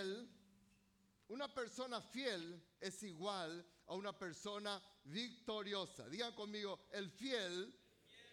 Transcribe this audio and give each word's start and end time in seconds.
fiel, 0.00 0.28
una 1.28 1.52
persona 1.52 2.00
fiel 2.00 2.62
es 2.80 3.02
igual 3.02 3.64
a 3.86 3.94
una 3.94 4.16
persona 4.18 4.80
victoriosa. 5.04 6.08
Digan 6.08 6.34
conmigo, 6.34 6.86
el 6.92 7.10
fiel 7.10 7.72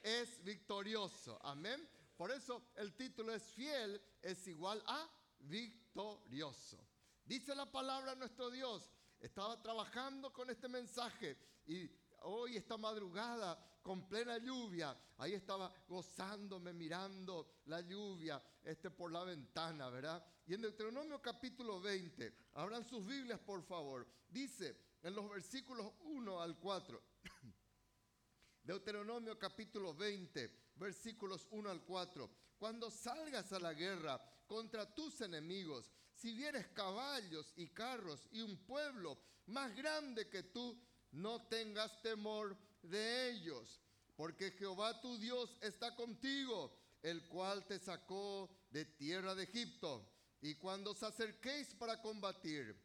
es 0.02 0.44
victorioso. 0.44 1.40
Amén. 1.44 1.88
Por 2.16 2.32
eso 2.32 2.70
el 2.76 2.96
título 2.96 3.34
es 3.34 3.44
fiel 3.54 4.02
es 4.22 4.48
igual 4.48 4.82
a 4.88 5.08
victorioso. 5.40 6.88
Dice 7.26 7.54
la 7.54 7.70
palabra 7.72 8.16
nuestro 8.16 8.50
Dios. 8.50 8.90
Estaba 9.20 9.62
trabajando 9.62 10.32
con 10.32 10.50
este 10.50 10.68
mensaje 10.68 11.38
y 11.66 11.90
hoy 12.28 12.58
esta 12.58 12.78
madrugada 12.78 13.58
con 13.82 14.08
plena 14.08 14.38
lluvia, 14.38 14.98
ahí 15.18 15.34
estaba 15.34 15.74
gozándome 15.88 16.74
mirando 16.74 17.62
la 17.66 17.80
lluvia 17.82 18.42
este 18.64 18.92
por 18.92 19.12
la 19.12 19.24
ventana, 19.24 19.90
¿verdad? 19.90 20.24
Y 20.46 20.54
en 20.54 20.62
Deuteronomio 20.62 21.22
capítulo 21.22 21.80
20, 21.80 22.50
abran 22.56 22.84
sus 22.84 23.06
Biblias 23.06 23.40
por 23.40 23.64
favor, 23.64 24.06
dice 24.28 24.78
en 25.04 25.16
los 25.16 25.30
versículos 25.30 25.94
1 26.02 26.42
al 26.42 26.58
4. 26.58 27.02
Deuteronomio 28.64 29.40
capítulo 29.40 29.94
20, 29.94 30.74
versículos 30.76 31.48
1 31.52 31.70
al 31.70 31.82
4. 31.84 32.30
Cuando 32.58 32.92
salgas 32.92 33.54
a 33.54 33.60
la 33.60 33.74
guerra 33.74 34.22
contra 34.46 34.94
tus 34.94 35.22
enemigos, 35.22 35.90
si 36.12 36.34
vieres 36.34 36.68
caballos 36.70 37.54
y 37.56 37.70
carros 37.70 38.28
y 38.32 38.42
un 38.42 38.58
pueblo 38.66 39.18
más 39.46 39.74
grande 39.76 40.28
que 40.30 40.44
tú, 40.44 40.78
no 41.12 41.48
tengas 41.48 42.02
temor 42.02 42.58
de 42.82 43.32
ellos, 43.32 43.82
porque 44.16 44.52
Jehová 44.52 45.00
tu 45.02 45.18
Dios 45.18 45.58
está 45.62 45.96
contigo, 45.96 46.76
el 47.02 47.28
cual 47.28 47.66
te 47.66 47.80
sacó 47.80 48.50
de 48.72 48.86
tierra 48.86 49.36
de 49.36 49.44
Egipto. 49.44 50.12
Y 50.42 50.56
cuando 50.56 50.92
os 50.92 51.04
acerquéis 51.04 51.74
para 51.76 52.02
combatir, 52.02 52.76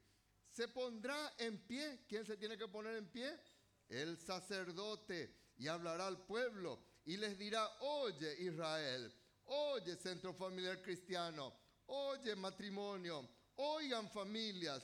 se 0.51 0.69
pondrá 0.69 1.35
en 1.39 1.59
pie. 1.67 2.05
¿Quién 2.09 2.27
se 2.27 2.37
tiene 2.37 2.57
que 2.57 2.69
poner 2.69 2.97
en 2.97 3.11
pie? 3.11 3.39
El 3.89 4.17
sacerdote 4.19 5.35
y 5.59 5.69
hablará 5.69 6.07
al 6.07 6.25
pueblo 6.25 6.83
y 7.05 7.17
les 7.17 7.39
dirá, 7.39 7.69
oye 7.81 8.43
Israel, 8.43 9.13
oye 9.45 9.97
centro 9.97 10.33
familiar 10.35 10.81
cristiano, 10.83 11.55
oye 11.87 12.35
matrimonio, 12.37 13.29
oigan 13.57 14.09
familias, 14.11 14.83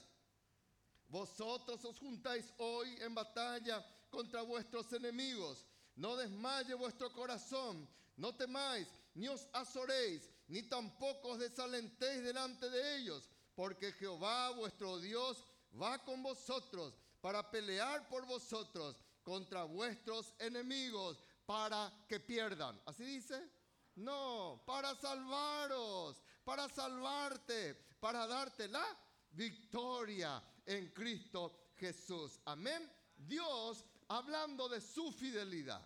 vosotros 1.09 1.85
os 1.85 1.99
juntáis 1.99 2.53
hoy 2.59 2.97
en 3.01 3.15
batalla 3.15 3.85
contra 4.11 4.43
vuestros 4.43 4.93
enemigos. 4.93 5.67
No 5.97 6.17
desmaye 6.17 6.75
vuestro 6.75 7.13
corazón, 7.13 7.89
no 8.17 8.35
temáis, 8.35 8.89
ni 9.15 9.29
os 9.29 9.49
azoréis, 9.53 10.31
ni 10.47 10.63
tampoco 10.63 11.31
os 11.31 11.39
desalentéis 11.39 12.23
delante 12.23 12.71
de 12.71 12.97
ellos, 12.99 13.29
porque 13.55 13.93
Jehová 13.93 14.51
vuestro 14.51 14.99
Dios 15.01 15.45
va 15.81 15.99
con 16.05 16.23
vosotros 16.23 16.95
para 17.21 17.51
pelear 17.51 18.09
por 18.09 18.25
vosotros 18.27 18.97
contra 19.23 19.65
vuestros 19.65 20.33
enemigos 20.39 21.23
para 21.47 21.93
que 22.09 22.21
pierdan. 22.21 22.81
¿Así 22.87 23.05
dice? 23.05 23.51
No, 23.97 24.63
para 24.65 24.95
salvaros, 24.95 26.23
para 26.45 26.69
salvarte, 26.69 27.75
para 27.99 28.27
darte 28.27 28.69
la 28.69 28.87
victoria 29.33 30.41
en 30.69 30.89
Cristo 30.91 31.71
Jesús. 31.77 32.39
Amén. 32.45 32.91
Dios 33.17 33.85
hablando 34.09 34.69
de 34.69 34.81
su 34.81 35.11
fidelidad. 35.13 35.85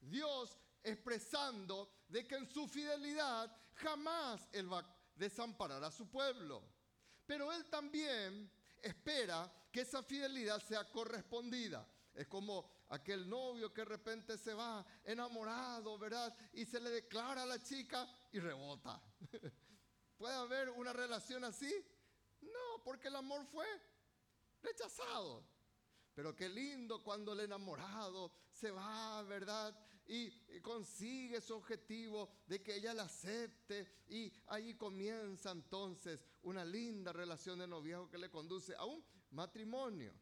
Dios 0.00 0.56
expresando 0.82 1.90
de 2.08 2.26
que 2.26 2.36
en 2.36 2.50
su 2.50 2.66
fidelidad 2.66 3.54
jamás 3.74 4.48
Él 4.52 4.72
va 4.72 4.80
a 4.80 4.96
desamparar 5.14 5.82
a 5.84 5.90
su 5.90 6.08
pueblo. 6.10 6.62
Pero 7.26 7.52
Él 7.52 7.64
también 7.70 8.50
espera 8.82 9.50
que 9.70 9.82
esa 9.82 10.02
fidelidad 10.02 10.60
sea 10.60 10.90
correspondida. 10.90 11.86
Es 12.12 12.26
como 12.26 12.68
aquel 12.88 13.28
novio 13.28 13.72
que 13.72 13.82
de 13.82 13.86
repente 13.86 14.36
se 14.36 14.52
va 14.52 14.84
enamorado, 15.04 15.96
¿verdad? 15.96 16.36
Y 16.52 16.64
se 16.64 16.80
le 16.80 16.90
declara 16.90 17.42
a 17.42 17.46
la 17.46 17.62
chica 17.62 18.08
y 18.32 18.40
rebota. 18.40 19.00
¿Puede 20.18 20.34
haber 20.34 20.70
una 20.70 20.92
relación 20.92 21.44
así? 21.44 21.72
No, 22.42 22.82
porque 22.84 23.08
el 23.08 23.16
amor 23.16 23.46
fue 23.46 23.66
rechazado. 24.62 25.44
Pero 26.14 26.34
qué 26.34 26.48
lindo 26.48 27.02
cuando 27.02 27.32
el 27.32 27.40
enamorado 27.40 28.32
se 28.52 28.70
va, 28.70 29.22
¿verdad? 29.22 29.76
Y 30.06 30.30
consigue 30.60 31.40
su 31.40 31.54
objetivo 31.54 32.30
de 32.46 32.62
que 32.62 32.76
ella 32.76 32.92
la 32.92 33.04
acepte. 33.04 34.02
Y 34.08 34.32
ahí 34.48 34.74
comienza 34.74 35.52
entonces 35.52 36.24
una 36.42 36.64
linda 36.64 37.12
relación 37.12 37.60
de 37.60 37.66
noviazgo 37.66 38.10
que 38.10 38.18
le 38.18 38.30
conduce 38.30 38.74
a 38.74 38.84
un 38.84 39.04
matrimonio. 39.30 40.12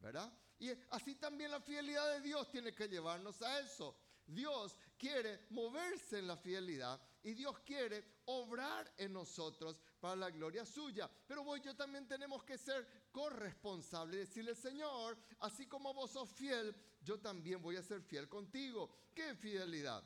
¿verdad? 0.00 0.32
Y 0.58 0.70
así 0.90 1.14
también 1.16 1.50
la 1.50 1.60
fidelidad 1.60 2.14
de 2.14 2.20
Dios 2.20 2.48
tiene 2.50 2.74
que 2.74 2.88
llevarnos 2.88 3.40
a 3.42 3.60
eso. 3.60 3.96
Dios 4.26 4.76
quiere 4.98 5.46
moverse 5.50 6.18
en 6.18 6.26
la 6.26 6.36
fidelidad 6.36 7.00
y 7.22 7.32
Dios 7.32 7.58
quiere 7.60 8.04
obrar 8.26 8.92
en 8.98 9.12
nosotros 9.12 9.80
para 10.00 10.16
la 10.16 10.30
gloria 10.30 10.64
suya. 10.64 11.10
Pero 11.26 11.44
vos 11.44 11.58
y 11.58 11.62
yo 11.62 11.74
también 11.74 12.06
tenemos 12.06 12.44
que 12.44 12.58
ser 12.58 13.08
corresponsables 13.12 14.28
decirle, 14.28 14.54
Señor, 14.54 15.18
así 15.40 15.66
como 15.66 15.92
vos 15.94 16.12
sos 16.12 16.30
fiel, 16.30 16.74
yo 17.00 17.18
también 17.20 17.60
voy 17.60 17.76
a 17.76 17.82
ser 17.82 18.02
fiel 18.02 18.28
contigo. 18.28 18.90
¿Qué 19.14 19.34
fidelidad? 19.34 20.04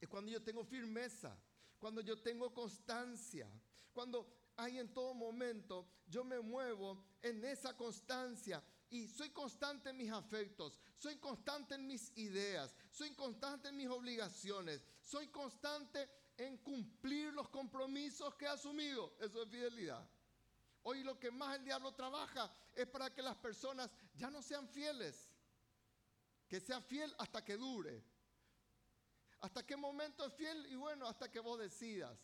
Es 0.00 0.08
cuando 0.08 0.30
yo 0.30 0.42
tengo 0.42 0.64
firmeza, 0.64 1.36
cuando 1.78 2.00
yo 2.00 2.20
tengo 2.20 2.52
constancia, 2.52 3.48
cuando 3.92 4.50
hay 4.56 4.78
en 4.78 4.92
todo 4.92 5.14
momento 5.14 5.86
yo 6.06 6.24
me 6.24 6.40
muevo 6.40 7.04
en 7.22 7.44
esa 7.44 7.76
constancia 7.76 8.62
y 8.88 9.08
soy 9.08 9.30
constante 9.30 9.90
en 9.90 9.96
mis 9.96 10.10
afectos, 10.10 10.78
soy 10.96 11.16
constante 11.16 11.74
en 11.74 11.86
mis 11.86 12.16
ideas, 12.16 12.74
soy 12.90 13.10
constante 13.14 13.68
en 13.68 13.76
mis 13.76 13.88
obligaciones, 13.88 14.82
soy 15.02 15.28
constante 15.28 16.08
en 16.38 16.58
cumplir 16.58 17.32
los 17.32 17.48
compromisos 17.48 18.34
que 18.34 18.44
he 18.44 18.48
asumido. 18.48 19.16
Eso 19.20 19.42
es 19.42 19.48
fidelidad. 19.48 20.08
Hoy 20.82 21.02
lo 21.02 21.18
que 21.18 21.30
más 21.30 21.56
el 21.56 21.64
diablo 21.64 21.92
trabaja 21.94 22.52
es 22.74 22.86
para 22.86 23.12
que 23.12 23.22
las 23.22 23.36
personas 23.36 23.90
ya 24.14 24.30
no 24.30 24.40
sean 24.40 24.68
fieles, 24.68 25.28
que 26.48 26.60
sea 26.60 26.80
fiel 26.80 27.14
hasta 27.18 27.44
que 27.44 27.56
dure. 27.56 28.04
¿Hasta 29.40 29.66
qué 29.66 29.76
momento 29.76 30.24
es 30.24 30.32
fiel? 30.34 30.66
Y 30.66 30.76
bueno, 30.76 31.06
hasta 31.08 31.30
que 31.30 31.40
vos 31.40 31.58
decidas. 31.58 32.16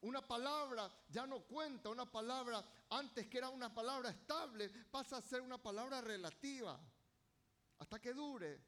Una 0.00 0.26
palabra 0.26 0.90
ya 1.08 1.26
no 1.26 1.42
cuenta, 1.42 1.90
una 1.90 2.10
palabra 2.10 2.64
antes 2.90 3.28
que 3.28 3.38
era 3.38 3.48
una 3.48 3.72
palabra 3.72 4.10
estable 4.10 4.68
pasa 4.90 5.18
a 5.18 5.22
ser 5.22 5.40
una 5.40 5.62
palabra 5.62 6.00
relativa. 6.00 6.80
Hasta 7.78 8.00
que 8.00 8.12
dure. 8.12 8.60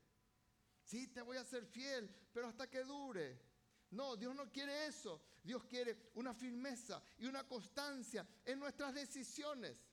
Sí, 0.82 1.08
te 1.08 1.22
voy 1.22 1.36
a 1.36 1.44
ser 1.44 1.66
fiel, 1.66 2.08
pero 2.32 2.48
hasta 2.48 2.68
que 2.68 2.84
dure. 2.84 3.53
No, 3.94 4.16
Dios 4.16 4.34
no 4.34 4.50
quiere 4.50 4.86
eso. 4.86 5.20
Dios 5.42 5.64
quiere 5.64 6.10
una 6.14 6.34
firmeza 6.34 7.02
y 7.18 7.26
una 7.26 7.46
constancia 7.46 8.26
en 8.44 8.58
nuestras 8.58 8.94
decisiones. 8.94 9.84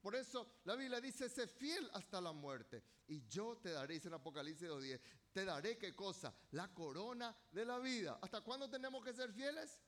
Por 0.00 0.16
eso 0.16 0.60
la 0.64 0.74
Biblia 0.74 1.00
dice, 1.00 1.28
sé 1.28 1.46
fiel 1.46 1.88
hasta 1.92 2.20
la 2.20 2.32
muerte. 2.32 2.82
Y 3.08 3.26
yo 3.28 3.56
te 3.58 3.70
daré, 3.70 3.94
dice 3.94 4.08
en 4.08 4.14
Apocalipsis 4.14 4.68
2.10, 4.68 5.00
te 5.32 5.44
daré 5.44 5.78
qué 5.78 5.94
cosa? 5.94 6.34
La 6.52 6.72
corona 6.72 7.36
de 7.52 7.64
la 7.64 7.78
vida. 7.78 8.18
¿Hasta 8.22 8.40
cuándo 8.40 8.68
tenemos 8.68 9.04
que 9.04 9.12
ser 9.12 9.32
fieles? 9.32 9.80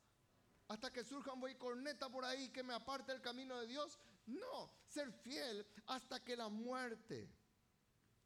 hasta 0.68 0.90
que 0.92 1.04
surja 1.04 1.32
un 1.32 1.40
buey 1.40 1.56
corneta 1.56 2.08
por 2.08 2.24
ahí 2.24 2.48
que 2.48 2.62
me 2.62 2.74
aparte 2.74 3.12
del 3.12 3.20
camino 3.20 3.60
de 3.60 3.66
Dios. 3.66 3.98
No, 4.26 4.70
ser 4.86 5.12
fiel 5.12 5.66
hasta 5.86 6.22
que 6.22 6.36
la 6.36 6.48
muerte 6.48 7.30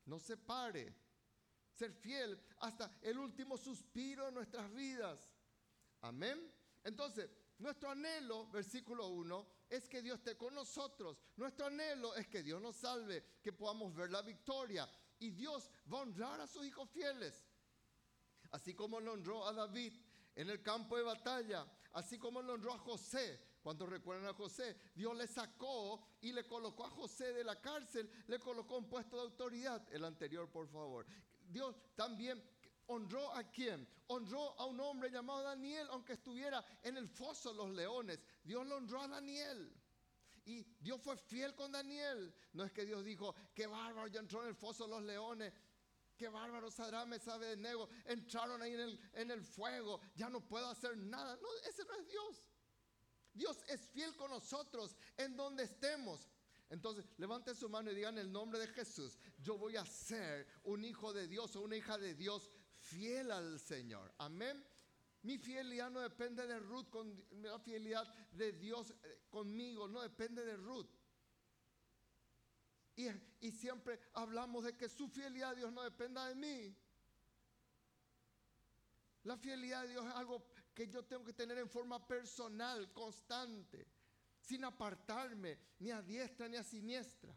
no 0.05 0.19
se 0.19 0.37
pare. 0.37 0.94
Ser 1.78 1.93
fiel 1.93 2.37
hasta 2.59 2.91
el 3.03 3.16
último 3.19 3.56
suspiro 3.56 4.27
de 4.27 4.33
nuestras 4.33 4.69
vidas. 4.75 5.33
Amén. 6.00 6.53
Entonces, 6.83 7.31
nuestro 7.59 7.91
anhelo, 7.91 8.49
versículo 8.49 9.06
1, 9.06 9.47
es 9.71 9.88
que 9.88 10.03
Dios 10.03 10.19
esté 10.19 10.37
con 10.37 10.56
nosotros. 10.56 11.19
Nuestro 11.37 11.67
anhelo 11.67 12.17
es 12.17 12.26
que 12.26 12.43
Dios 12.43 12.61
nos 12.61 12.75
salve, 12.75 13.25
que 13.41 13.53
podamos 13.53 13.94
ver 13.94 14.11
la 14.11 14.23
victoria. 14.23 14.91
Y 15.20 15.31
Dios 15.31 15.70
va 15.93 15.99
a 15.99 16.03
honrar 16.03 16.41
a 16.41 16.49
sus 16.49 16.67
hijos 16.67 16.91
fieles. 16.91 17.44
Así 18.50 18.75
como 18.75 18.99
lo 18.99 19.12
honró 19.12 19.47
a 19.47 19.53
David 19.53 19.93
en 20.35 20.50
el 20.50 20.61
campo 20.61 20.97
de 20.97 21.05
batalla, 21.05 21.64
así 21.93 22.19
como 22.19 22.43
lo 22.43 22.55
honró 22.55 22.73
a 22.75 22.79
José. 22.79 23.41
Cuando 23.62 23.87
recuerdan 23.87 24.26
a 24.26 24.35
José, 24.35 24.76
Dios 24.97 25.17
le 25.17 25.29
sacó 25.29 26.05
y 26.23 26.32
le 26.32 26.44
colocó 26.44 26.87
a 26.87 26.91
José 26.91 27.32
de 27.35 27.44
la 27.44 27.61
cárcel, 27.61 28.11
le 28.26 28.41
colocó 28.41 28.79
un 28.79 28.88
puesto 28.88 29.17
de 29.17 29.23
autoridad. 29.23 29.87
El 29.93 30.05
anterior, 30.05 30.50
por 30.50 30.67
favor. 30.67 31.06
Dios 31.49 31.77
también 31.95 32.43
honró 32.87 33.35
a 33.35 33.45
quién? 33.50 33.89
Honró 34.06 34.59
a 34.59 34.67
un 34.67 34.81
hombre 34.81 35.11
llamado 35.11 35.43
Daniel, 35.43 35.87
aunque 35.91 36.15
estuviera 36.15 36.65
en 36.83 36.97
el 36.97 37.09
foso 37.09 37.50
de 37.50 37.56
los 37.56 37.71
leones. 37.71 38.21
Dios 38.43 38.67
lo 38.67 38.77
honró 38.77 39.03
a 39.03 39.09
Daniel. 39.09 39.75
Y 40.45 40.62
Dios 40.81 41.00
fue 41.03 41.17
fiel 41.17 41.55
con 41.55 41.73
Daniel. 41.73 42.35
No 42.53 42.65
es 42.65 42.73
que 42.73 42.87
Dios 42.87 43.05
dijo, 43.05 43.35
qué 43.55 43.67
bárbaro, 43.67 44.06
ya 44.09 44.21
entró 44.21 44.43
en 44.43 44.49
el 44.49 44.55
foso 44.55 44.85
de 44.85 44.91
los 44.91 45.03
leones 45.03 45.53
qué 46.19 46.29
bárbaro 46.29 46.71
Sadrame 46.71 47.21
sabe 47.21 47.47
de 47.47 47.56
nego, 47.56 47.89
entraron 48.05 48.61
ahí 48.61 48.75
en 48.75 48.81
el, 48.81 49.11
en 49.15 49.31
el 49.31 49.43
fuego, 49.43 50.01
ya 50.17 50.29
no 50.29 50.41
puedo 50.41 50.69
hacer 50.69 50.97
nada. 50.99 51.39
No, 51.41 51.49
ese 51.69 51.85
no 51.85 51.94
es 51.94 52.09
Dios. 52.09 52.43
Dios 53.33 53.62
es 53.69 53.89
fiel 53.91 54.17
con 54.17 54.31
nosotros 54.31 54.97
en 55.17 55.37
donde 55.37 55.62
estemos. 55.62 56.29
Entonces, 56.70 57.06
levante 57.17 57.55
su 57.55 57.69
mano 57.69 57.91
y 57.91 57.94
diga 57.94 58.11
en 58.11 58.19
el 58.19 58.31
nombre 58.31 58.59
de 58.59 58.67
Jesús, 58.69 59.19
yo 59.38 59.56
voy 59.56 59.76
a 59.76 59.87
ser 59.87 60.47
un 60.65 60.85
hijo 60.85 61.12
de 61.12 61.26
Dios 61.26 61.56
o 61.56 61.62
una 61.62 61.76
hija 61.76 61.97
de 61.97 62.15
Dios 62.15 62.50
fiel 62.79 63.31
al 63.31 63.59
Señor. 63.59 64.12
Amén. 64.19 64.62
Mi 65.23 65.38
fidelidad 65.38 65.91
no 65.91 66.00
depende 66.00 66.47
de 66.47 66.59
Ruth, 66.59 66.94
la 67.31 67.59
fidelidad 67.59 68.06
de 68.32 68.53
Dios 68.53 68.94
eh, 69.03 69.25
conmigo 69.31 69.88
no 69.88 70.03
depende 70.03 70.44
de 70.44 70.56
Ruth. 70.56 70.91
Y, 72.97 73.09
y, 73.41 73.53
siempre 73.53 73.99
hablamos 74.15 74.65
de 74.65 74.76
que 74.76 74.88
su 74.88 75.09
fidelidad 75.09 75.50
a 75.50 75.55
Dios 75.55 75.73
no 75.73 75.82
dependa 75.82 76.26
de 76.29 76.35
mí. 76.35 76.76
La 79.23 79.37
fidelidad 79.37 79.82
de 79.82 79.88
Dios 79.88 80.05
es 80.05 80.12
algo 80.12 80.50
que 80.75 80.88
yo 80.88 81.05
tengo 81.05 81.25
que 81.25 81.32
tener 81.32 81.59
en 81.59 81.69
forma 81.69 82.06
personal, 82.06 82.93
constante 82.93 83.87
sin 84.49 84.65
apartarme 84.65 85.59
ni 85.81 85.91
a 85.91 86.00
diestra 86.00 86.49
ni 86.49 86.56
a 86.56 86.65
siniestra. 86.65 87.35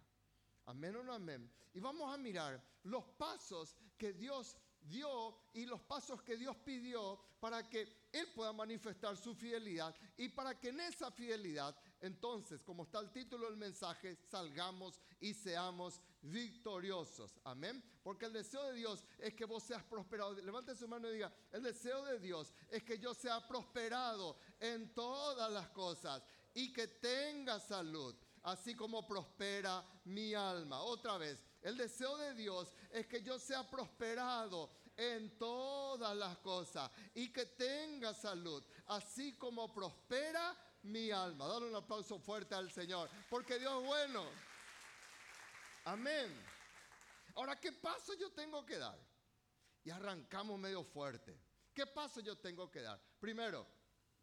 Amén 0.66 0.96
o 0.96 1.04
no 1.04 1.14
amén. 1.14 1.52
Y 1.74 1.80
vamos 1.80 2.14
a 2.14 2.18
mirar 2.18 2.64
los 2.84 3.04
pasos 3.18 3.76
que 3.98 4.14
Dios 4.14 4.56
dio 4.82 5.38
y 5.54 5.66
los 5.66 5.82
pasos 5.82 6.22
que 6.22 6.38
Dios 6.38 6.56
pidió 6.58 7.20
para 7.40 7.68
que 7.70 8.08
Él 8.12 8.28
pueda 8.34 8.54
manifestar 8.54 9.18
su 9.18 9.36
fidelidad 9.36 9.94
y 10.18 10.30
para 10.30 10.58
que 10.58 10.70
en 10.70 10.80
esa 10.80 11.12
fidelidad, 11.12 11.76
entonces, 12.00 12.64
como 12.64 12.84
está 12.84 13.00
el 13.00 13.12
título 13.12 13.48
del 13.48 13.58
mensaje, 13.58 14.18
salgamos 14.30 15.00
y 15.20 15.34
seamos 15.34 16.00
victoriosos. 16.22 17.40
Amén. 17.44 17.84
Porque 18.04 18.26
el 18.26 18.34
deseo 18.34 18.64
de 18.68 18.74
Dios 18.74 19.06
es 19.20 19.34
que 19.34 19.46
vos 19.46 19.64
seas 19.64 19.84
prosperado. 19.84 20.34
Levante 20.36 20.76
su 20.76 20.88
mano 20.88 21.10
y 21.10 21.14
diga, 21.14 21.34
el 21.52 21.62
deseo 21.62 22.04
de 22.06 22.20
Dios 22.20 22.54
es 22.70 22.84
que 22.84 22.98
yo 22.98 23.14
sea 23.14 23.46
prosperado 23.48 24.38
en 24.60 24.94
todas 24.94 25.52
las 25.52 25.70
cosas 25.70 26.24
y 26.54 26.72
que 26.74 26.88
tenga 26.88 27.60
salud, 27.60 28.16
así 28.44 28.76
como 28.76 29.08
prospera 29.08 29.84
mi 30.06 30.34
alma. 30.34 30.82
Otra 30.82 31.18
vez, 31.18 31.44
el 31.62 31.78
deseo 31.78 32.18
de 32.18 32.34
Dios 32.34 32.74
es 32.92 33.08
que 33.08 33.22
yo 33.22 33.40
sea 33.40 33.70
prosperado 33.70 34.72
en 34.98 35.38
todas 35.38 36.16
las 36.16 36.38
cosas 36.38 36.92
y 37.14 37.32
que 37.32 37.46
tenga 37.46 38.14
salud, 38.14 38.64
así 38.88 39.38
como 39.38 39.74
prospera 39.74 40.58
mi 40.84 41.12
alma. 41.12 41.48
Dale 41.48 41.68
un 41.68 41.76
aplauso 41.76 42.20
fuerte 42.20 42.56
al 42.56 42.72
Señor, 42.72 43.10
porque 43.30 43.60
Dios 43.60 43.82
es 43.82 43.88
bueno. 43.88 44.26
Amén. 45.86 46.32
Ahora, 47.36 47.60
¿qué 47.60 47.72
paso 47.72 48.14
yo 48.16 48.32
tengo 48.32 48.66
que 48.66 48.78
dar? 48.78 48.98
Y 49.84 49.90
arrancamos 49.90 50.60
medio 50.60 50.84
fuerte. 50.84 51.40
¿Qué 51.74 51.88
paso 51.88 52.20
yo 52.20 52.38
tengo 52.38 52.70
que 52.70 52.82
dar? 52.82 53.02
Primero, 53.20 53.66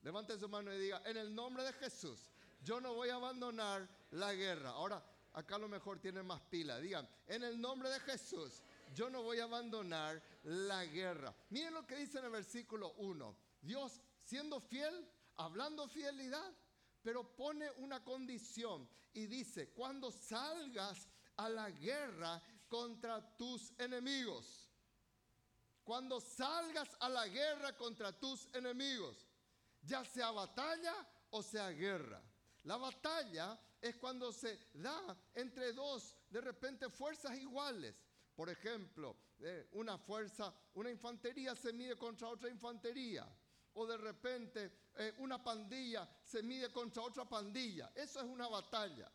Levante 0.03 0.39
su 0.39 0.49
mano 0.49 0.73
y 0.73 0.79
diga, 0.79 1.03
en 1.05 1.17
el 1.17 1.35
nombre 1.35 1.65
de 1.65 1.73
Jesús, 1.75 2.31
yo 2.63 2.81
no 2.81 2.95
voy 2.95 3.09
a 3.09 3.17
abandonar 3.17 3.89
la 4.13 4.33
guerra. 4.35 4.71
Ahora, 4.71 5.03
acá 5.33 5.57
a 5.57 5.59
lo 5.59 5.69
mejor 5.69 5.99
tienen 5.99 6.27
más 6.27 6.41
pila. 6.43 6.79
Digan, 6.79 7.09
en 7.27 7.43
el 7.43 7.61
nombre 7.61 7.89
de 7.91 8.01
Jesús, 8.01 8.63
yo 8.95 9.11
no 9.11 9.23
voy 9.23 9.41
a 9.41 9.45
abandonar 9.45 10.23
la 10.45 10.85
guerra. 10.85 11.35
Miren 11.51 11.75
lo 11.75 11.87
que 11.87 11.97
dice 11.97 12.19
en 12.19 12.27
el 12.27 12.31
versículo 12.31 12.93
1. 12.99 13.37
Dios 13.63 14.01
siendo 14.25 14.61
fiel, 14.61 15.09
hablando 15.37 15.89
fidelidad, 15.89 16.53
pero 17.03 17.35
pone 17.37 17.71
una 17.79 18.05
condición 18.05 18.89
y 19.15 19.27
dice, 19.27 19.71
cuando 19.71 20.11
salgas 20.11 21.09
a 21.37 21.49
la 21.49 21.71
guerra 21.71 22.43
contra 22.69 23.37
tus 23.37 23.73
enemigos, 23.79 24.69
cuando 25.85 26.21
salgas 26.21 26.97
a 27.01 27.09
la 27.09 27.27
guerra 27.29 27.77
contra 27.77 28.13
tus 28.13 28.47
enemigos, 28.55 29.28
ya 29.89 30.05
sea 30.05 30.31
batalla 30.31 30.95
o 31.31 31.43
sea 31.43 31.71
guerra. 31.71 32.23
La 32.65 32.77
batalla 32.77 33.59
es 33.81 33.97
cuando 33.97 34.31
se 34.33 34.59
da 34.75 35.17
entre 35.35 35.73
dos, 35.73 36.15
de 36.29 36.41
repente, 36.41 36.91
fuerzas 36.91 37.37
iguales. 37.39 37.95
Por 38.37 38.51
ejemplo, 38.51 39.17
eh, 39.41 39.69
una 39.73 39.97
fuerza, 39.99 40.53
una 40.75 40.91
infantería 40.91 41.57
se 41.57 41.73
mide 41.73 41.97
contra 41.97 42.29
otra 42.29 42.51
infantería. 42.51 43.27
O 43.75 43.87
de 43.87 43.97
repente 43.97 44.91
eh, 44.97 45.15
una 45.19 45.43
pandilla 45.43 46.09
se 46.23 46.43
mide 46.43 46.71
contra 46.71 47.03
otra 47.03 47.25
pandilla. 47.25 47.91
Eso 47.95 48.21
es 48.21 48.27
una 48.27 48.49
batalla. 48.49 49.11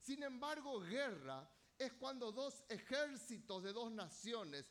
Sin 0.00 0.22
embargo, 0.22 0.80
guerra 0.80 1.48
es 1.76 1.92
cuando 1.94 2.32
dos 2.32 2.64
ejércitos 2.68 3.62
de 3.62 3.72
dos 3.72 3.90
naciones 3.92 4.64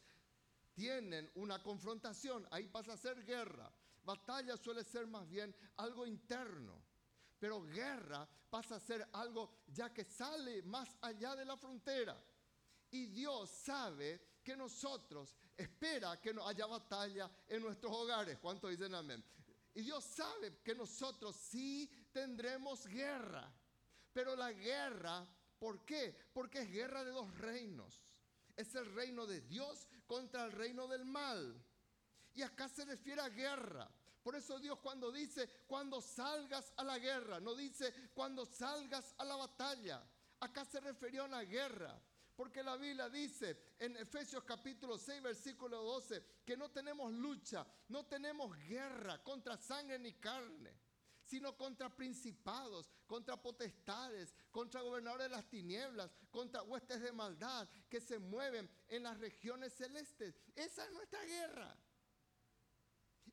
tienen 0.73 1.29
una 1.35 1.61
confrontación. 1.61 2.47
Ahí 2.51 2.67
pasa 2.67 2.93
a 2.93 2.97
ser 2.97 3.23
guerra. 3.23 3.71
Batalla 4.11 4.57
suele 4.57 4.83
ser 4.83 5.07
más 5.07 5.25
bien 5.29 5.55
algo 5.77 6.05
interno, 6.05 6.83
pero 7.39 7.61
guerra 7.61 8.27
pasa 8.49 8.75
a 8.75 8.79
ser 8.79 9.07
algo 9.13 9.63
ya 9.67 9.93
que 9.93 10.03
sale 10.03 10.63
más 10.63 10.97
allá 11.01 11.33
de 11.33 11.45
la 11.45 11.55
frontera. 11.55 12.21
Y 12.89 13.05
Dios 13.05 13.49
sabe 13.49 14.39
que 14.43 14.57
nosotros 14.57 15.33
espera 15.55 16.19
que 16.19 16.33
no 16.33 16.45
haya 16.45 16.65
batalla 16.65 17.31
en 17.47 17.61
nuestros 17.61 17.89
hogares. 17.93 18.37
¿Cuántos 18.39 18.71
dicen 18.71 18.93
amén? 18.93 19.23
Y 19.73 19.81
Dios 19.81 20.03
sabe 20.03 20.57
que 20.61 20.75
nosotros 20.75 21.33
sí 21.37 21.89
tendremos 22.11 22.85
guerra. 22.87 23.49
Pero 24.11 24.35
la 24.35 24.51
guerra, 24.51 25.25
¿por 25.57 25.85
qué? 25.85 26.13
Porque 26.33 26.63
es 26.63 26.69
guerra 26.69 27.05
de 27.05 27.11
dos 27.11 27.33
reinos. 27.37 28.03
Es 28.57 28.75
el 28.75 28.93
reino 28.93 29.25
de 29.25 29.39
Dios 29.39 29.87
contra 30.05 30.43
el 30.43 30.51
reino 30.51 30.85
del 30.89 31.05
mal. 31.05 31.65
Y 32.33 32.41
acá 32.41 32.67
se 32.67 32.83
refiere 32.83 33.21
a 33.21 33.29
guerra. 33.29 33.89
Por 34.23 34.35
eso 34.35 34.59
Dios 34.59 34.79
cuando 34.79 35.11
dice, 35.11 35.49
cuando 35.67 36.01
salgas 36.01 36.73
a 36.77 36.83
la 36.83 36.99
guerra, 36.99 37.39
no 37.39 37.55
dice 37.55 37.93
cuando 38.13 38.45
salgas 38.45 39.15
a 39.17 39.25
la 39.25 39.35
batalla. 39.35 40.03
Acá 40.39 40.65
se 40.65 40.79
refirió 40.79 41.23
a 41.23 41.25
una 41.25 41.41
guerra. 41.41 41.99
Porque 42.35 42.63
la 42.63 42.75
Biblia 42.75 43.09
dice 43.09 43.75
en 43.77 43.95
Efesios 43.97 44.43
capítulo 44.43 44.97
6, 44.97 45.21
versículo 45.21 45.83
12, 45.83 46.23
que 46.45 46.57
no 46.57 46.71
tenemos 46.71 47.11
lucha, 47.13 47.65
no 47.89 48.05
tenemos 48.05 48.57
guerra 48.67 49.21
contra 49.23 49.57
sangre 49.57 49.99
ni 49.99 50.13
carne, 50.13 50.75
sino 51.23 51.55
contra 51.55 51.95
principados, 51.95 52.89
contra 53.05 53.39
potestades, 53.39 54.33
contra 54.49 54.81
gobernadores 54.81 55.29
de 55.29 55.35
las 55.35 55.49
tinieblas, 55.49 56.09
contra 56.31 56.63
huestes 56.63 57.01
de 57.01 57.11
maldad 57.11 57.67
que 57.89 58.01
se 58.01 58.17
mueven 58.17 58.69
en 58.87 59.03
las 59.03 59.19
regiones 59.19 59.73
celestes. 59.73 60.33
Esa 60.55 60.85
es 60.85 60.91
nuestra 60.93 61.23
guerra. 61.23 61.77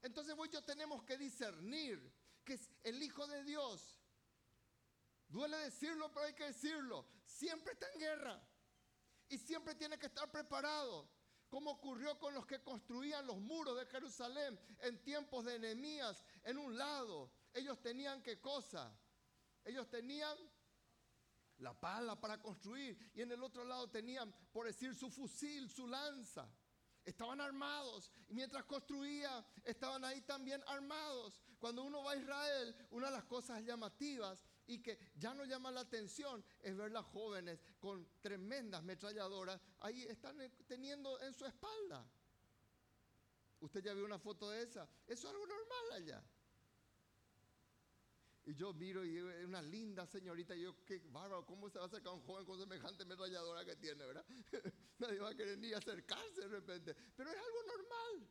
Entonces 0.03 0.35
vos 0.37 0.49
y 0.49 0.53
yo 0.53 0.63
tenemos 0.63 1.03
que 1.03 1.19
discernir 1.19 2.13
que 2.45 2.55
es 2.55 2.71
el 2.83 3.03
Hijo 3.03 3.27
de 3.27 3.45
Dios. 3.45 3.99
Duele 5.29 5.57
decirlo, 5.59 6.11
pero 6.13 6.27
hay 6.27 6.35
que 6.35 6.45
decirlo. 6.45 7.07
Siempre 7.27 7.75
está 7.75 7.87
en 7.93 8.01
guerra. 8.01 8.49
Y 9.29 9.37
siempre 9.39 9.75
tiene 9.75 9.99
que 9.99 10.07
estar 10.07 10.31
preparado. 10.31 11.11
Como 11.49 11.71
ocurrió 11.71 12.19
con 12.19 12.35
los 12.35 12.47
que 12.47 12.63
construían 12.63 13.27
los 13.27 13.39
muros 13.39 13.77
de 13.77 13.87
Jerusalén 13.87 14.59
en 14.81 15.03
tiempos 15.03 15.45
de 15.45 15.57
enemías. 15.57 16.25
En 16.45 16.59
un 16.59 16.77
lado, 16.77 17.31
ellos 17.53 17.81
tenían 17.81 18.23
qué 18.23 18.41
cosa? 18.41 18.99
Ellos 19.65 19.89
tenían 19.89 20.37
la 21.59 21.79
pala 21.79 22.19
para 22.19 22.41
construir. 22.41 23.13
Y 23.15 23.23
en 23.23 23.33
el 23.33 23.43
otro 23.43 23.65
lado 23.65 23.91
tenían, 23.91 24.33
por 24.53 24.67
decir, 24.67 24.95
su 24.95 25.11
fusil, 25.11 25.69
su 25.71 25.87
lanza. 25.87 26.49
Estaban 27.09 27.41
armados 27.41 28.13
y 28.29 28.35
mientras 28.35 28.65
construía 28.65 29.43
estaban 29.65 30.05
ahí 30.05 30.21
también 30.21 30.63
armados. 30.67 31.41
Cuando 31.59 31.83
uno 31.83 32.03
va 32.03 32.13
a 32.13 32.17
Israel, 32.17 32.77
una 32.91 33.07
de 33.07 33.13
las 33.13 33.25
cosas 33.25 33.65
llamativas 33.65 34.45
y 34.67 34.83
que 34.83 34.99
ya 35.15 35.33
no 35.33 35.47
llama 35.47 35.71
la 35.71 35.81
atención 35.81 36.45
es 36.61 36.77
ver 36.77 36.93
las 36.93 37.07
jóvenes 37.07 37.63
con 37.81 38.07
tremendas 38.21 38.83
metralladoras 38.83 39.59
ahí 39.81 40.03
están 40.03 40.39
eh, 40.43 40.51
teniendo 40.67 41.19
en 41.23 41.33
su 41.33 41.47
espalda. 41.47 42.07
Usted 43.61 43.83
ya 43.83 43.95
vio 43.95 44.05
una 44.05 44.19
foto 44.19 44.51
de 44.51 44.65
esa. 44.65 44.87
Eso 45.07 45.29
es 45.29 45.35
algo 45.35 45.47
normal 45.47 45.93
allá. 45.95 46.23
Y 48.49 48.55
yo 48.55 48.73
miro 48.73 49.05
y 49.05 49.19
es 49.19 49.45
una 49.45 49.61
linda 49.61 50.07
señorita. 50.07 50.57
Y 50.57 50.63
yo, 50.63 50.83
qué 50.87 51.03
bárbaro, 51.11 51.45
¿cómo 51.45 51.69
se 51.69 51.79
va 51.79 51.85
a 51.85 51.87
acercar 51.87 52.15
un 52.15 52.23
joven 52.23 52.47
con 52.47 52.59
semejante 52.59 53.03
ametralladora 53.03 53.63
que 53.63 53.77
tiene, 53.77 54.07
verdad? 54.07 54.25
Nadie 54.99 55.19
va 55.19 55.29
a 55.29 55.35
querer 55.35 55.59
ni 55.59 55.71
acercarse 55.75 56.41
de 56.41 56.49
repente. 56.49 56.97
Pero 57.15 57.29
es 57.29 57.37
algo 57.37 57.63
normal. 57.67 58.29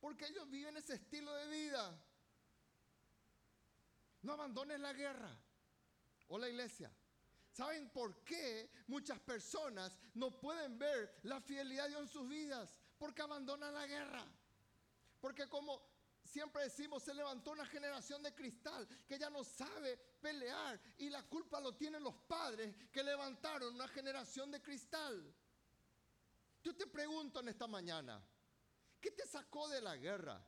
Porque 0.00 0.26
ellos 0.26 0.48
viven 0.48 0.78
ese 0.78 0.94
estilo 0.94 1.34
de 1.34 1.48
vida. 1.48 2.02
No 4.22 4.32
abandones 4.32 4.80
la 4.80 4.94
guerra 4.94 5.38
o 6.28 6.38
la 6.38 6.48
iglesia. 6.48 6.90
¿Saben 7.52 7.90
por 7.90 8.24
qué 8.24 8.70
muchas 8.86 9.20
personas 9.20 9.98
no 10.14 10.40
pueden 10.40 10.78
ver 10.78 11.20
la 11.24 11.42
fidelidad 11.42 11.84
de 11.84 11.90
Dios 11.90 12.02
en 12.04 12.08
sus 12.08 12.26
vidas? 12.26 12.74
Porque 12.96 13.20
abandonan 13.20 13.74
la 13.74 13.86
guerra. 13.86 14.24
Porque 15.20 15.46
como 15.46 15.95
siempre 16.26 16.64
decimos, 16.64 17.02
se 17.02 17.14
levantó 17.14 17.52
una 17.52 17.66
generación 17.66 18.22
de 18.22 18.34
cristal 18.34 18.86
que 19.06 19.18
ya 19.18 19.30
no 19.30 19.44
sabe 19.44 19.96
pelear 20.20 20.80
y 20.98 21.08
la 21.08 21.22
culpa 21.22 21.60
lo 21.60 21.74
tienen 21.74 22.02
los 22.02 22.14
padres 22.14 22.74
que 22.92 23.02
levantaron 23.02 23.74
una 23.74 23.88
generación 23.88 24.50
de 24.50 24.60
cristal. 24.60 25.34
Yo 26.62 26.74
te 26.74 26.86
pregunto 26.86 27.40
en 27.40 27.48
esta 27.48 27.66
mañana, 27.66 28.20
¿qué 29.00 29.10
te 29.10 29.26
sacó 29.26 29.68
de 29.68 29.80
la 29.80 29.96
guerra? 29.96 30.44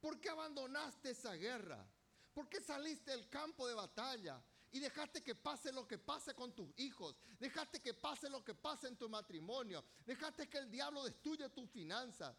¿Por 0.00 0.20
qué 0.20 0.28
abandonaste 0.28 1.10
esa 1.10 1.32
guerra? 1.32 1.84
¿Por 2.32 2.48
qué 2.48 2.60
saliste 2.60 3.10
del 3.10 3.28
campo 3.28 3.66
de 3.66 3.74
batalla? 3.74 4.42
Y 4.70 4.80
dejaste 4.80 5.22
que 5.22 5.34
pase 5.34 5.72
lo 5.72 5.86
que 5.86 5.98
pase 5.98 6.34
con 6.34 6.52
tus 6.52 6.68
hijos. 6.78 7.16
Dejaste 7.38 7.80
que 7.80 7.94
pase 7.94 8.28
lo 8.28 8.44
que 8.44 8.54
pase 8.54 8.88
en 8.88 8.96
tu 8.96 9.08
matrimonio. 9.08 9.84
Dejaste 10.04 10.48
que 10.48 10.58
el 10.58 10.70
diablo 10.70 11.04
destruya 11.04 11.48
tus 11.48 11.70
finanzas. 11.70 12.36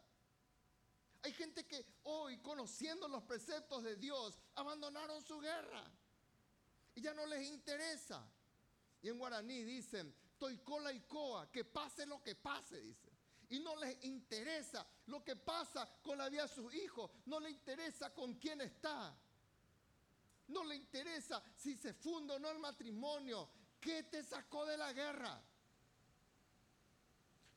Hay 1.25 1.33
gente 1.33 1.65
que 1.65 1.83
hoy, 2.03 2.37
conociendo 2.37 3.07
los 3.07 3.23
preceptos 3.23 3.81
de 3.81 3.95
Dios, 3.95 4.37
abandonaron 4.53 5.23
su 5.23 5.39
guerra. 5.39 5.83
Y 6.93 7.01
ya 7.01 7.15
no 7.15 7.25
les 7.25 7.47
interesa. 7.47 8.23
Y 9.01 9.09
en 9.09 9.17
guaraní 9.17 9.63
dicen, 9.63 10.13
toicola 10.37 10.93
y 10.93 10.99
coa, 10.99 11.51
que 11.51 11.65
pase 11.65 12.05
lo 12.05 12.21
que 12.21 12.35
pase, 12.35 12.79
dice. 12.79 13.11
Y 13.49 13.59
no 13.59 13.75
les 13.77 14.03
interesa 14.03 14.85
lo 15.07 15.23
que 15.23 15.35
pasa 15.35 15.89
con 16.03 16.19
la 16.19 16.29
vida 16.29 16.43
de 16.43 16.53
sus 16.53 16.71
hijos. 16.75 17.09
No 17.25 17.39
les 17.39 17.53
interesa 17.53 18.13
con 18.13 18.35
quién 18.35 18.61
está. 18.61 19.17
No 20.49 20.63
le 20.63 20.75
interesa 20.75 21.41
si 21.55 21.75
se 21.75 21.95
funda 21.95 22.35
o 22.35 22.39
no 22.39 22.51
el 22.51 22.59
matrimonio. 22.59 23.49
¿Qué 23.81 24.03
te 24.03 24.23
sacó 24.23 24.63
de 24.67 24.77
la 24.77 24.93
guerra? 24.93 25.41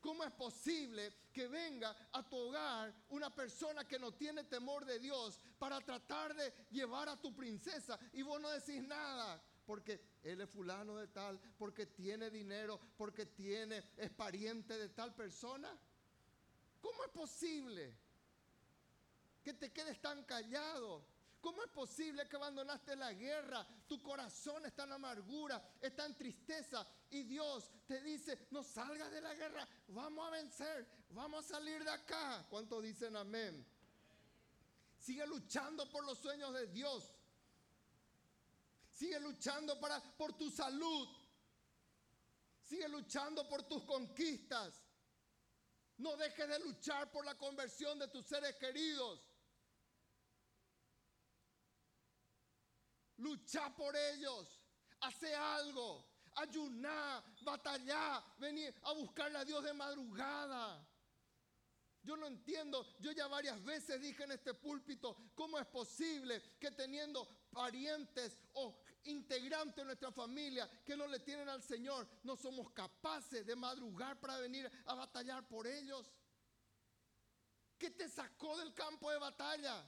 ¿Cómo 0.01 0.23
es 0.23 0.31
posible 0.33 1.13
que 1.33 1.49
venga 1.49 1.95
a 2.13 2.29
tu 2.29 2.37
hogar 2.37 2.95
una 3.09 3.35
persona 3.35 3.87
que 3.87 3.99
no 3.99 4.13
tiene 4.13 4.45
temor 4.45 4.85
de 4.85 4.99
Dios 4.99 5.41
para 5.59 5.81
tratar 5.81 6.35
de 6.35 6.53
llevar 6.71 7.09
a 7.09 7.21
tu 7.21 7.35
princesa 7.35 7.99
y 8.13 8.23
vos 8.23 8.41
no 8.41 8.49
decís 8.51 8.83
nada? 8.83 9.43
Porque 9.67 10.01
él 10.23 10.41
es 10.41 10.49
fulano 10.49 10.97
de 10.97 11.09
tal, 11.09 11.39
porque 11.59 11.87
tiene 11.87 12.31
dinero, 12.31 12.81
porque 12.97 13.27
tiene, 13.27 13.83
es 13.97 14.11
pariente 14.11 14.79
de 14.79 14.89
tal 14.91 15.15
persona. 15.15 15.77
¿Cómo 16.81 17.05
es 17.05 17.11
posible 17.11 17.95
que 19.43 19.53
te 19.53 19.73
quedes 19.73 20.01
tan 20.01 20.23
callado? 20.25 21.05
¿Cómo 21.49 21.65
es 21.65 21.71
posible 21.71 22.29
que 22.29 22.37
abandonaste 22.37 22.95
la 22.95 23.11
guerra? 23.15 23.67
Tu 23.87 24.03
corazón 24.03 24.67
está 24.67 24.85
en 24.85 24.93
amargura, 24.93 25.77
está 25.81 26.05
en 26.05 26.15
tristeza 26.15 26.87
y 27.09 27.23
Dios 27.23 27.71
te 27.87 28.03
dice, 28.03 28.49
no 28.51 28.63
salgas 28.63 29.11
de 29.11 29.23
la 29.23 29.33
guerra, 29.33 29.67
vamos 29.87 30.29
a 30.29 30.31
vencer, 30.31 30.87
vamos 31.09 31.47
a 31.47 31.49
salir 31.49 31.83
de 31.83 31.91
acá. 31.91 32.47
¿Cuántos 32.51 32.83
dicen 32.83 33.17
amén? 33.17 33.67
Sigue 34.99 35.27
luchando 35.27 35.91
por 35.91 36.05
los 36.05 36.19
sueños 36.19 36.53
de 36.53 36.67
Dios. 36.67 37.15
Sigue 38.93 39.19
luchando 39.19 39.81
para, 39.81 40.03
por 40.19 40.35
tu 40.35 40.51
salud. 40.51 41.09
Sigue 42.63 42.91
luchando 42.91 43.49
por 43.49 43.63
tus 43.63 43.85
conquistas. 43.85 44.83
No 45.97 46.15
dejes 46.19 46.47
de 46.47 46.59
luchar 46.59 47.11
por 47.11 47.25
la 47.25 47.39
conversión 47.39 47.99
de 47.99 48.09
tus 48.09 48.27
seres 48.27 48.55
queridos. 48.57 49.23
Lucha 53.19 53.75
por 53.77 53.95
ellos. 53.97 54.61
Hace 55.01 55.35
algo. 55.35 56.05
Ayuná, 56.35 57.23
batallá, 57.43 58.25
venir 58.39 58.75
a 58.83 58.93
buscarle 58.93 59.39
a 59.39 59.45
Dios 59.45 59.63
de 59.65 59.73
madrugada. 59.73 60.87
Yo 62.03 62.17
no 62.17 62.27
entiendo, 62.27 62.87
yo 63.01 63.13
ya 63.13 63.27
varias 63.27 63.63
veces 63.65 64.01
dije 64.01 64.23
en 64.23 64.33
este 64.33 64.55
púlpito, 64.55 65.17
¿cómo 65.35 65.59
es 65.59 65.67
posible 65.67 66.41
que 66.61 66.71
teniendo 66.71 67.29
parientes 67.53 68.39
o 68.55 68.81
integrantes 69.05 69.77
de 69.77 69.85
nuestra 69.85 70.13
familia 70.13 70.71
que 70.85 70.97
no 70.97 71.07
le 71.07 71.19
tienen 71.19 71.49
al 71.49 71.63
Señor, 71.63 72.09
no 72.23 72.37
somos 72.37 72.71
capaces 72.71 73.45
de 73.45 73.57
madrugar 73.57 74.19
para 74.21 74.39
venir 74.39 74.71
a 74.87 74.95
batallar 74.95 75.47
por 75.49 75.67
ellos? 75.67 76.11
¿Qué 77.77 77.91
te 77.91 78.09
sacó 78.09 78.57
del 78.59 78.73
campo 78.75 79.11
de 79.11 79.19
batalla? 79.19 79.85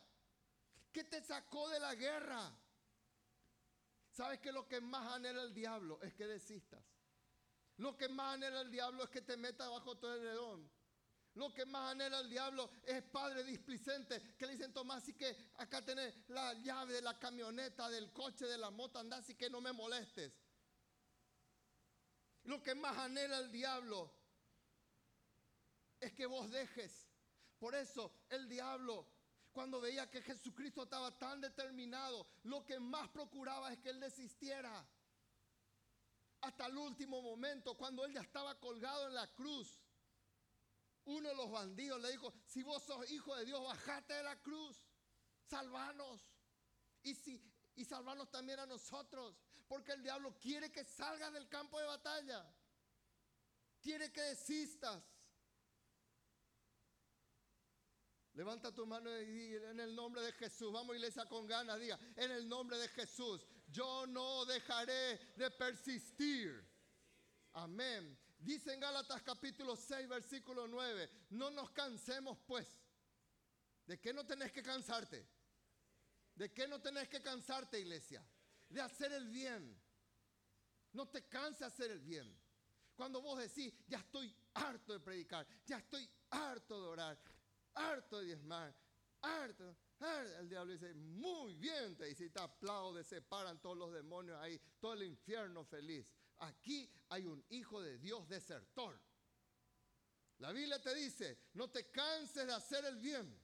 ¿Qué 0.92 1.04
te 1.04 1.22
sacó 1.22 1.68
de 1.68 1.80
la 1.80 1.94
guerra? 1.94 2.52
¿Sabes 4.10 4.40
que 4.40 4.52
lo 4.52 4.66
que 4.66 4.80
más 4.80 5.12
anhela 5.12 5.42
el 5.42 5.54
diablo 5.54 6.00
es 6.02 6.14
que 6.14 6.26
desistas? 6.26 6.84
Lo 7.76 7.96
que 7.96 8.08
más 8.08 8.34
anhela 8.34 8.60
el 8.60 8.70
diablo 8.70 9.04
es 9.04 9.10
que 9.10 9.22
te 9.22 9.36
metas 9.36 9.70
bajo 9.70 9.96
tu 9.96 10.06
heredón. 10.08 10.70
Lo 11.34 11.54
que 11.54 11.64
más 11.64 11.92
anhela 11.92 12.20
el 12.20 12.28
diablo 12.28 12.70
es 12.84 13.02
padre 13.04 13.44
displicente 13.44 14.34
que 14.36 14.46
le 14.46 14.52
dicen 14.52 14.72
Tomás, 14.72 15.04
así 15.04 15.14
que 15.14 15.52
acá 15.54 15.84
tenés 15.84 16.12
la 16.28 16.54
llave 16.54 16.94
de 16.94 17.02
la 17.02 17.18
camioneta, 17.18 17.88
del 17.88 18.12
coche, 18.12 18.46
de 18.46 18.58
la 18.58 18.70
moto, 18.70 18.98
anda 18.98 19.18
así 19.18 19.36
que 19.36 19.48
no 19.48 19.60
me 19.60 19.72
molestes. 19.72 20.32
Lo 22.44 22.60
que 22.62 22.74
más 22.74 22.98
anhela 22.98 23.38
el 23.38 23.52
diablo 23.52 24.12
es 26.00 26.12
que 26.12 26.26
vos 26.26 26.50
dejes. 26.50 27.06
Por 27.58 27.74
eso 27.74 28.12
el 28.30 28.48
diablo 28.48 29.06
cuando 29.60 29.78
veía 29.78 30.08
que 30.08 30.22
Jesucristo 30.22 30.84
estaba 30.84 31.10
tan 31.18 31.38
determinado, 31.38 32.26
lo 32.44 32.64
que 32.64 32.80
más 32.80 33.10
procuraba 33.10 33.70
es 33.70 33.78
que 33.78 33.90
él 33.90 34.00
desistiera. 34.00 34.88
Hasta 36.40 36.64
el 36.64 36.78
último 36.78 37.20
momento, 37.20 37.76
cuando 37.76 38.06
él 38.06 38.14
ya 38.14 38.22
estaba 38.22 38.58
colgado 38.58 39.08
en 39.08 39.14
la 39.14 39.26
cruz, 39.34 39.78
uno 41.04 41.28
de 41.28 41.34
los 41.34 41.50
bandidos 41.50 42.00
le 42.00 42.10
dijo, 42.12 42.32
si 42.46 42.62
vos 42.62 42.82
sos 42.82 43.10
hijo 43.10 43.36
de 43.36 43.44
Dios, 43.44 43.62
bajate 43.62 44.14
de 44.14 44.22
la 44.22 44.40
cruz, 44.40 44.78
salvanos. 45.42 46.26
Y, 47.02 47.14
si, 47.14 47.38
y 47.74 47.84
salvanos 47.84 48.30
también 48.30 48.60
a 48.60 48.64
nosotros, 48.64 49.36
porque 49.68 49.92
el 49.92 50.02
diablo 50.02 50.38
quiere 50.38 50.72
que 50.72 50.84
salgas 50.84 51.34
del 51.34 51.50
campo 51.50 51.78
de 51.78 51.84
batalla, 51.84 52.50
quiere 53.82 54.10
que 54.10 54.22
desistas. 54.22 55.04
Levanta 58.40 58.72
tu 58.72 58.86
mano 58.86 59.14
y 59.20 59.26
di 59.26 59.54
en 59.54 59.80
el 59.80 59.94
nombre 59.94 60.22
de 60.22 60.32
Jesús. 60.32 60.72
Vamos 60.72 60.96
iglesia 60.96 61.26
con 61.26 61.46
ganas, 61.46 61.78
diga, 61.78 62.00
en 62.16 62.30
el 62.30 62.48
nombre 62.48 62.78
de 62.78 62.88
Jesús, 62.88 63.46
yo 63.70 64.06
no 64.06 64.46
dejaré 64.46 65.18
de 65.36 65.50
persistir. 65.50 66.66
Amén. 67.52 68.18
Dice 68.38 68.72
en 68.72 68.80
Gálatas 68.80 69.22
capítulo 69.22 69.76
6, 69.76 70.08
versículo 70.08 70.66
9, 70.66 71.10
no 71.32 71.50
nos 71.50 71.70
cansemos 71.72 72.38
pues. 72.46 72.66
¿De 73.84 74.00
qué 74.00 74.14
no 74.14 74.24
tenés 74.24 74.52
que 74.52 74.62
cansarte? 74.62 75.28
¿De 76.34 76.50
qué 76.50 76.66
no 76.66 76.80
tenés 76.80 77.10
que 77.10 77.20
cansarte, 77.20 77.78
iglesia? 77.78 78.26
De 78.70 78.80
hacer 78.80 79.12
el 79.12 79.28
bien. 79.28 79.78
No 80.94 81.06
te 81.08 81.28
canses 81.28 81.66
hacer 81.66 81.90
el 81.90 82.00
bien. 82.00 82.34
Cuando 82.96 83.20
vos 83.20 83.38
decís, 83.38 83.74
ya 83.86 83.98
estoy 83.98 84.34
harto 84.54 84.94
de 84.94 85.00
predicar, 85.00 85.46
ya 85.66 85.76
estoy 85.76 86.08
harto 86.30 86.80
de 86.80 86.88
orar, 86.88 87.22
harto 87.74 88.18
de 88.18 88.26
diezmar, 88.26 88.74
harto, 89.22 89.76
El 90.38 90.48
diablo 90.48 90.72
dice, 90.72 90.94
muy 90.94 91.54
bien, 91.56 91.96
te 91.96 92.06
dice, 92.06 92.24
y 92.24 92.30
te 92.30 92.40
aplaude, 92.40 93.04
se 93.04 93.20
todos 93.20 93.76
los 93.76 93.92
demonios 93.92 94.38
ahí, 94.40 94.58
todo 94.80 94.94
el 94.94 95.02
infierno 95.02 95.64
feliz. 95.64 96.06
Aquí 96.38 96.90
hay 97.10 97.26
un 97.26 97.44
hijo 97.50 97.82
de 97.82 97.98
Dios 97.98 98.26
desertor. 98.28 98.98
La 100.38 100.52
Biblia 100.52 100.80
te 100.80 100.94
dice, 100.94 101.50
no 101.52 101.68
te 101.70 101.90
canses 101.90 102.46
de 102.46 102.54
hacer 102.54 102.82
el 102.86 102.96
bien, 102.96 103.38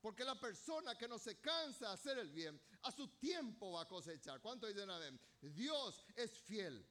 porque 0.00 0.24
la 0.24 0.40
persona 0.40 0.98
que 0.98 1.06
no 1.06 1.20
se 1.20 1.40
cansa 1.40 1.86
de 1.88 1.94
hacer 1.94 2.18
el 2.18 2.32
bien, 2.32 2.60
a 2.82 2.90
su 2.90 3.06
tiempo 3.18 3.72
va 3.72 3.82
a 3.82 3.88
cosechar. 3.88 4.40
¿Cuánto 4.40 4.66
dicen 4.66 4.90
amén? 4.90 5.20
Dios 5.40 6.04
es 6.16 6.32
fiel. 6.40 6.84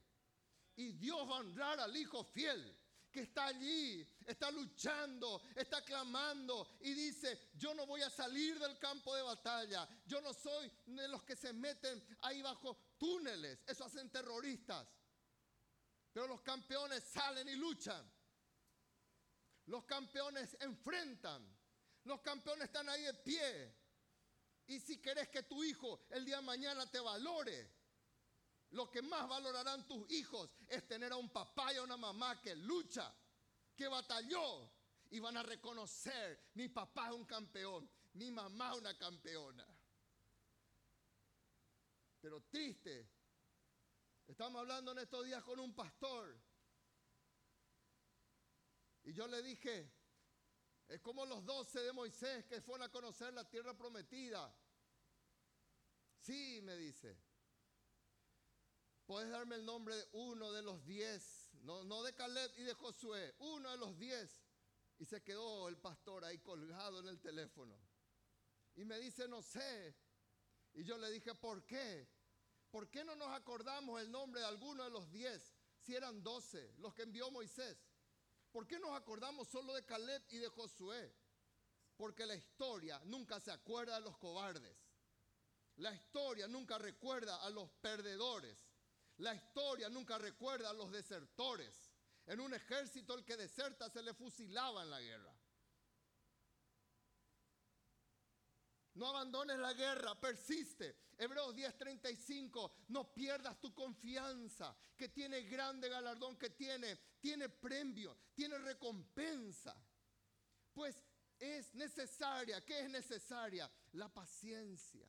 Y 0.78 0.94
Dios 0.94 1.30
va 1.30 1.36
a 1.36 1.40
honrar 1.40 1.80
al 1.82 1.98
hijo 1.98 2.24
fiel 2.24 2.79
está 3.20 3.48
allí, 3.48 4.08
está 4.26 4.52
luchando, 4.52 5.42
está 5.56 5.84
clamando 5.84 6.78
y 6.82 6.94
dice, 6.94 7.50
yo 7.56 7.74
no 7.74 7.86
voy 7.86 8.02
a 8.02 8.10
salir 8.10 8.60
del 8.60 8.78
campo 8.80 9.16
de 9.16 9.22
batalla, 9.22 9.88
yo 10.06 10.22
no 10.22 10.34
soy 10.34 10.72
de 10.88 11.08
los 11.08 11.24
que 11.24 11.36
se 11.36 11.54
meten 11.54 12.04
ahí 12.22 12.42
bajo 12.42 12.96
túneles, 12.98 13.60
eso 13.68 13.86
hacen 13.86 14.10
terroristas, 14.10 14.88
pero 16.12 16.28
los 16.28 16.42
campeones 16.42 17.04
salen 17.04 17.48
y 17.48 17.56
luchan, 17.56 18.12
los 19.66 19.86
campeones 19.86 20.58
enfrentan, 20.60 21.48
los 22.04 22.22
campeones 22.22 22.66
están 22.66 22.90
ahí 22.90 23.04
de 23.04 23.14
pie. 23.14 23.80
Y 24.68 24.80
si 24.80 25.02
querés 25.02 25.30
que 25.30 25.44
tu 25.44 25.64
hijo 25.64 26.06
el 26.12 26.26
día 26.26 26.38
de 26.38 26.44
mañana 26.44 26.86
te 26.90 27.00
valore, 27.00 27.79
lo 28.72 28.90
que 28.90 29.02
más 29.02 29.28
valorarán 29.28 29.88
tus 29.88 30.10
hijos 30.12 30.50
es 30.68 30.88
tener 30.88 31.12
a 31.12 31.18
un 31.18 31.30
papá 31.30 31.74
y 31.74 31.78
a 31.78 31.84
una 31.84 31.98
mamá 31.98 32.40
que 32.42 32.56
lucha, 32.56 33.14
que 33.76 33.88
batalló. 33.88 34.72
Y 35.12 35.20
van 35.20 35.38
a 35.38 35.44
reconocer, 35.44 36.52
mi 36.54 36.70
papá 36.70 37.08
es 37.08 37.16
un 37.16 37.26
campeón, 37.26 37.90
mi 38.14 38.30
mamá 38.30 38.74
es 38.74 38.78
una 38.78 38.96
campeona. 38.96 39.66
Pero 42.22 42.44
triste, 42.44 43.10
estamos 44.28 44.60
hablando 44.60 44.92
en 44.92 45.00
estos 45.00 45.26
días 45.26 45.44
con 45.44 45.60
un 45.60 45.74
pastor. 45.74 46.40
Y 49.06 49.14
yo 49.14 49.28
le 49.28 49.42
dije, 49.42 49.92
es 50.88 51.02
como 51.02 51.26
los 51.26 51.44
doce 51.44 51.80
de 51.80 51.92
Moisés 51.92 52.46
que 52.46 52.62
fueron 52.62 52.88
a 52.88 52.92
conocer 52.92 53.34
la 53.34 53.50
tierra 53.50 53.76
prometida. 53.76 54.56
Sí, 56.20 56.60
me 56.62 56.76
dice. 56.76 57.29
Puedes 59.10 59.32
darme 59.32 59.56
el 59.56 59.66
nombre 59.66 59.96
de 59.96 60.08
uno 60.12 60.52
de 60.52 60.62
los 60.62 60.86
diez, 60.86 61.50
no, 61.64 61.84
no 61.84 62.04
de 62.04 62.14
Caleb 62.14 62.52
y 62.58 62.62
de 62.62 62.76
Josué, 62.76 63.34
uno 63.40 63.72
de 63.72 63.78
los 63.78 63.98
diez. 63.98 64.30
Y 65.00 65.06
se 65.06 65.24
quedó 65.24 65.68
el 65.68 65.78
pastor 65.78 66.24
ahí 66.24 66.38
colgado 66.38 67.00
en 67.00 67.08
el 67.08 67.20
teléfono. 67.20 67.76
Y 68.76 68.86
me 68.86 69.00
dice, 69.00 69.28
no 69.28 69.42
sé. 69.42 69.98
Y 70.76 70.84
yo 70.84 70.96
le 71.00 71.10
dije, 71.10 71.34
¿por 71.34 71.66
qué? 71.66 72.08
¿Por 72.70 72.88
qué 72.92 73.04
no 73.04 73.16
nos 73.16 73.30
acordamos 73.30 74.00
el 74.00 74.12
nombre 74.12 74.42
de 74.42 74.46
alguno 74.46 74.84
de 74.84 74.92
los 74.92 75.10
diez, 75.12 75.56
si 75.80 75.96
eran 75.96 76.22
doce, 76.22 76.72
los 76.78 76.94
que 76.94 77.02
envió 77.02 77.32
Moisés? 77.32 77.80
¿Por 78.52 78.68
qué 78.68 78.78
nos 78.78 78.92
acordamos 78.92 79.48
solo 79.48 79.74
de 79.74 79.84
Caleb 79.86 80.24
y 80.30 80.38
de 80.38 80.50
Josué? 80.50 81.16
Porque 81.98 82.28
la 82.28 82.36
historia 82.36 83.02
nunca 83.06 83.40
se 83.40 83.50
acuerda 83.50 83.96
de 83.96 84.02
los 84.02 84.20
cobardes. 84.20 84.78
La 85.78 85.96
historia 85.96 86.48
nunca 86.48 86.78
recuerda 86.78 87.38
a 87.38 87.50
los 87.50 87.72
perdedores. 87.82 88.69
La 89.20 89.34
historia 89.34 89.90
nunca 89.90 90.18
recuerda 90.18 90.70
a 90.70 90.74
los 90.74 90.92
desertores. 90.92 91.92
En 92.26 92.40
un 92.40 92.54
ejército 92.54 93.16
el 93.16 93.26
que 93.26 93.36
deserta 93.36 93.90
se 93.90 94.02
le 94.02 94.14
fusilaba 94.14 94.84
en 94.84 94.90
la 94.90 95.02
guerra. 95.02 95.36
No 98.94 99.08
abandones 99.08 99.58
la 99.60 99.74
guerra, 99.74 100.20
persiste. 100.20 100.96
Hebreos 101.18 101.56
10:35, 101.56 102.72
no 102.90 103.14
pierdas 103.14 103.60
tu 103.60 103.74
confianza, 103.74 104.76
que 104.96 105.10
tiene 105.10 105.42
grande 105.44 105.90
galardón, 105.90 106.38
que 106.38 106.52
tiene, 106.52 106.96
tiene 107.20 107.50
premio, 107.50 108.18
tiene 108.34 108.58
recompensa. 108.58 109.76
Pues 110.74 110.96
es 111.40 111.74
necesaria, 111.76 112.64
¿qué 112.66 112.82
es 112.82 112.90
necesaria? 112.90 113.70
La 113.94 114.14
paciencia. 114.14 115.08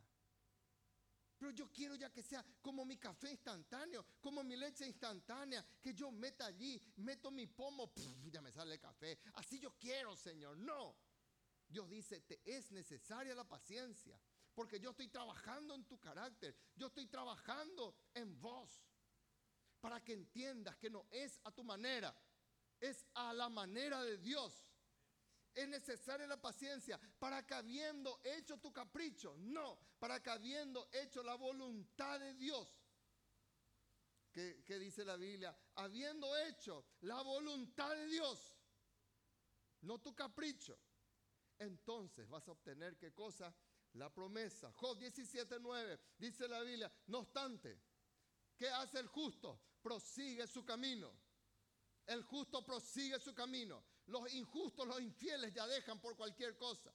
Pero 1.40 1.52
yo 1.52 1.72
quiero 1.72 1.94
ya 1.94 2.12
que 2.12 2.22
sea 2.22 2.44
como 2.60 2.84
mi 2.84 2.98
café 2.98 3.30
instantáneo, 3.30 4.04
como 4.20 4.44
mi 4.44 4.56
leche 4.56 4.86
instantánea, 4.86 5.64
que 5.80 5.94
yo 5.94 6.12
meta 6.12 6.44
allí, 6.44 6.78
meto 6.96 7.30
mi 7.30 7.46
pomo, 7.46 7.90
ya 8.30 8.42
me 8.42 8.52
sale 8.52 8.78
café. 8.78 9.18
Así 9.32 9.58
yo 9.58 9.74
quiero, 9.78 10.14
Señor. 10.14 10.58
No. 10.58 10.94
Dios 11.66 11.88
dice, 11.88 12.20
te 12.20 12.42
es 12.44 12.70
necesaria 12.72 13.34
la 13.34 13.48
paciencia, 13.48 14.20
porque 14.54 14.78
yo 14.78 14.90
estoy 14.90 15.08
trabajando 15.08 15.74
en 15.74 15.86
tu 15.86 15.98
carácter, 15.98 16.54
yo 16.76 16.88
estoy 16.88 17.06
trabajando 17.06 17.96
en 18.12 18.38
vos, 18.38 18.84
para 19.80 20.04
que 20.04 20.12
entiendas 20.12 20.76
que 20.76 20.90
no 20.90 21.06
es 21.10 21.40
a 21.44 21.52
tu 21.52 21.64
manera, 21.64 22.14
es 22.80 23.06
a 23.14 23.32
la 23.32 23.48
manera 23.48 24.02
de 24.02 24.18
Dios. 24.18 24.66
Es 25.54 25.68
necesaria 25.68 26.26
la 26.26 26.40
paciencia 26.40 26.98
para 27.18 27.44
que 27.44 27.54
habiendo 27.54 28.20
hecho 28.22 28.58
tu 28.58 28.72
capricho, 28.72 29.36
no, 29.38 29.78
para 29.98 30.22
que 30.22 30.30
habiendo 30.30 30.88
hecho 30.92 31.22
la 31.22 31.34
voluntad 31.34 32.20
de 32.20 32.34
Dios. 32.34 32.68
¿Qué, 34.32 34.78
dice 34.78 35.04
la 35.04 35.16
Biblia? 35.16 35.56
Habiendo 35.74 36.36
hecho 36.38 36.86
la 37.00 37.20
voluntad 37.22 37.90
de 37.96 38.06
Dios, 38.06 38.56
no 39.82 39.98
tu 39.98 40.14
capricho, 40.14 40.78
entonces 41.58 42.28
vas 42.28 42.46
a 42.46 42.52
obtener 42.52 42.96
qué 42.96 43.12
cosa? 43.12 43.52
La 43.94 44.12
promesa. 44.12 44.70
Job 44.76 44.98
17:9 44.98 45.98
dice 46.16 46.46
la 46.46 46.60
Biblia, 46.60 46.90
no 47.08 47.18
obstante, 47.18 47.76
¿qué 48.56 48.68
hace 48.68 49.00
el 49.00 49.08
justo? 49.08 49.60
Prosigue 49.82 50.46
su 50.46 50.64
camino. 50.64 51.12
El 52.06 52.22
justo 52.22 52.64
prosigue 52.64 53.18
su 53.18 53.34
camino. 53.34 53.84
Los 54.10 54.32
injustos, 54.34 54.86
los 54.88 55.00
infieles 55.00 55.54
ya 55.54 55.66
dejan 55.68 56.00
por 56.00 56.16
cualquier 56.16 56.56
cosa. 56.56 56.92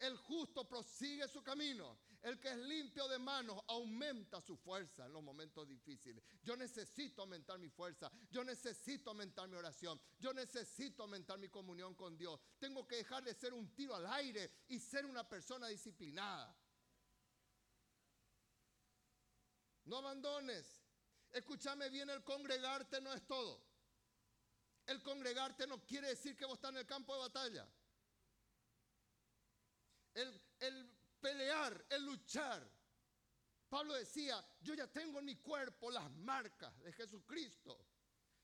El 0.00 0.16
justo 0.16 0.68
prosigue 0.68 1.28
su 1.28 1.42
camino. 1.42 2.00
El 2.22 2.40
que 2.40 2.50
es 2.50 2.56
limpio 2.56 3.06
de 3.06 3.20
manos 3.20 3.62
aumenta 3.68 4.40
su 4.40 4.56
fuerza 4.56 5.06
en 5.06 5.12
los 5.12 5.22
momentos 5.22 5.68
difíciles. 5.68 6.24
Yo 6.42 6.56
necesito 6.56 7.22
aumentar 7.22 7.56
mi 7.60 7.68
fuerza. 7.68 8.10
Yo 8.28 8.42
necesito 8.42 9.10
aumentar 9.10 9.48
mi 9.48 9.54
oración. 9.54 10.00
Yo 10.18 10.32
necesito 10.32 11.04
aumentar 11.04 11.38
mi 11.38 11.48
comunión 11.48 11.94
con 11.94 12.18
Dios. 12.18 12.40
Tengo 12.58 12.86
que 12.88 12.96
dejar 12.96 13.22
de 13.22 13.34
ser 13.34 13.54
un 13.54 13.72
tiro 13.76 13.94
al 13.94 14.06
aire 14.06 14.50
y 14.66 14.80
ser 14.80 15.06
una 15.06 15.28
persona 15.28 15.68
disciplinada. 15.68 16.56
No 19.84 19.98
abandones. 19.98 20.82
Escúchame 21.30 21.88
bien, 21.90 22.10
el 22.10 22.24
congregarte 22.24 23.00
no 23.00 23.12
es 23.12 23.24
todo. 23.24 23.67
El 24.88 25.02
congregarte 25.02 25.66
no 25.66 25.84
quiere 25.84 26.08
decir 26.08 26.34
que 26.34 26.46
vos 26.46 26.54
estás 26.54 26.70
en 26.70 26.78
el 26.78 26.86
campo 26.86 27.12
de 27.12 27.20
batalla. 27.20 27.68
El, 30.14 30.90
pelear, 31.20 31.84
el 31.90 32.06
luchar. 32.06 32.66
Pablo 33.68 33.92
decía, 33.92 34.42
yo 34.62 34.72
ya 34.72 34.86
tengo 34.86 35.18
en 35.18 35.26
mi 35.26 35.36
cuerpo 35.36 35.90
las 35.90 36.10
marcas 36.10 36.74
de 36.80 36.90
Jesucristo. 36.94 37.86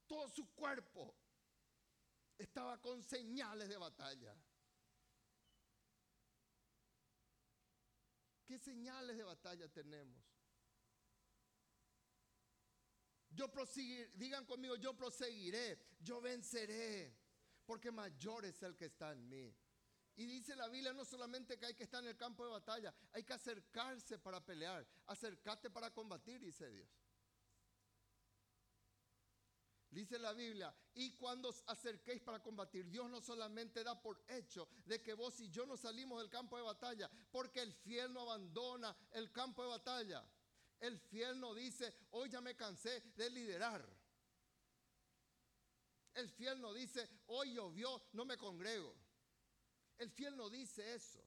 Todo 0.07 0.29
su 0.29 0.53
cuerpo 0.53 1.17
estaba 2.37 2.79
con 2.79 3.03
señales 3.03 3.67
de 3.71 3.79
batalla. 3.79 4.37
¿Qué 8.45 8.59
señales 8.59 9.17
de 9.17 9.25
batalla 9.25 9.67
tenemos? 9.69 10.34
Yo 13.35 13.51
proseguiré, 13.51 14.11
digan 14.15 14.45
conmigo, 14.47 14.77
yo 14.77 14.95
proseguiré, 14.95 15.79
yo 16.01 16.21
venceré, 16.21 17.17
porque 17.67 17.91
mayor 17.91 18.45
es 18.45 18.63
el 18.63 18.77
que 18.77 18.87
está 18.87 19.13
en 19.13 19.29
mí. 19.29 19.55
Y 20.17 20.27
dice 20.27 20.55
la 20.55 20.69
Biblia 20.69 20.93
no 20.93 21.05
solamente 21.05 21.59
que 21.59 21.67
hay 21.67 21.75
que 21.75 21.85
estar 21.85 22.03
en 22.03 22.11
el 22.11 22.17
campo 22.17 22.45
de 22.45 22.53
batalla, 22.53 22.95
hay 23.13 23.25
que 23.25 23.33
acercarse 23.33 24.19
para 24.19 24.45
pelear, 24.45 24.87
acercarte 25.07 25.71
para 25.71 25.93
combatir, 25.93 26.41
dice 26.41 26.71
Dios. 26.71 26.89
Dice 29.91 30.19
la 30.19 30.33
Biblia, 30.33 30.75
y 30.95 31.13
cuando 31.15 31.51
os 31.51 31.63
acerquéis 31.69 32.21
para 32.21 32.43
combatir, 32.43 32.91
Dios 32.91 33.09
no 33.09 33.21
solamente 33.21 33.85
da 33.85 34.01
por 34.01 34.25
hecho 34.27 34.69
de 34.85 35.01
que 35.01 35.15
vos 35.15 35.39
y 35.41 35.51
yo 35.51 35.67
no 35.67 35.77
salimos 35.77 36.19
del 36.19 36.29
campo 36.29 36.57
de 36.57 36.65
batalla, 36.65 37.09
porque 37.31 37.61
el 37.61 37.73
fiel 37.73 38.13
no 38.13 38.23
abandona 38.23 38.97
el 39.13 39.31
campo 39.31 39.63
de 39.63 39.69
batalla. 39.69 40.29
El 40.81 40.99
fiel 40.99 41.41
no 41.41 41.55
dice, 41.55 41.95
hoy 42.11 42.29
ya 42.29 42.41
me 42.41 42.55
cansé 42.55 43.01
de 43.17 43.31
liderar. 43.31 43.85
El 46.15 46.31
fiel 46.31 46.61
no 46.61 46.73
dice, 46.73 47.09
hoy 47.27 47.55
llovió, 47.55 48.03
no 48.13 48.25
me 48.25 48.37
congrego. 48.37 48.95
El 49.99 50.11
fiel 50.11 50.37
no 50.37 50.49
dice 50.51 50.95
eso. 50.95 51.25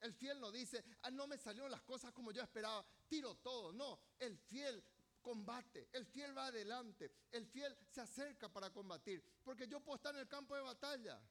El 0.00 0.12
fiel 0.14 0.40
no 0.40 0.50
dice, 0.50 0.84
ah, 1.02 1.10
no 1.10 1.26
me 1.26 1.38
salieron 1.38 1.70
las 1.70 1.82
cosas 1.82 2.12
como 2.12 2.32
yo 2.32 2.42
esperaba, 2.42 2.84
tiro 3.08 3.36
todo. 3.36 3.72
No, 3.72 4.00
el 4.18 4.36
fiel 4.36 4.82
combate, 5.22 5.88
el 5.92 6.04
fiel 6.04 6.36
va 6.36 6.46
adelante, 6.46 7.12
el 7.30 7.46
fiel 7.46 7.76
se 7.88 8.00
acerca 8.00 8.52
para 8.52 8.70
combatir. 8.70 9.24
Porque 9.44 9.68
yo 9.68 9.80
puedo 9.80 9.96
estar 9.96 10.12
en 10.14 10.20
el 10.20 10.28
campo 10.28 10.56
de 10.56 10.62
batalla, 10.62 11.22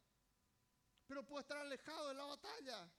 pero 1.06 1.26
puedo 1.26 1.42
estar 1.42 1.58
alejado 1.58 2.08
de 2.08 2.14
la 2.16 2.24
batalla. 2.24 2.90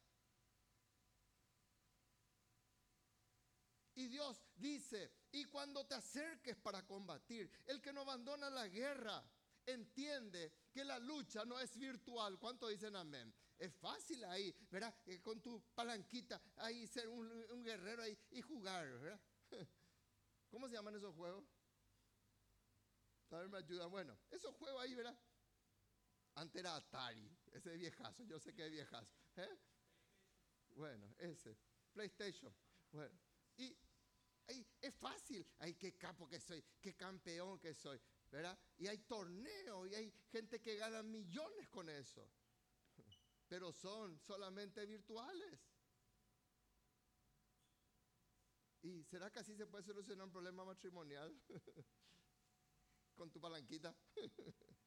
Y 3.94 4.09
Dios 4.09 4.42
dice, 4.57 5.12
y 5.33 5.44
cuando 5.44 5.87
te 5.87 5.94
acerques 5.94 6.57
para 6.57 6.87
combatir, 6.87 7.50
el 7.66 7.81
que 7.81 7.92
no 7.92 8.02
abandona 8.02 8.48
la 8.48 8.66
guerra, 8.68 9.22
entiende 9.66 10.52
que 10.72 10.85
la 10.85 10.98
lucha 10.98 11.44
no 11.44 11.59
es 11.61 11.76
virtual. 11.76 12.38
¿Cuánto 12.38 12.68
dicen 12.68 12.96
amén? 12.96 13.33
Es 13.59 13.74
fácil 13.74 14.24
ahí, 14.24 14.55
¿verdad? 14.70 14.94
Eh, 15.07 15.20
con 15.20 15.40
tu 15.40 15.62
palanquita 15.74 16.40
ahí 16.57 16.87
ser 16.87 17.09
un, 17.09 17.62
guerrero 17.62 18.02
ahí 18.02 18.18
y 18.31 18.40
jugar, 18.40 18.88
¿verdad? 18.98 19.20
¿Cómo 20.50 20.68
se 20.68 20.74
llaman 20.74 20.96
esos 20.96 21.14
juegos? 21.14 21.44
A 23.31 23.38
ver, 23.38 23.48
me 23.48 23.59
ayuda. 23.59 23.87
Bueno, 23.87 24.18
esos 24.31 24.55
juegos 24.57 24.83
ahí, 24.83 24.94
¿verdad? 24.94 25.16
Antes 26.35 26.61
era 26.61 26.76
Atari, 26.76 27.31
ese 27.52 27.74
es 27.74 27.78
viejazo, 27.78 28.24
yo 28.24 28.38
sé 28.38 28.55
que 28.55 28.66
es 28.66 28.72
viejazo. 28.72 29.14
¿eh? 29.37 29.59
Bueno, 30.74 31.14
ese, 31.18 31.57
PlayStation. 31.92 32.55
Bueno, 32.90 33.18
es 34.46 34.94
fácil. 34.94 35.46
Ay, 35.59 35.74
qué 35.74 35.96
capo 35.96 36.28
que 36.28 36.40
soy, 36.40 36.64
qué 36.81 36.94
campeón 36.94 37.59
que 37.59 37.74
soy, 37.74 38.00
¿verdad? 38.31 38.59
Y 38.78 38.87
hay 38.87 38.98
torneos 38.98 39.88
y 39.88 39.94
hay 39.94 40.12
gente 40.31 40.61
que 40.61 40.76
gana 40.76 41.02
millones 41.02 41.68
con 41.68 41.88
eso. 41.88 42.28
Pero 43.48 43.72
son 43.72 44.18
solamente 44.20 44.85
virtuales. 44.87 45.61
¿Y 48.83 49.05
será 49.05 49.31
que 49.31 49.38
así 49.38 49.55
se 49.55 49.66
puede 49.66 49.85
solucionar 49.85 50.26
un 50.26 50.33
problema 50.33 50.64
matrimonial? 50.64 51.40
con 53.14 53.31
tu 53.31 53.40
palanquita. 53.40 53.94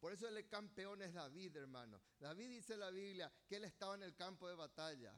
Por 0.00 0.12
eso 0.12 0.26
el 0.26 0.48
campeón 0.48 1.00
es 1.02 1.14
David, 1.14 1.56
hermano. 1.56 2.02
David 2.18 2.48
dice 2.48 2.74
en 2.74 2.80
la 2.80 2.90
Biblia 2.90 3.32
que 3.46 3.54
él 3.56 3.64
estaba 3.64 3.94
en 3.94 4.02
el 4.02 4.16
campo 4.16 4.48
de 4.48 4.56
batalla. 4.56 5.16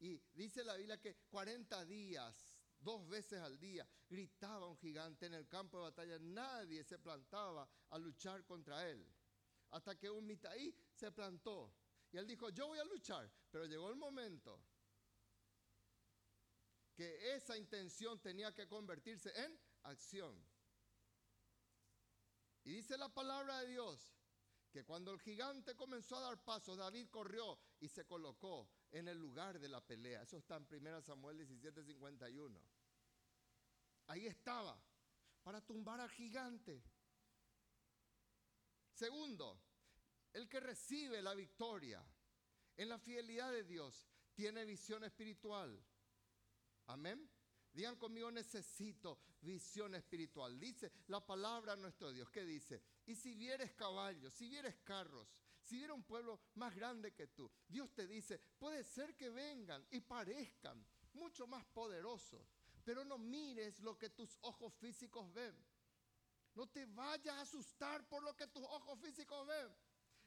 Y 0.00 0.20
dice 0.34 0.62
la 0.62 0.76
Biblia 0.76 1.00
que 1.00 1.16
40 1.28 1.84
días, 1.86 2.54
dos 2.78 3.08
veces 3.08 3.40
al 3.40 3.58
día, 3.58 3.88
gritaba 4.08 4.66
un 4.66 4.76
gigante 4.78 5.26
en 5.26 5.34
el 5.34 5.48
campo 5.48 5.78
de 5.78 5.84
batalla. 5.84 6.18
Nadie 6.20 6.84
se 6.84 6.98
plantaba 6.98 7.68
a 7.90 7.98
luchar 7.98 8.44
contra 8.44 8.88
él. 8.88 9.04
Hasta 9.70 9.98
que 9.98 10.08
un 10.08 10.26
mitaí 10.26 10.74
se 10.94 11.10
plantó. 11.10 11.74
Y 12.12 12.16
él 12.16 12.26
dijo, 12.26 12.48
yo 12.50 12.68
voy 12.68 12.78
a 12.78 12.84
luchar. 12.84 13.30
Pero 13.50 13.66
llegó 13.66 13.90
el 13.90 13.96
momento 13.96 14.62
que 16.94 17.34
esa 17.34 17.56
intención 17.56 18.20
tenía 18.20 18.52
que 18.54 18.66
convertirse 18.66 19.30
en 19.36 19.58
acción. 19.84 20.36
Y 22.64 22.72
dice 22.72 22.98
la 22.98 23.08
palabra 23.08 23.60
de 23.60 23.68
Dios 23.68 24.14
que 24.70 24.84
cuando 24.84 25.12
el 25.12 25.20
gigante 25.20 25.74
comenzó 25.74 26.16
a 26.16 26.22
dar 26.22 26.44
pasos, 26.44 26.76
David 26.76 27.08
corrió 27.08 27.58
y 27.80 27.88
se 27.88 28.04
colocó 28.04 28.68
en 28.92 29.08
el 29.08 29.18
lugar 29.18 29.58
de 29.58 29.68
la 29.68 29.80
pelea. 29.80 30.22
Eso 30.22 30.38
está 30.38 30.56
en 30.56 30.66
1 30.66 31.02
Samuel 31.02 31.38
17:51. 31.38 32.60
Ahí 34.06 34.26
estaba, 34.26 34.80
para 35.42 35.60
tumbar 35.60 36.00
al 36.00 36.10
gigante. 36.10 36.82
Segundo, 38.92 39.60
el 40.32 40.48
que 40.48 40.60
recibe 40.60 41.22
la 41.22 41.34
victoria 41.34 42.04
en 42.76 42.88
la 42.88 42.98
fidelidad 42.98 43.52
de 43.52 43.64
Dios 43.64 44.08
tiene 44.34 44.64
visión 44.64 45.04
espiritual. 45.04 45.84
Amén. 46.86 47.28
Digan 47.72 47.96
conmigo, 47.96 48.30
necesito 48.30 49.20
visión 49.42 49.94
espiritual. 49.94 50.58
Dice 50.58 50.90
la 51.08 51.24
palabra 51.24 51.76
nuestro 51.76 52.10
Dios. 52.12 52.30
¿Qué 52.30 52.44
dice? 52.44 52.82
Y 53.06 53.14
si 53.14 53.34
vieres 53.34 53.72
caballos, 53.72 54.32
si 54.34 54.48
vieres 54.48 54.76
carros, 54.84 55.28
si 55.68 55.76
vieres 55.76 55.94
un 55.94 56.02
pueblo 56.02 56.40
más 56.54 56.74
grande 56.74 57.12
que 57.12 57.26
tú, 57.26 57.50
Dios 57.68 57.92
te 57.92 58.06
dice, 58.06 58.38
puede 58.58 58.82
ser 58.82 59.14
que 59.14 59.28
vengan 59.28 59.86
y 59.90 60.00
parezcan 60.00 60.82
mucho 61.12 61.46
más 61.46 61.62
poderosos, 61.66 62.40
pero 62.84 63.04
no 63.04 63.18
mires 63.18 63.78
lo 63.80 63.98
que 63.98 64.08
tus 64.08 64.38
ojos 64.40 64.72
físicos 64.74 65.30
ven. 65.34 65.54
No 66.54 66.66
te 66.66 66.86
vayas 66.86 67.34
a 67.34 67.42
asustar 67.42 68.08
por 68.08 68.22
lo 68.22 68.34
que 68.34 68.46
tus 68.46 68.62
ojos 68.62 68.98
físicos 68.98 69.46
ven. 69.46 69.76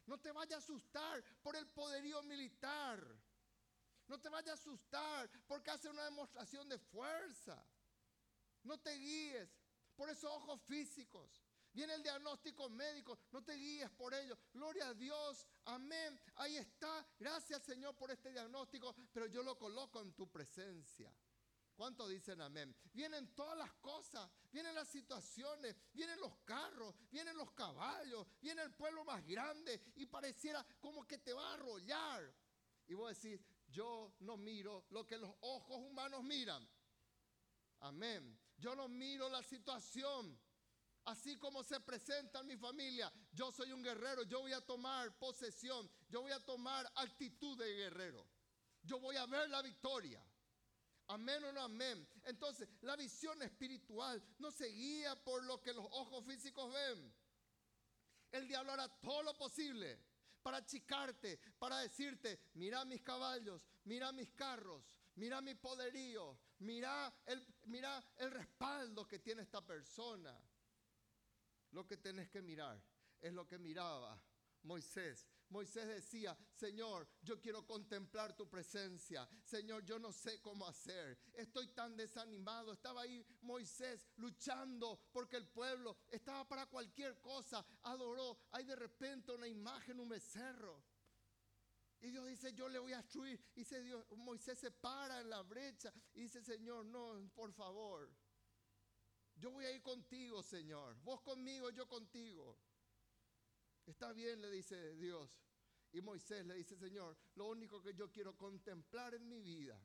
No 0.06 0.20
te 0.20 0.32
vayas 0.32 0.56
a 0.56 0.58
asustar 0.64 1.24
por 1.42 1.56
el 1.56 1.66
poderío 1.68 2.22
militar. 2.22 3.04
No 4.08 4.20
te 4.20 4.30
vayas 4.30 4.60
a 4.60 4.62
asustar 4.62 5.30
porque 5.48 5.72
hace 5.72 5.90
una 5.90 6.06
demostración 6.06 6.70
de 6.70 6.78
fuerza. 6.78 7.66
No 8.62 8.80
te 8.80 8.92
guíes 8.94 9.50
por 9.96 10.08
esos 10.08 10.32
ojos 10.32 10.62
físicos. 10.62 11.41
Viene 11.74 11.94
el 11.94 12.04
diagnóstico 12.04 12.70
médico, 12.70 13.18
no 13.32 13.44
te 13.44 13.54
guíes 13.54 13.90
por 13.92 14.14
ello. 14.14 14.38
Gloria 14.54 14.90
a 14.90 14.94
Dios, 14.94 15.48
amén. 15.66 16.20
Ahí 16.36 16.58
está. 16.58 17.06
Gracias 17.18 17.64
Señor 17.64 17.96
por 17.96 18.12
este 18.12 18.32
diagnóstico, 18.32 18.94
pero 19.14 19.28
yo 19.28 19.42
lo 19.42 19.58
coloco 19.58 20.02
en 20.02 20.14
tu 20.14 20.30
presencia. 20.30 21.14
¿Cuántos 21.76 22.10
dicen 22.10 22.42
amén? 22.42 22.76
Vienen 22.94 23.34
todas 23.34 23.58
las 23.58 23.74
cosas, 23.76 24.30
vienen 24.52 24.76
las 24.76 24.90
situaciones, 24.90 25.76
vienen 25.94 26.20
los 26.20 26.36
carros, 26.46 26.94
vienen 27.10 27.36
los 27.38 27.52
caballos, 27.54 28.28
viene 28.42 28.62
el 28.62 28.72
pueblo 28.74 29.04
más 29.04 29.26
grande 29.26 29.82
y 29.96 30.06
pareciera 30.06 30.66
como 30.80 31.08
que 31.08 31.18
te 31.20 31.34
va 31.34 31.50
a 31.50 31.54
arrollar. 31.54 32.32
Y 32.88 32.94
vos 32.94 33.20
decís, 33.20 33.40
yo 33.70 34.14
no 34.20 34.38
miro 34.38 34.86
lo 34.90 35.08
que 35.08 35.18
los 35.18 35.34
ojos 35.40 35.78
humanos 35.78 36.24
miran. 36.24 36.68
Amén. 37.80 38.38
Yo 38.58 38.76
no 38.76 38.88
miro 38.88 39.30
la 39.30 39.42
situación. 39.42 40.38
Así 41.12 41.36
como 41.36 41.62
se 41.62 41.78
presenta 41.82 42.40
en 42.40 42.48
mi 42.48 42.56
familia, 42.56 43.12
yo 43.34 43.52
soy 43.52 43.74
un 43.74 43.84
guerrero, 43.84 44.24
yo 44.24 44.40
voy 44.40 44.54
a 44.54 44.62
tomar 44.62 45.14
posesión, 45.20 45.92
yo 46.08 46.22
voy 46.22 46.32
a 46.32 46.40
tomar 46.40 46.90
actitud 46.96 47.58
de 47.58 47.70
guerrero. 47.76 48.26
Yo 48.82 48.98
voy 48.98 49.18
a 49.18 49.26
ver 49.26 49.50
la 49.50 49.62
victoria. 49.62 50.26
Amén 51.08 51.44
o 51.44 51.52
no 51.52 51.64
amén. 51.64 52.08
Entonces, 52.24 52.70
la 52.80 52.96
visión 52.96 53.42
espiritual 53.42 54.24
no 54.40 54.52
se 54.52 54.68
guía 54.68 55.22
por 55.22 55.44
lo 55.44 55.62
que 55.62 55.74
los 55.74 55.86
ojos 55.92 56.26
físicos 56.26 56.74
ven. 56.74 57.14
El 58.32 58.48
diablo 58.48 58.72
hará 58.72 58.88
todo 59.02 59.22
lo 59.22 59.38
posible 59.38 60.00
para 60.42 60.60
achicarte, 60.60 61.42
para 61.60 61.80
decirte, 61.80 62.40
mira 62.54 62.86
mis 62.86 63.02
caballos, 63.02 63.68
mira 63.84 64.14
mis 64.14 64.30
carros, 64.30 64.98
mira 65.16 65.42
mi 65.42 65.56
poderío, 65.56 66.40
mira 66.60 67.14
el, 67.26 67.46
mira 67.66 68.02
el 68.16 68.32
respaldo 68.32 69.06
que 69.06 69.20
tiene 69.20 69.42
esta 69.42 69.60
persona. 69.60 70.42
Lo 71.72 71.88
que 71.88 71.98
tenés 71.98 72.30
que 72.30 72.42
mirar 72.42 72.82
es 73.20 73.34
lo 73.34 73.48
que 73.48 73.58
miraba 73.58 74.22
Moisés. 74.64 75.26
Moisés 75.50 75.86
decía, 75.86 76.38
Señor, 76.54 77.08
yo 77.22 77.42
quiero 77.42 77.66
contemplar 77.66 78.36
tu 78.38 78.50
presencia. 78.50 79.28
Señor, 79.44 79.84
yo 79.84 80.00
no 80.00 80.14
sé 80.14 80.42
cómo 80.42 80.66
hacer. 80.66 81.20
Estoy 81.34 81.68
tan 81.68 81.98
desanimado. 81.98 82.72
Estaba 82.72 83.02
ahí 83.02 83.26
Moisés 83.42 84.08
luchando 84.16 85.02
porque 85.12 85.36
el 85.36 85.48
pueblo 85.50 85.98
estaba 86.10 86.48
para 86.48 86.68
cualquier 86.68 87.20
cosa. 87.20 87.66
Adoró. 87.84 88.38
Hay 88.52 88.64
de 88.64 88.78
repente 88.78 89.34
una 89.34 89.48
imagen, 89.48 90.00
un 90.00 90.08
becerro. 90.08 90.86
Y 92.00 92.12
Dios 92.12 92.26
dice, 92.28 92.54
yo 92.54 92.70
le 92.70 92.80
voy 92.80 92.94
a 92.94 92.98
destruir. 92.98 93.40
Y 93.54 93.60
dice 93.60 93.82
Dios, 93.84 94.06
Moisés 94.16 94.58
se 94.58 94.72
para 94.72 95.20
en 95.20 95.30
la 95.30 95.42
brecha 95.42 95.94
y 96.14 96.22
dice, 96.22 96.42
Señor, 96.42 96.86
no, 96.86 97.30
por 97.36 97.52
favor. 97.52 98.10
Yo 99.42 99.50
voy 99.50 99.66
a 99.66 99.72
ir 99.72 99.82
contigo, 99.82 100.44
Señor. 100.44 100.96
Vos 101.02 101.20
conmigo, 101.22 101.72
yo 101.72 101.88
contigo. 101.88 102.60
Está 103.88 104.14
bien, 104.14 104.40
le 104.40 104.52
dice 104.52 104.96
Dios. 104.98 105.32
Y 105.94 106.02
Moisés 106.02 106.46
le 106.46 106.54
dice, 106.54 106.78
Señor, 106.78 107.18
lo 107.34 107.48
único 107.48 107.82
que 107.82 107.96
yo 107.96 108.12
quiero 108.12 108.38
contemplar 108.38 109.16
en 109.16 109.28
mi 109.28 109.42
vida 109.42 109.82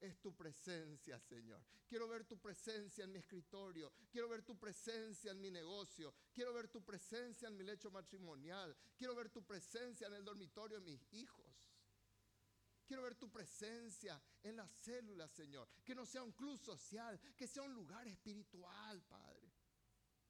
es 0.00 0.20
tu 0.20 0.34
presencia, 0.34 1.20
Señor. 1.20 1.64
Quiero 1.86 2.08
ver 2.08 2.24
tu 2.24 2.40
presencia 2.40 3.04
en 3.04 3.12
mi 3.12 3.20
escritorio. 3.20 3.92
Quiero 4.10 4.28
ver 4.28 4.42
tu 4.42 4.58
presencia 4.58 5.30
en 5.30 5.40
mi 5.40 5.52
negocio. 5.52 6.12
Quiero 6.32 6.52
ver 6.52 6.66
tu 6.68 6.84
presencia 6.84 7.46
en 7.46 7.56
mi 7.56 7.62
lecho 7.62 7.92
matrimonial. 7.92 8.76
Quiero 8.96 9.14
ver 9.14 9.30
tu 9.30 9.44
presencia 9.46 10.08
en 10.08 10.14
el 10.14 10.24
dormitorio 10.24 10.80
de 10.80 10.84
mis 10.84 11.12
hijos. 11.12 11.39
Quiero 12.90 13.04
ver 13.04 13.14
tu 13.14 13.30
presencia 13.30 14.20
en 14.42 14.56
las 14.56 14.68
células, 14.68 15.30
Señor. 15.30 15.68
Que 15.84 15.94
no 15.94 16.04
sea 16.04 16.24
un 16.24 16.32
club 16.32 16.58
social, 16.58 17.20
que 17.36 17.46
sea 17.46 17.62
un 17.62 17.72
lugar 17.72 18.08
espiritual, 18.08 19.00
Padre 19.04 19.48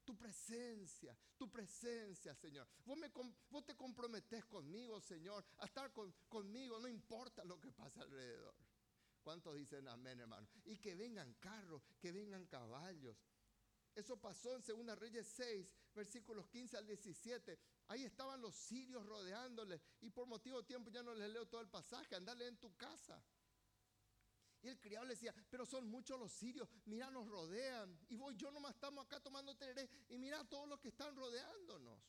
tu 0.05 0.15
presencia, 0.15 1.17
tu 1.37 1.49
presencia, 1.49 2.35
Señor. 2.35 2.67
Vos, 2.85 3.65
te 3.65 3.75
comprometés 3.75 4.45
conmigo, 4.45 4.99
Señor, 4.99 5.43
a 5.57 5.65
estar 5.65 5.91
conmigo, 6.29 6.79
no 6.79 6.87
importa 6.87 7.43
lo 7.45 7.59
que 7.59 7.71
pasa 7.71 8.01
alrededor. 8.01 8.53
¿Cuántos 9.23 9.55
dicen 9.55 9.87
amén, 9.87 10.19
hermano? 10.19 10.47
Y 10.65 10.77
que 10.77 10.93
vengan 10.93 11.33
carros, 11.39 11.81
que 11.99 12.11
vengan 12.11 12.45
caballos. 12.45 13.17
Eso 13.95 14.17
pasó 14.17 14.55
en 14.55 14.61
2 14.85 14.99
Reyes 14.99 15.27
6, 15.35 15.67
versículos 15.95 16.47
15 16.47 16.77
al 16.77 16.85
17. 16.85 17.59
Ahí 17.91 18.05
estaban 18.05 18.39
los 18.39 18.55
sirios 18.55 19.05
rodeándoles. 19.05 19.81
Y 19.99 20.09
por 20.09 20.25
motivo 20.25 20.61
de 20.61 20.63
tiempo 20.63 20.89
ya 20.89 21.03
no 21.03 21.13
les 21.13 21.29
leo 21.29 21.45
todo 21.45 21.59
el 21.59 21.67
pasaje. 21.67 22.15
Andale 22.15 22.47
en 22.47 22.57
tu 22.57 22.73
casa. 22.77 23.21
Y 24.61 24.69
el 24.69 24.79
criado 24.79 25.05
le 25.05 25.15
decía, 25.15 25.35
pero 25.49 25.65
son 25.65 25.89
muchos 25.89 26.17
los 26.17 26.31
sirios, 26.31 26.69
mira, 26.85 27.11
nos 27.11 27.27
rodean. 27.27 27.99
Y 28.07 28.15
voy, 28.15 28.33
yo 28.37 28.49
nomás 28.49 28.75
estamos 28.75 29.05
acá 29.05 29.19
tomando 29.19 29.57
tereré. 29.57 29.89
Y 30.07 30.17
mira 30.17 30.41
todos 30.47 30.69
los 30.69 30.79
que 30.79 30.87
están 30.87 31.13
rodeándonos. 31.17 31.99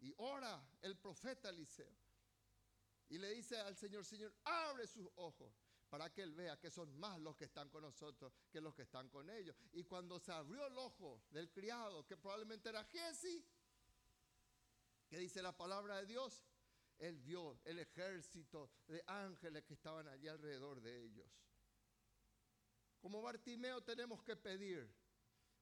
Y 0.00 0.12
ora 0.18 0.62
el 0.82 0.98
profeta 0.98 1.48
Eliseo. 1.48 1.96
Y 3.08 3.16
le 3.16 3.30
dice 3.30 3.56
al 3.56 3.74
Señor, 3.74 4.04
Señor, 4.04 4.34
abre 4.44 4.86
sus 4.86 5.08
ojos 5.14 5.54
para 5.88 6.12
que 6.12 6.22
él 6.22 6.34
vea 6.34 6.58
que 6.58 6.70
son 6.70 6.94
más 6.98 7.18
los 7.20 7.36
que 7.36 7.44
están 7.44 7.70
con 7.70 7.82
nosotros 7.82 8.32
que 8.50 8.60
los 8.60 8.74
que 8.74 8.82
están 8.82 9.08
con 9.08 9.30
ellos. 9.30 9.56
Y 9.72 9.84
cuando 9.84 10.18
se 10.18 10.32
abrió 10.32 10.66
el 10.66 10.76
ojo 10.76 11.22
del 11.30 11.50
criado, 11.50 12.04
que 12.04 12.18
probablemente 12.18 12.68
era 12.68 12.84
Jesse, 12.84 13.42
que 15.14 15.20
dice 15.20 15.40
la 15.42 15.56
palabra 15.56 15.98
de 15.98 16.06
Dios, 16.06 16.42
él 16.98 17.20
vio 17.20 17.60
el 17.66 17.78
ejército 17.78 18.72
de 18.88 19.00
ángeles 19.06 19.62
que 19.62 19.74
estaban 19.74 20.08
allí 20.08 20.26
alrededor 20.26 20.80
de 20.80 21.04
ellos. 21.04 21.30
Como 22.98 23.22
Bartimeo 23.22 23.80
tenemos 23.84 24.24
que 24.24 24.34
pedir. 24.34 24.92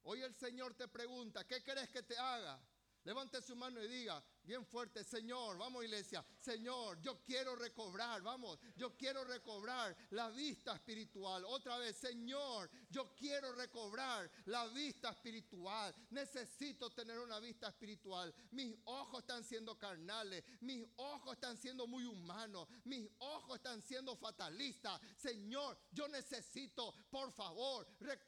Hoy 0.05 0.23
el 0.23 0.35
Señor 0.35 0.73
te 0.73 0.88
pregunta, 0.88 1.47
¿qué 1.47 1.62
querés 1.62 1.91
que 1.91 2.03
te 2.03 2.17
haga? 2.17 2.67
Levante 3.05 3.43
su 3.43 3.57
mano 3.57 3.83
y 3.83 3.88
diga 3.88 4.23
bien 4.45 4.65
fuerte, 4.67 5.05
Señor, 5.05 5.59
vamos 5.59 5.85
iglesia, 5.85 6.25
Señor, 6.38 7.01
yo 7.01 7.23
quiero 7.25 7.57
recobrar, 7.57 8.23
vamos, 8.23 8.59
yo 8.77 8.97
quiero 8.97 9.25
recobrar 9.25 9.97
la 10.11 10.31
vista 10.31 10.75
espiritual. 10.75 11.45
Otra 11.45 11.79
vez, 11.79 11.97
Señor, 11.97 12.71
yo 12.91 13.15
quiero 13.15 13.53
recobrar 13.53 14.31
la 14.47 14.67
vista 14.69 15.11
espiritual. 15.11 15.95
Necesito 16.11 16.91
tener 16.91 17.19
una 17.19 17.38
vista 17.41 17.69
espiritual. 17.69 18.33
Mis 18.51 18.75
ojos 18.85 19.21
están 19.21 19.45
siendo 19.45 19.79
carnales, 19.79 20.45
mis 20.61 20.85
ojos 20.97 21.35
están 21.35 21.57
siendo 21.57 21.87
muy 21.87 22.05
humanos, 22.05 22.69
mis 22.85 23.09
ojos 23.19 23.57
están 23.57 23.83
siendo 23.83 24.17
fatalistas. 24.17 25.01
Señor, 25.17 25.79
yo 25.91 26.09
necesito, 26.09 26.95
por 27.11 27.33
favor, 27.33 27.87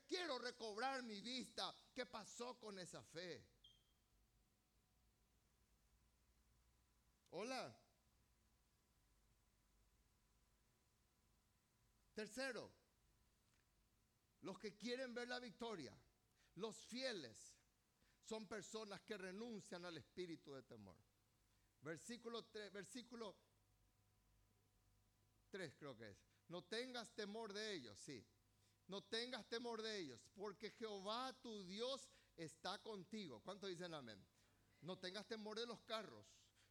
quiero 0.09 0.39
recobrar 0.39 1.03
mi 1.03 1.21
vista. 1.21 1.75
¿Qué 1.93 2.07
pasó 2.07 2.59
con 2.59 2.79
esa 2.79 3.03
fe? 3.05 3.54
Hola. 7.37 7.77
Tercero, 12.15 12.73
los 14.43 14.57
que 14.61 14.77
quieren 14.77 15.13
ver 15.13 15.27
la 15.27 15.41
victoria, 15.41 15.93
los 16.55 16.77
fieles, 16.87 17.57
son 18.23 18.47
personas 18.47 19.01
que 19.03 19.19
renuncian 19.19 19.85
al 19.85 19.97
espíritu 19.97 20.53
de 20.53 20.63
temor. 20.63 20.97
Versículo 21.81 22.45
3, 22.45 22.73
versículo 22.73 23.37
3 25.51 25.75
creo 25.77 25.97
que 25.97 26.11
es. 26.11 26.25
No 26.47 26.63
tengas 26.63 27.13
temor 27.17 27.53
de 27.53 27.73
ellos, 27.75 27.99
sí. 27.99 28.25
No 28.87 29.03
tengas 29.03 29.49
temor 29.49 29.83
de 29.83 29.99
ellos, 29.99 30.21
porque 30.37 30.71
Jehová 30.71 31.33
tu 31.43 31.65
Dios 31.67 32.09
está 32.37 32.81
contigo. 32.81 33.43
¿Cuánto 33.43 33.67
dicen 33.67 33.93
amén? 33.93 34.25
No 34.83 35.01
tengas 35.01 35.27
temor 35.27 35.59
de 35.59 35.67
los 35.67 35.81
carros, 35.83 36.27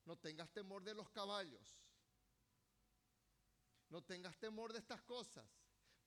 no 0.05 0.17
tengas 0.17 0.51
temor 0.51 0.83
de 0.83 0.93
los 0.93 1.09
caballos. 1.09 1.79
no 3.89 4.03
tengas 4.03 4.35
temor 4.39 4.73
de 4.73 4.79
estas 4.79 5.03
cosas, 5.03 5.45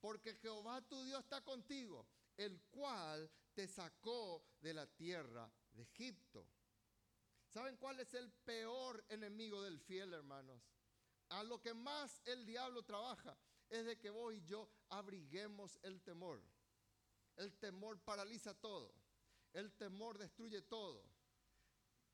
porque 0.00 0.34
Jehová 0.34 0.82
tu 0.82 1.04
Dios 1.04 1.20
está 1.20 1.44
contigo, 1.44 2.04
el 2.36 2.60
cual 2.62 3.30
te 3.54 3.68
sacó 3.68 4.44
de 4.60 4.74
la 4.74 4.86
tierra 4.88 5.48
de 5.70 5.84
Egipto. 5.84 6.48
¿Saben 7.48 7.76
cuál 7.76 8.00
es 8.00 8.12
el 8.14 8.30
peor 8.32 9.04
enemigo 9.08 9.62
del 9.62 9.78
fiel, 9.78 10.12
hermanos? 10.14 10.60
A 11.28 11.44
lo 11.44 11.62
que 11.62 11.74
más 11.74 12.20
el 12.24 12.44
diablo 12.44 12.82
trabaja 12.82 13.38
es 13.68 13.86
de 13.86 13.96
que 13.98 14.10
vos 14.10 14.34
y 14.34 14.42
yo 14.44 14.68
abriguemos 14.88 15.78
el 15.82 16.02
temor. 16.02 16.42
El 17.36 17.56
temor 17.56 18.00
paraliza 18.00 18.52
todo. 18.54 18.92
El 19.52 19.72
temor 19.74 20.18
destruye 20.18 20.60
todo. 20.62 21.04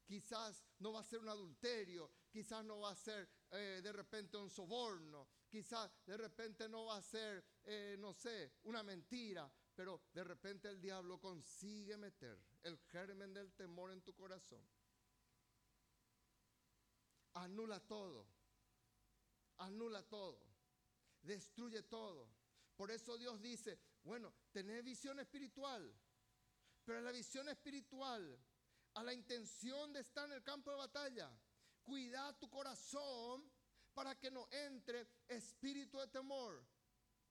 Quizás 0.04 0.62
no 0.78 0.92
va 0.92 1.00
a 1.00 1.04
ser 1.04 1.20
un 1.20 1.28
adulterio, 1.28 2.10
quizás 2.30 2.64
no 2.64 2.80
va 2.80 2.90
a 2.90 2.96
ser 2.96 3.28
eh, 3.50 3.80
de 3.82 3.92
repente 3.92 4.36
un 4.36 4.50
soborno, 4.50 5.28
quizás 5.48 5.90
de 6.04 6.16
repente 6.16 6.68
no 6.68 6.86
va 6.86 6.96
a 6.96 7.02
ser, 7.02 7.44
eh, 7.64 7.96
no 7.98 8.12
sé, 8.12 8.52
una 8.64 8.82
mentira, 8.82 9.50
pero 9.74 10.02
de 10.12 10.24
repente 10.24 10.68
el 10.68 10.80
diablo 10.80 11.20
consigue 11.20 11.96
meter 11.96 12.38
el 12.62 12.78
germen 12.90 13.32
del 13.32 13.52
temor 13.54 13.92
en 13.92 14.02
tu 14.02 14.14
corazón. 14.14 14.66
Anula 17.34 17.80
todo, 17.80 18.26
anula 19.58 20.02
todo, 20.02 20.46
destruye 21.22 21.82
todo. 21.84 22.28
Por 22.76 22.90
eso 22.90 23.16
Dios 23.16 23.40
dice, 23.40 23.78
bueno, 24.02 24.34
tenés 24.50 24.84
visión 24.84 25.18
espiritual, 25.20 25.94
pero 26.84 27.00
la 27.00 27.12
visión 27.12 27.48
espiritual, 27.48 28.38
a 28.94 29.02
la 29.02 29.12
intención 29.12 29.92
de 29.92 30.00
estar 30.00 30.26
en 30.26 30.32
el 30.32 30.42
campo 30.42 30.70
de 30.70 30.76
batalla, 30.76 31.30
cuida 31.82 32.38
tu 32.38 32.48
corazón 32.48 33.50
para 33.94 34.18
que 34.18 34.30
no 34.30 34.48
entre 34.50 35.06
espíritu 35.28 35.98
de 35.98 36.08
temor. 36.08 36.64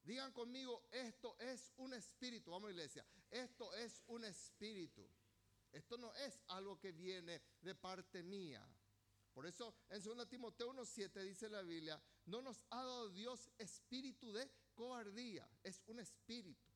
Digan 0.04 0.32
conmigo, 0.32 0.88
esto 0.92 1.38
es 1.40 1.72
un 1.78 1.94
espíritu. 1.94 2.52
Vamos 2.52 2.72
iglesia, 2.72 3.06
esto 3.30 3.74
es 3.76 4.04
un 4.08 4.24
espíritu. 4.26 5.08
Esto 5.72 5.98
no 5.98 6.14
es 6.16 6.42
algo 6.48 6.80
que 6.80 6.92
viene 6.92 7.42
de 7.62 7.76
parte 7.76 8.24
mía. 8.24 8.66
Por 9.34 9.46
eso 9.46 9.74
en 9.90 10.04
2 10.04 10.28
Timoteo 10.28 10.74
1.7 10.74 11.24
dice 11.24 11.50
la 11.50 11.62
Biblia, 11.62 12.02
no 12.26 12.42
nos 12.42 12.66
ha 12.70 12.84
dado 12.84 13.10
Dios 13.10 13.50
espíritu 13.58 14.34
de 14.34 14.52
cobardía, 14.74 15.50
es 15.64 15.82
un 15.88 16.00
espíritu. 16.00 16.71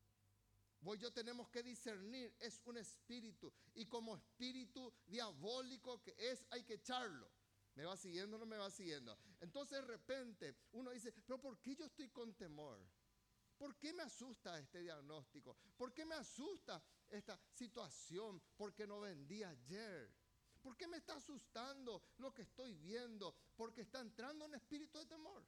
Vos 0.86 1.00
yo 1.00 1.12
tenemos 1.12 1.48
que 1.48 1.64
discernir, 1.64 2.32
es 2.38 2.60
un 2.64 2.76
espíritu. 2.76 3.52
Y 3.74 3.86
como 3.86 4.14
espíritu 4.14 4.94
diabólico 5.04 6.00
que 6.00 6.14
es, 6.16 6.46
hay 6.50 6.62
que 6.62 6.74
echarlo. 6.74 7.28
¿Me 7.74 7.84
va 7.84 7.96
siguiendo 7.96 8.38
no 8.38 8.46
me 8.46 8.56
va 8.56 8.70
siguiendo? 8.70 9.18
Entonces 9.40 9.80
de 9.80 9.84
repente 9.84 10.54
uno 10.70 10.92
dice, 10.92 11.12
pero 11.26 11.40
¿por 11.40 11.58
qué 11.58 11.74
yo 11.74 11.86
estoy 11.86 12.08
con 12.10 12.34
temor? 12.34 12.78
¿Por 13.58 13.76
qué 13.76 13.92
me 13.94 14.04
asusta 14.04 14.60
este 14.60 14.78
diagnóstico? 14.78 15.56
¿Por 15.76 15.92
qué 15.92 16.04
me 16.04 16.14
asusta 16.14 16.80
esta 17.08 17.36
situación? 17.50 18.40
Porque 18.56 18.86
no 18.86 19.00
vendí 19.00 19.42
ayer. 19.42 20.14
¿Por 20.62 20.76
qué 20.76 20.86
me 20.86 20.98
está 20.98 21.16
asustando 21.16 22.00
lo 22.18 22.32
que 22.32 22.42
estoy 22.42 22.74
viendo? 22.74 23.34
Porque 23.56 23.80
está 23.80 23.98
entrando 23.98 24.44
en 24.44 24.54
espíritu 24.54 25.00
de 25.00 25.06
temor. 25.06 25.44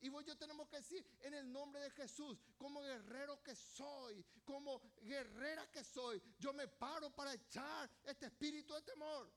Y 0.00 0.08
vos 0.10 0.24
yo 0.24 0.36
tenemos 0.36 0.68
que 0.68 0.76
decir, 0.76 1.04
en 1.20 1.34
el 1.34 1.50
nombre 1.52 1.82
de 1.82 1.90
Jesús, 1.90 2.38
como 2.56 2.80
guerrero 2.82 3.42
que 3.42 3.56
soy, 3.56 4.24
como 4.44 4.80
guerrera 5.00 5.68
que 5.70 5.82
soy, 5.82 6.22
yo 6.38 6.52
me 6.52 6.68
paro 6.68 7.10
para 7.10 7.34
echar 7.34 7.90
este 8.04 8.26
espíritu 8.26 8.74
de 8.74 8.82
temor. 8.82 9.32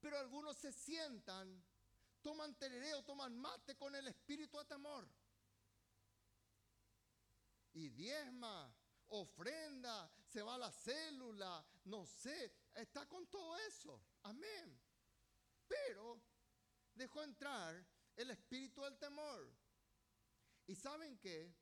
Pero 0.00 0.18
algunos 0.18 0.56
se 0.56 0.72
sientan, 0.72 1.64
toman 2.22 2.56
terereo, 2.56 3.02
toman 3.02 3.36
mate 3.36 3.76
con 3.76 3.92
el 3.96 4.06
espíritu 4.06 4.56
de 4.58 4.64
temor. 4.66 5.08
Y 7.72 7.88
diezma, 7.88 8.72
ofrenda, 9.08 10.08
se 10.24 10.42
va 10.42 10.54
a 10.54 10.58
la 10.58 10.70
célula, 10.70 11.66
no 11.86 12.06
sé, 12.06 12.52
está 12.72 13.06
con 13.08 13.26
todo 13.26 13.58
eso. 13.58 14.00
Amén. 14.22 14.80
Pero 15.66 16.20
dejó 16.94 17.24
entrar 17.24 17.84
el 18.16 18.30
espíritu 18.30 18.82
del 18.82 18.98
temor. 18.98 19.52
¿Y 20.66 20.74
saben 20.74 21.18
qué? 21.18 21.54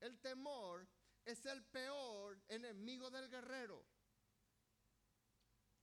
El 0.00 0.18
temor 0.20 0.88
es 1.24 1.44
el 1.46 1.64
peor 1.64 2.40
enemigo 2.48 3.10
del 3.10 3.28
guerrero. 3.28 3.84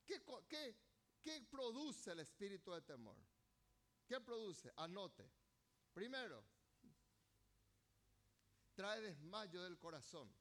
¿Qué, 0.06 0.22
qué, 0.48 0.78
qué 1.22 1.42
produce 1.50 2.12
el 2.12 2.20
espíritu 2.20 2.72
de 2.72 2.82
temor? 2.82 3.18
¿Qué 4.08 4.20
produce? 4.22 4.72
Anote. 4.78 5.30
Primero, 5.94 6.44
trae 8.74 9.02
desmayo 9.02 9.64
del 9.64 9.78
corazón. 9.78 10.34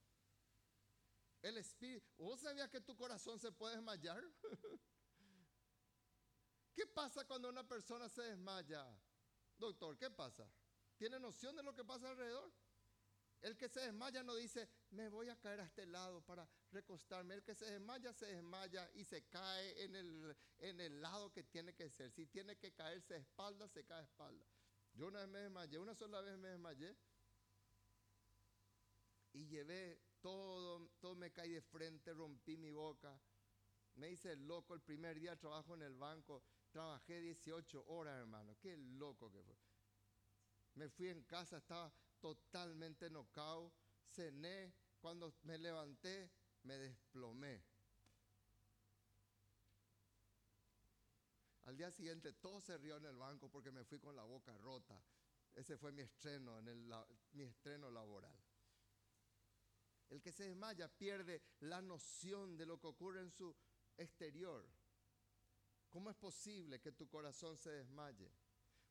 El 1.42 1.58
espíritu, 1.58 2.06
¿vos 2.18 2.40
sabías 2.40 2.70
que 2.70 2.80
tu 2.80 2.96
corazón 2.96 3.38
se 3.38 3.50
puede 3.52 3.76
desmayar? 3.76 4.22
¿Qué 6.74 6.86
pasa 6.86 7.26
cuando 7.26 7.48
una 7.48 7.66
persona 7.66 8.08
se 8.08 8.22
desmaya? 8.22 8.86
Doctor, 9.58 9.96
¿qué 9.96 10.10
pasa? 10.10 10.48
¿Tiene 10.96 11.18
noción 11.18 11.56
de 11.56 11.62
lo 11.62 11.74
que 11.74 11.84
pasa 11.84 12.10
alrededor? 12.10 12.52
El 13.42 13.56
que 13.56 13.68
se 13.68 13.80
desmaya 13.80 14.22
no 14.22 14.36
dice, 14.36 14.68
me 14.90 15.08
voy 15.08 15.28
a 15.28 15.36
caer 15.36 15.60
a 15.60 15.64
este 15.64 15.84
lado 15.84 16.22
para 16.22 16.48
recostarme. 16.70 17.34
El 17.34 17.42
que 17.42 17.56
se 17.56 17.64
desmaya, 17.64 18.12
se 18.12 18.26
desmaya 18.26 18.88
y 18.94 19.04
se 19.04 19.24
cae 19.24 19.82
en 19.82 19.96
el, 19.96 20.36
en 20.60 20.80
el 20.80 21.00
lado 21.00 21.32
que 21.32 21.42
tiene 21.42 21.74
que 21.74 21.90
ser. 21.90 22.12
Si 22.12 22.26
tiene 22.26 22.56
que 22.56 22.72
caerse 22.72 23.14
de 23.14 23.20
espalda, 23.20 23.68
se 23.68 23.84
cae 23.84 23.98
de 23.98 24.04
espalda. 24.04 24.46
Yo 24.94 25.08
una 25.08 25.20
vez 25.20 25.28
me 25.28 25.40
desmayé, 25.40 25.78
una 25.78 25.94
sola 25.96 26.20
vez 26.20 26.38
me 26.38 26.48
desmayé. 26.50 26.96
Y 29.32 29.46
llevé 29.48 30.00
todo, 30.20 30.88
todo 31.00 31.16
me 31.16 31.32
caí 31.32 31.50
de 31.50 31.62
frente, 31.62 32.14
rompí 32.14 32.56
mi 32.56 32.70
boca. 32.70 33.20
Me 34.02 34.10
hice 34.10 34.34
loco 34.34 34.74
el 34.74 34.80
primer 34.80 35.20
día 35.20 35.36
trabajo 35.36 35.74
en 35.74 35.82
el 35.82 35.94
banco. 35.94 36.42
Trabajé 36.72 37.20
18 37.20 37.84
horas, 37.86 38.18
hermano. 38.18 38.56
Qué 38.58 38.76
loco 38.76 39.30
que 39.30 39.40
fue. 39.44 39.54
Me 40.74 40.88
fui 40.88 41.08
en 41.08 41.22
casa, 41.22 41.58
estaba 41.58 41.94
totalmente 42.18 43.08
nocao. 43.08 43.72
Cené. 44.02 44.74
Cuando 44.98 45.32
me 45.44 45.56
levanté, 45.56 46.32
me 46.64 46.78
desplomé. 46.78 47.62
Al 51.62 51.76
día 51.76 51.92
siguiente, 51.92 52.32
todo 52.32 52.60
se 52.60 52.76
rió 52.78 52.96
en 52.96 53.04
el 53.04 53.16
banco 53.16 53.48
porque 53.48 53.70
me 53.70 53.84
fui 53.84 54.00
con 54.00 54.16
la 54.16 54.24
boca 54.24 54.58
rota. 54.58 55.00
Ese 55.54 55.76
fue 55.76 55.92
mi 55.92 56.02
estreno, 56.02 56.60
mi 57.34 57.44
estreno 57.44 57.88
laboral. 57.88 58.36
El 60.10 60.20
que 60.20 60.32
se 60.32 60.44
desmaya 60.44 60.88
pierde 60.88 61.40
la 61.60 61.80
noción 61.80 62.56
de 62.56 62.66
lo 62.66 62.80
que 62.80 62.88
ocurre 62.88 63.20
en 63.20 63.30
su 63.30 63.56
exterior. 64.02 64.68
¿Cómo 65.88 66.10
es 66.10 66.16
posible 66.16 66.80
que 66.80 66.92
tu 66.92 67.08
corazón 67.08 67.56
se 67.56 67.70
desmaye? 67.70 68.30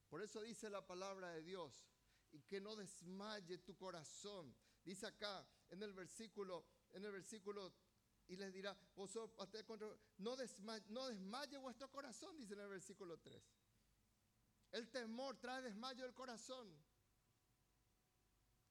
Por 0.09 0.21
eso 0.21 0.41
dice 0.41 0.69
la 0.69 0.85
palabra 0.85 1.29
de 1.31 1.41
Dios, 1.41 1.87
y 2.31 2.41
que 2.41 2.61
no 2.61 2.75
desmaye 2.75 3.57
tu 3.59 3.75
corazón. 3.75 4.55
Dice 4.83 5.07
acá 5.07 5.45
en 5.69 5.81
el 5.83 5.93
versículo, 5.93 6.65
en 6.91 7.03
el 7.05 7.11
versículo, 7.11 7.73
y 8.27 8.35
les 8.35 8.53
dirá, 8.53 8.77
vosotros, 8.95 9.35
no, 10.17 10.35
desmaye, 10.35 10.85
no 10.89 11.07
desmaye 11.07 11.57
vuestro 11.57 11.89
corazón, 11.89 12.37
dice 12.37 12.53
en 12.53 12.61
el 12.61 12.69
versículo 12.69 13.19
3. 13.19 13.43
El 14.71 14.89
temor 14.89 15.37
trae 15.37 15.61
desmayo 15.61 16.03
del 16.05 16.13
corazón. 16.13 16.71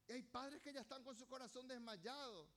Y 0.08 0.12
hay 0.12 0.22
padres 0.22 0.62
que 0.62 0.72
ya 0.72 0.80
están 0.80 1.04
con 1.04 1.14
su 1.16 1.26
corazón 1.26 1.68
desmayado. 1.68 2.48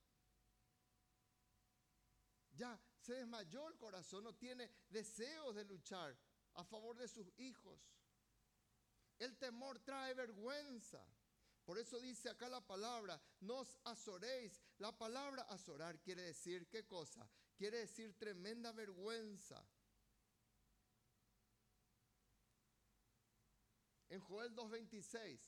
Ya 2.55 2.79
se 3.03 3.13
desmayó 3.15 3.67
el 3.67 3.77
corazón, 3.77 4.23
no 4.23 4.33
tiene 4.33 4.69
deseos 4.89 5.53
de 5.55 5.65
luchar 5.65 6.17
a 6.53 6.63
favor 6.63 6.95
de 6.97 7.07
sus 7.07 7.27
hijos. 7.37 7.81
El 9.19 9.37
temor 9.37 9.79
trae 9.79 10.13
vergüenza. 10.13 11.05
Por 11.65 11.77
eso 11.77 11.99
dice 11.99 12.29
acá 12.29 12.47
la 12.47 12.65
palabra, 12.65 13.21
no 13.41 13.59
os 13.59 13.77
azoréis. 13.83 14.61
La 14.77 14.97
palabra 14.97 15.43
azorar 15.43 15.99
quiere 15.99 16.23
decir 16.23 16.67
qué 16.67 16.85
cosa? 16.85 17.29
Quiere 17.55 17.79
decir 17.79 18.17
tremenda 18.17 18.71
vergüenza. 18.71 19.65
En 24.09 24.21
Joel 24.21 24.53
2.26, 24.55 25.39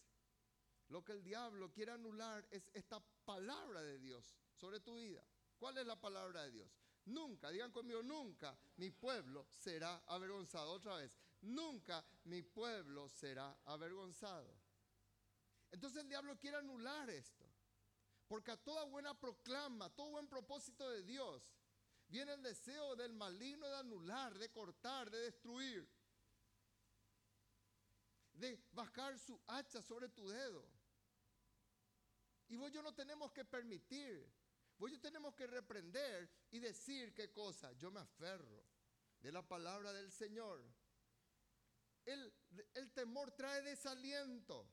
lo 0.90 1.04
que 1.04 1.14
el 1.14 1.24
diablo 1.24 1.72
quiere 1.72 1.92
anular 1.92 2.46
es 2.52 2.70
esta 2.74 3.00
palabra 3.24 3.82
de 3.82 4.00
Dios 4.00 4.36
sobre 4.54 4.80
tu 4.80 4.96
vida. 4.96 5.26
¿Cuál 5.58 5.78
es 5.78 5.86
la 5.86 6.00
palabra 6.00 6.44
de 6.44 6.52
Dios? 6.52 6.85
Nunca, 7.06 7.52
digan 7.52 7.72
conmigo, 7.72 8.02
nunca 8.02 8.58
mi 8.78 8.90
pueblo 8.92 9.46
será 9.50 10.04
avergonzado. 10.08 10.72
Otra 10.72 10.98
vez, 10.98 11.18
nunca 11.42 12.04
mi 12.26 12.42
pueblo 12.42 13.10
será 13.10 13.58
avergonzado. 13.66 14.54
Entonces 15.72 16.02
el 16.02 16.10
diablo 16.10 16.38
quiere 16.40 16.58
anular 16.58 17.10
esto. 17.10 17.46
Porque 18.28 18.52
a 18.52 18.58
toda 18.58 18.86
buena 18.86 19.14
proclama, 19.20 19.90
todo 19.94 20.10
buen 20.10 20.28
propósito 20.28 20.90
de 20.90 21.04
Dios, 21.04 21.44
viene 22.08 22.34
el 22.34 22.42
deseo 22.42 22.96
del 22.96 23.14
maligno 23.14 23.68
de 23.68 23.76
anular, 23.78 24.38
de 24.38 24.50
cortar, 24.50 25.12
de 25.12 25.20
destruir. 25.20 25.88
de 28.36 28.62
bajar 28.74 29.18
su 29.18 29.40
hacha 29.48 29.82
sobre 29.82 30.10
tu 30.10 30.28
dedo. 30.28 30.68
Y 32.48 32.58
vos 32.58 32.72
yo 32.72 32.82
no 32.82 32.94
tenemos 32.94 33.32
que 33.32 33.46
permitir, 33.46 34.30
yo 34.80 35.00
tenemos 35.00 35.34
que 35.34 35.48
reprender 35.48 36.30
y 36.52 36.60
decir 36.60 37.14
qué 37.14 37.32
cosa, 37.32 37.72
yo 37.74 37.92
me 37.92 38.00
aferro 38.00 38.64
de 39.20 39.32
la 39.32 39.42
palabra 39.42 39.94
del 39.94 40.12
Señor. 40.12 40.64
El, 42.06 42.34
el 42.74 42.92
temor 42.92 43.32
trae 43.32 43.62
desaliento. 43.64 44.70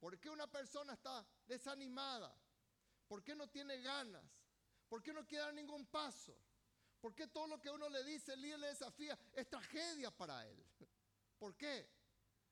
¿Por 0.00 0.18
qué 0.18 0.28
una 0.28 0.50
persona 0.50 0.94
está 0.94 1.26
desanimada? 1.46 2.36
¿Por 3.06 3.22
qué 3.22 3.34
no 3.34 3.48
tiene 3.48 3.80
ganas? 3.80 4.24
¿Por 4.88 5.02
qué 5.02 5.12
no 5.12 5.26
quiere 5.26 5.44
dar 5.44 5.54
ningún 5.54 5.86
paso? 5.86 6.36
¿Por 7.00 7.14
qué 7.14 7.26
todo 7.26 7.46
lo 7.46 7.60
que 7.60 7.70
uno 7.70 7.88
le 7.88 8.02
dice, 8.04 8.32
el 8.32 8.40
líder 8.40 8.58
le 8.58 8.66
desafía, 8.68 9.18
es 9.34 9.48
tragedia 9.48 10.10
para 10.10 10.46
él? 10.48 10.64
¿Por 11.38 11.54
qué? 11.56 11.88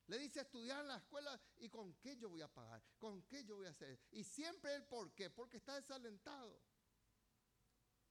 Le 0.07 0.19
dice 0.19 0.41
estudiar 0.41 0.81
en 0.81 0.89
la 0.89 0.97
escuela 0.97 1.41
y 1.59 1.69
con 1.69 1.95
qué 1.95 2.17
yo 2.17 2.29
voy 2.29 2.43
a 2.43 2.49
pagar, 2.49 2.83
con 2.99 3.23
qué 3.23 3.45
yo 3.45 3.57
voy 3.57 3.67
a 3.67 3.71
hacer. 3.71 3.99
Y 4.11 4.25
siempre 4.25 4.75
el 4.75 4.85
por 4.85 5.15
qué, 5.15 5.31
porque 5.31 5.59
está 5.59 5.75
desalentado. 5.77 6.61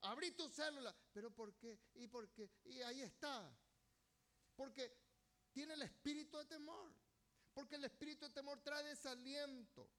Abrí 0.01 0.31
tu 0.31 0.49
célula, 0.49 0.95
pero 1.11 1.31
¿por 1.31 1.53
qué? 1.55 1.79
¿Y 1.95 2.07
por 2.07 2.31
qué? 2.31 2.49
Y 2.65 2.81
ahí 2.81 3.01
está. 3.01 3.55
Porque 4.55 4.97
tiene 5.51 5.73
el 5.73 5.81
espíritu 5.83 6.37
de 6.37 6.45
temor. 6.45 6.91
Porque 7.53 7.75
el 7.75 7.83
espíritu 7.83 8.25
de 8.25 8.33
temor 8.33 8.61
trae 8.61 8.83
desaliento. 8.83 9.91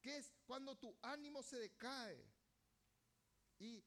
Que 0.00 0.16
es 0.16 0.32
cuando 0.44 0.76
tu 0.76 0.96
ánimo 1.02 1.42
se 1.42 1.58
decae. 1.58 2.26
Y 3.58 3.84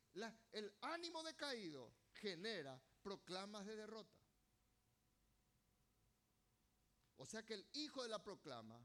el 0.51 0.73
ánimo 0.81 1.23
decaído 1.23 1.91
genera 2.13 2.79
proclamas 3.01 3.65
de 3.65 3.75
derrota. 3.75 4.22
O 7.23 7.25
sea 7.25 7.41
que 7.45 7.53
el 7.53 7.65
hijo 7.71 8.03
de 8.03 8.09
la 8.09 8.21
proclama, 8.21 8.77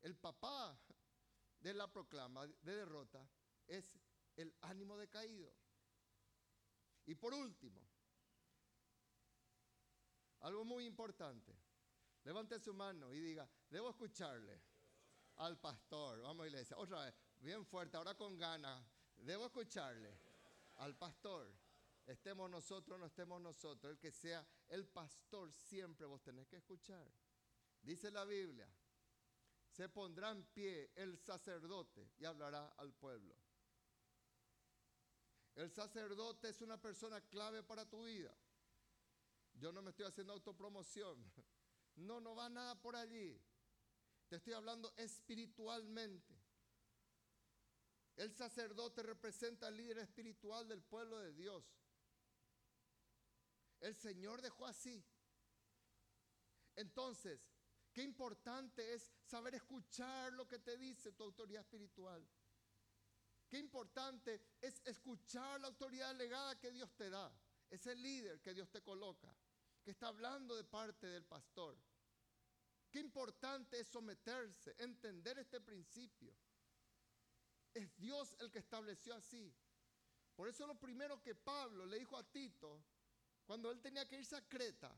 el 0.00 0.16
papá 0.16 0.76
de 1.60 1.72
la 1.72 1.86
proclama 1.86 2.44
de 2.44 2.74
derrota, 2.74 3.24
es 3.68 3.96
el 4.34 4.52
ánimo 4.62 4.98
decaído. 4.98 5.54
Y 7.06 7.14
por 7.14 7.32
último, 7.32 7.80
algo 10.40 10.64
muy 10.64 10.84
importante. 10.84 11.56
Levante 12.24 12.58
su 12.58 12.74
mano 12.74 13.14
y 13.14 13.20
diga, 13.20 13.48
debo 13.68 13.90
escucharle 13.90 14.60
al 15.36 15.56
pastor. 15.60 16.22
Vamos 16.22 16.48
iglesia. 16.48 16.76
Otra 16.76 17.04
vez, 17.04 17.14
bien 17.38 17.64
fuerte, 17.64 17.96
ahora 17.96 18.16
con 18.16 18.36
ganas. 18.36 18.84
Debo 19.14 19.46
escucharle 19.46 20.12
al 20.78 20.96
pastor. 20.96 21.54
Estemos 22.04 22.50
nosotros 22.50 22.98
no 22.98 23.06
estemos 23.06 23.40
nosotros. 23.40 23.92
El 23.92 23.98
que 24.00 24.10
sea 24.10 24.44
el 24.66 24.88
pastor, 24.88 25.52
siempre 25.52 26.04
vos 26.04 26.20
tenés 26.20 26.48
que 26.48 26.56
escuchar. 26.56 27.08
Dice 27.82 28.10
la 28.10 28.24
Biblia, 28.24 28.68
se 29.70 29.88
pondrá 29.88 30.30
en 30.30 30.44
pie 30.44 30.92
el 30.94 31.18
sacerdote 31.18 32.12
y 32.18 32.24
hablará 32.24 32.68
al 32.76 32.92
pueblo. 32.92 33.34
El 35.54 35.70
sacerdote 35.70 36.50
es 36.50 36.60
una 36.60 36.80
persona 36.80 37.20
clave 37.22 37.62
para 37.62 37.88
tu 37.88 38.04
vida. 38.04 38.34
Yo 39.54 39.72
no 39.72 39.82
me 39.82 39.90
estoy 39.90 40.06
haciendo 40.06 40.32
autopromoción. 40.32 41.24
No, 41.96 42.18
no 42.18 42.34
va 42.34 42.48
nada 42.48 42.80
por 42.80 42.96
allí. 42.96 43.38
Te 44.28 44.36
estoy 44.36 44.54
hablando 44.54 44.94
espiritualmente. 44.96 46.40
El 48.16 48.32
sacerdote 48.32 49.02
representa 49.02 49.66
al 49.66 49.76
líder 49.76 49.98
espiritual 49.98 50.66
del 50.68 50.82
pueblo 50.82 51.18
de 51.18 51.32
Dios. 51.32 51.64
El 53.80 53.96
Señor 53.96 54.40
dejó 54.40 54.66
así. 54.66 55.04
Entonces, 56.76 57.49
Qué 57.92 58.02
importante 58.02 58.94
es 58.94 59.10
saber 59.24 59.54
escuchar 59.54 60.32
lo 60.32 60.46
que 60.46 60.58
te 60.60 60.76
dice 60.76 61.12
tu 61.12 61.24
autoridad 61.24 61.62
espiritual. 61.62 62.24
Qué 63.48 63.58
importante 63.58 64.40
es 64.60 64.80
escuchar 64.84 65.60
la 65.60 65.68
autoridad 65.68 66.14
legada 66.14 66.58
que 66.58 66.70
Dios 66.70 66.94
te 66.94 67.10
da. 67.10 67.32
Ese 67.68 67.94
líder 67.96 68.40
que 68.40 68.54
Dios 68.54 68.70
te 68.70 68.82
coloca, 68.82 69.34
que 69.82 69.90
está 69.90 70.08
hablando 70.08 70.54
de 70.54 70.64
parte 70.64 71.06
del 71.08 71.24
pastor. 71.24 71.76
Qué 72.90 73.00
importante 73.00 73.80
es 73.80 73.88
someterse, 73.88 74.74
entender 74.78 75.38
este 75.38 75.60
principio. 75.60 76.34
Es 77.72 77.96
Dios 77.96 78.36
el 78.40 78.50
que 78.50 78.58
estableció 78.58 79.14
así. 79.14 79.52
Por 80.34 80.48
eso 80.48 80.66
lo 80.66 80.78
primero 80.78 81.20
que 81.22 81.34
Pablo 81.34 81.86
le 81.86 81.98
dijo 81.98 82.16
a 82.16 82.24
Tito, 82.24 82.84
cuando 83.44 83.70
él 83.70 83.80
tenía 83.80 84.06
que 84.06 84.18
irse 84.18 84.36
a 84.36 84.48
Creta, 84.48 84.92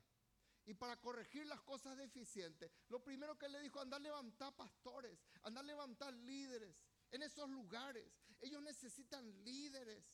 y 0.64 0.74
para 0.74 0.96
corregir 1.00 1.46
las 1.46 1.60
cosas 1.62 1.96
deficientes, 1.96 2.70
lo 2.88 3.02
primero 3.02 3.36
que 3.36 3.48
le 3.48 3.60
dijo, 3.60 3.80
anda 3.80 3.96
a 3.96 4.00
levantar 4.00 4.54
pastores, 4.54 5.18
anda 5.42 5.60
a 5.60 5.64
levantar 5.64 6.12
líderes 6.14 6.76
en 7.10 7.22
esos 7.22 7.48
lugares. 7.48 8.12
Ellos 8.40 8.62
necesitan 8.62 9.26
líderes. 9.44 10.04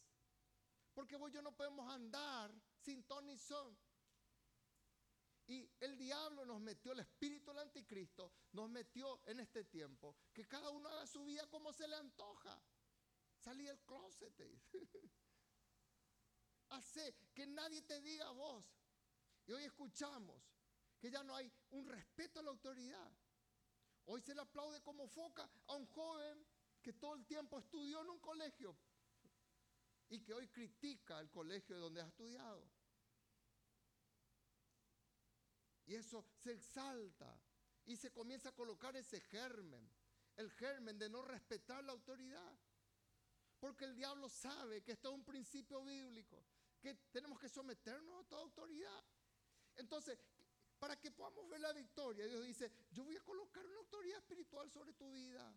Porque 0.94 1.16
vos 1.16 1.30
yo 1.32 1.42
no 1.42 1.54
podemos 1.54 1.88
andar 1.92 2.52
sin 2.80 3.04
ton 3.04 3.26
ni 3.26 3.36
son. 3.36 3.78
Y 5.46 5.70
el 5.80 5.96
diablo 5.96 6.44
nos 6.44 6.60
metió, 6.60 6.92
el 6.92 7.00
espíritu 7.00 7.52
del 7.52 7.60
anticristo 7.60 8.32
nos 8.52 8.68
metió 8.68 9.22
en 9.26 9.40
este 9.40 9.64
tiempo, 9.64 10.14
que 10.34 10.46
cada 10.46 10.70
uno 10.70 10.88
haga 10.90 11.06
su 11.06 11.24
vida 11.24 11.46
como 11.48 11.72
se 11.72 11.88
le 11.88 11.96
antoja. 11.96 12.62
Salí 13.38 13.64
del 13.64 13.80
closet, 13.80 14.34
Hace 16.70 17.16
que 17.32 17.46
nadie 17.46 17.80
te 17.82 17.98
diga 18.02 18.28
a 18.28 18.32
vos, 18.32 18.70
y 19.48 19.52
hoy 19.52 19.64
escuchamos 19.64 20.36
que 21.00 21.10
ya 21.10 21.24
no 21.24 21.34
hay 21.34 21.50
un 21.70 21.88
respeto 21.88 22.38
a 22.38 22.42
la 22.42 22.50
autoridad. 22.50 23.10
Hoy 24.04 24.20
se 24.20 24.34
le 24.34 24.42
aplaude 24.42 24.82
como 24.82 25.08
foca 25.08 25.48
a 25.66 25.74
un 25.74 25.86
joven 25.86 26.46
que 26.82 26.92
todo 26.92 27.14
el 27.14 27.24
tiempo 27.24 27.58
estudió 27.58 28.02
en 28.02 28.10
un 28.10 28.20
colegio 28.20 28.76
y 30.10 30.20
que 30.20 30.34
hoy 30.34 30.48
critica 30.48 31.18
el 31.18 31.30
colegio 31.30 31.78
donde 31.78 32.02
ha 32.02 32.06
estudiado. 32.06 32.62
Y 35.86 35.94
eso 35.94 36.26
se 36.36 36.52
exalta 36.52 37.40
y 37.86 37.96
se 37.96 38.12
comienza 38.12 38.50
a 38.50 38.54
colocar 38.54 38.94
ese 38.96 39.18
germen, 39.22 39.90
el 40.36 40.50
germen 40.52 40.98
de 40.98 41.08
no 41.08 41.22
respetar 41.22 41.82
la 41.84 41.92
autoridad. 41.92 42.58
Porque 43.58 43.86
el 43.86 43.94
diablo 43.94 44.28
sabe 44.28 44.82
que 44.82 44.92
esto 44.92 45.08
es 45.08 45.14
un 45.14 45.24
principio 45.24 45.82
bíblico, 45.82 46.44
que 46.80 46.94
tenemos 47.10 47.40
que 47.40 47.48
someternos 47.48 48.22
a 48.22 48.28
toda 48.28 48.42
autoridad. 48.42 49.04
Entonces, 49.78 50.18
para 50.78 51.00
que 51.00 51.10
podamos 51.10 51.48
ver 51.48 51.60
la 51.60 51.72
victoria, 51.72 52.26
Dios 52.26 52.44
dice, 52.44 52.70
yo 52.90 53.04
voy 53.04 53.16
a 53.16 53.24
colocar 53.24 53.64
una 53.64 53.78
autoridad 53.78 54.18
espiritual 54.18 54.70
sobre 54.70 54.92
tu 54.92 55.10
vida. 55.12 55.52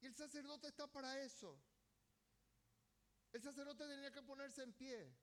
Y 0.00 0.06
el 0.06 0.14
sacerdote 0.14 0.68
está 0.68 0.86
para 0.88 1.20
eso. 1.20 1.56
El 3.32 3.42
sacerdote 3.42 3.86
tenía 3.86 4.10
que 4.10 4.22
ponerse 4.22 4.62
en 4.62 4.72
pie. 4.72 5.14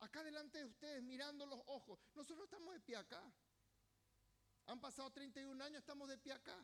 Acá 0.00 0.22
delante 0.22 0.58
de 0.58 0.66
ustedes, 0.66 1.02
mirando 1.02 1.46
los 1.46 1.60
ojos. 1.66 1.98
Nosotros 2.14 2.44
estamos 2.44 2.74
de 2.74 2.80
pie 2.80 2.96
acá. 2.96 3.22
Han 4.66 4.80
pasado 4.80 5.10
31 5.10 5.64
años, 5.64 5.78
estamos 5.78 6.08
de 6.08 6.18
pie 6.18 6.32
acá. 6.32 6.56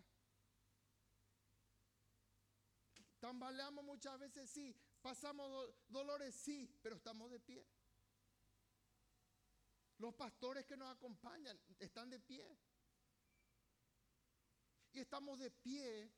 Tambaleamos 3.19 3.85
muchas 3.85 4.19
veces, 4.19 4.51
sí. 4.51 4.77
Pasamos 5.05 5.69
dolores, 5.87 6.35
sí, 6.35 6.67
pero 6.81 6.97
estamos 6.97 7.31
de 7.31 7.39
pie. 7.39 7.63
Los 9.99 10.15
pastores 10.15 10.65
que 10.65 10.79
nos 10.79 10.91
acompañan 10.97 11.61
están 11.79 12.09
de 12.09 12.19
pie. 12.21 12.43
Y 14.95 15.01
estamos 15.01 15.39
de 15.39 15.51
pie 15.51 16.11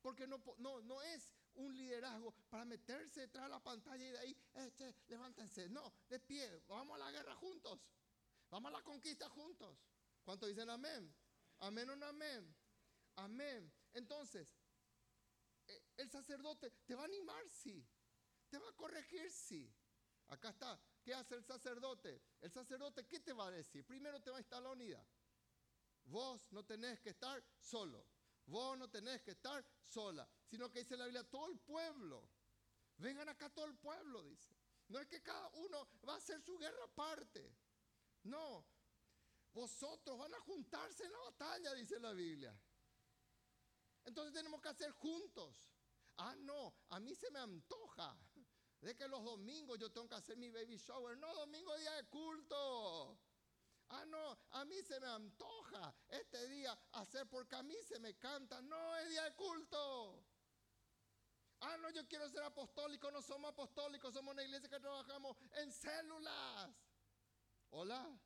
porque 0.00 0.24
no, 0.28 0.40
no, 0.58 0.80
no 0.82 1.02
es 1.02 1.34
un 1.54 1.76
liderazgo 1.76 2.32
para 2.48 2.64
meterse 2.64 3.22
detrás 3.22 3.46
de 3.46 3.50
la 3.50 3.58
pantalla 3.64 4.04
y 4.04 4.12
de 4.12 4.18
ahí, 4.20 4.36
este, 4.54 4.94
levántense. 5.08 5.68
No, 5.68 5.92
de 6.08 6.20
pie, 6.20 6.62
vamos 6.68 6.94
a 6.94 7.06
la 7.06 7.10
guerra 7.10 7.34
juntos. 7.34 7.80
Vamos 8.50 8.68
a 8.68 8.76
la 8.78 8.84
conquista 8.84 9.28
juntos. 9.30 9.76
¿Cuántos 10.22 10.48
dicen 10.48 10.70
amén? 10.70 11.12
Amén 11.58 11.90
o 11.90 11.96
no 11.96 12.06
amén. 12.06 12.54
Amén. 13.16 13.72
Entonces, 13.94 14.56
eh, 15.66 15.82
el 15.96 16.08
sacerdote 16.08 16.70
te 16.86 16.94
va 16.94 17.02
a 17.02 17.06
animar, 17.06 17.48
sí. 17.48 17.84
Va 18.58 18.68
a 18.68 18.72
corregir, 18.72 19.30
sí. 19.30 19.72
Acá 20.28 20.50
está. 20.50 20.80
¿Qué 21.02 21.14
hace 21.14 21.36
el 21.36 21.44
sacerdote? 21.44 22.20
El 22.40 22.50
sacerdote, 22.50 23.06
¿qué 23.06 23.20
te 23.20 23.32
va 23.32 23.46
a 23.46 23.50
decir? 23.50 23.84
Primero 23.86 24.20
te 24.20 24.30
va 24.30 24.38
a 24.38 24.40
instalar 24.40 24.64
la 24.64 24.70
unidad. 24.70 25.06
Vos 26.04 26.40
no 26.50 26.64
tenés 26.64 27.00
que 27.00 27.10
estar 27.10 27.42
solo. 27.60 28.06
Vos 28.46 28.78
no 28.78 28.88
tenés 28.88 29.22
que 29.22 29.32
estar 29.32 29.64
sola. 29.84 30.28
Sino 30.46 30.70
que 30.70 30.80
dice 30.80 30.96
la 30.96 31.04
Biblia, 31.04 31.24
todo 31.24 31.46
el 31.46 31.58
pueblo. 31.58 32.28
Vengan 32.98 33.28
acá 33.28 33.50
todo 33.50 33.66
el 33.66 33.76
pueblo, 33.76 34.22
dice. 34.22 34.56
No 34.88 34.98
es 34.98 35.06
que 35.06 35.22
cada 35.22 35.48
uno 35.54 35.88
va 36.08 36.14
a 36.14 36.16
hacer 36.16 36.40
su 36.40 36.56
guerra 36.58 36.84
aparte. 36.84 37.56
No. 38.22 38.64
Vosotros 39.52 40.18
van 40.18 40.34
a 40.34 40.40
juntarse 40.40 41.04
en 41.04 41.12
la 41.12 41.18
batalla, 41.18 41.74
dice 41.74 41.98
la 41.98 42.12
Biblia. 42.12 42.58
Entonces 44.04 44.32
tenemos 44.32 44.60
que 44.60 44.68
hacer 44.68 44.90
juntos. 44.92 45.66
Ah, 46.18 46.34
no, 46.36 46.74
a 46.90 47.00
mí 47.00 47.14
se 47.14 47.30
me 47.30 47.38
antoja 47.40 48.16
de 48.86 48.94
que 48.94 49.08
los 49.08 49.24
domingos 49.24 49.80
yo 49.80 49.90
tengo 49.90 50.08
que 50.08 50.14
hacer 50.14 50.36
mi 50.36 50.48
baby 50.48 50.76
shower. 50.76 51.18
No, 51.18 51.34
domingo 51.34 51.74
es 51.74 51.80
día 51.80 51.92
de 51.94 52.04
culto. 52.04 53.18
Ah, 53.88 54.04
no, 54.06 54.38
a 54.50 54.64
mí 54.64 54.80
se 54.82 55.00
me 55.00 55.08
antoja 55.08 55.92
este 56.08 56.46
día 56.46 56.78
hacer 56.92 57.28
porque 57.28 57.56
a 57.56 57.64
mí 57.64 57.74
se 57.82 57.98
me 57.98 58.16
canta. 58.16 58.62
No, 58.62 58.96
es 58.98 59.08
día 59.08 59.24
de 59.24 59.34
culto. 59.34 60.24
Ah, 61.62 61.76
no, 61.78 61.90
yo 61.90 62.06
quiero 62.06 62.28
ser 62.28 62.44
apostólico. 62.44 63.10
No 63.10 63.20
somos 63.22 63.50
apostólicos, 63.50 64.14
somos 64.14 64.32
una 64.32 64.44
iglesia 64.44 64.68
que 64.68 64.78
trabajamos 64.78 65.36
en 65.54 65.72
células. 65.72 66.70
Hola. 67.70 68.16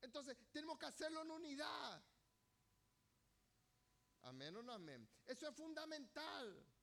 Entonces, 0.00 0.34
tenemos 0.50 0.78
que 0.78 0.86
hacerlo 0.86 1.20
en 1.20 1.30
unidad. 1.30 2.02
Amén 4.22 4.56
o 4.56 4.62
no 4.62 4.72
amén. 4.72 5.06
Eso 5.26 5.46
es 5.46 5.54
fundamental. 5.54 6.73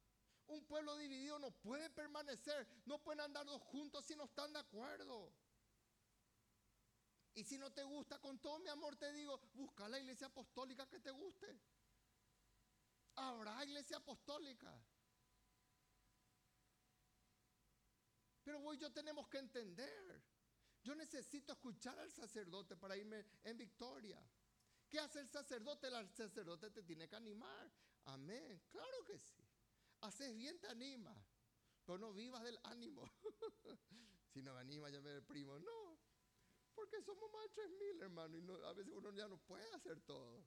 Un 0.47 0.65
pueblo 0.65 0.97
dividido 0.97 1.39
no 1.39 1.51
puede 1.51 1.89
permanecer, 1.89 2.67
no 2.85 3.01
pueden 3.01 3.21
andar 3.21 3.45
dos 3.45 3.61
juntos 3.61 4.05
si 4.05 4.15
no 4.15 4.25
están 4.25 4.51
de 4.51 4.59
acuerdo. 4.59 5.33
Y 7.33 7.43
si 7.43 7.57
no 7.57 7.71
te 7.71 7.83
gusta, 7.83 8.19
con 8.19 8.39
todo 8.39 8.59
mi 8.59 8.67
amor 8.67 8.97
te 8.97 9.11
digo, 9.13 9.39
busca 9.53 9.87
la 9.87 9.99
iglesia 9.99 10.27
apostólica 10.27 10.87
que 10.89 10.99
te 10.99 11.11
guste. 11.11 11.59
Habrá 13.15 13.63
iglesia 13.63 13.97
apostólica. 13.97 14.73
Pero 18.43 18.59
hoy 18.59 18.77
yo 18.77 18.91
tenemos 18.91 19.27
que 19.29 19.37
entender. 19.37 20.21
Yo 20.83 20.95
necesito 20.95 21.53
escuchar 21.53 21.97
al 21.99 22.11
sacerdote 22.11 22.75
para 22.75 22.97
irme 22.97 23.25
en 23.43 23.57
victoria. 23.57 24.19
¿Qué 24.89 24.99
hace 24.99 25.19
el 25.19 25.29
sacerdote? 25.29 25.87
El 25.87 26.09
sacerdote 26.09 26.71
te 26.71 26.83
tiene 26.83 27.07
que 27.07 27.15
animar. 27.15 27.71
Amén. 28.05 28.61
Claro 28.67 29.05
que 29.05 29.17
sí. 29.19 29.51
Haces 30.02 30.36
bien, 30.36 30.60
te 30.60 30.68
anima. 30.68 31.16
Pero 31.86 31.97
no 31.97 32.14
vivas 32.14 32.43
del 32.43 32.60
ánimo. 32.64 33.04
si 34.34 34.41
no 34.41 34.54
me 34.54 34.60
anima, 34.62 34.89
ya 34.89 35.02
me 35.02 35.12
deprimo. 35.12 35.58
No. 35.60 35.99
Porque 36.74 37.02
somos 37.02 37.32
más 37.32 37.43
de 37.43 37.49
tres 37.49 37.70
mil, 37.70 38.02
hermano. 38.02 38.38
Y 38.38 38.66
a 38.66 38.74
veces 38.74 38.93
uno 38.93 39.12
ya 39.12 39.28
no 39.28 39.38
puede 39.38 39.70
hacer 39.74 39.99
todo. 40.02 40.43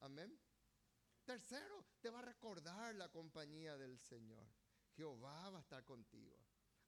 Amén. 0.00 0.38
Tercero, 1.24 1.84
te 2.00 2.10
va 2.10 2.20
a 2.20 2.22
recordar 2.22 2.94
la 2.94 3.08
compañía 3.08 3.76
del 3.76 3.98
Señor. 3.98 4.46
Jehová 4.94 5.50
va 5.50 5.58
a 5.58 5.62
estar 5.62 5.84
contigo. 5.84 6.38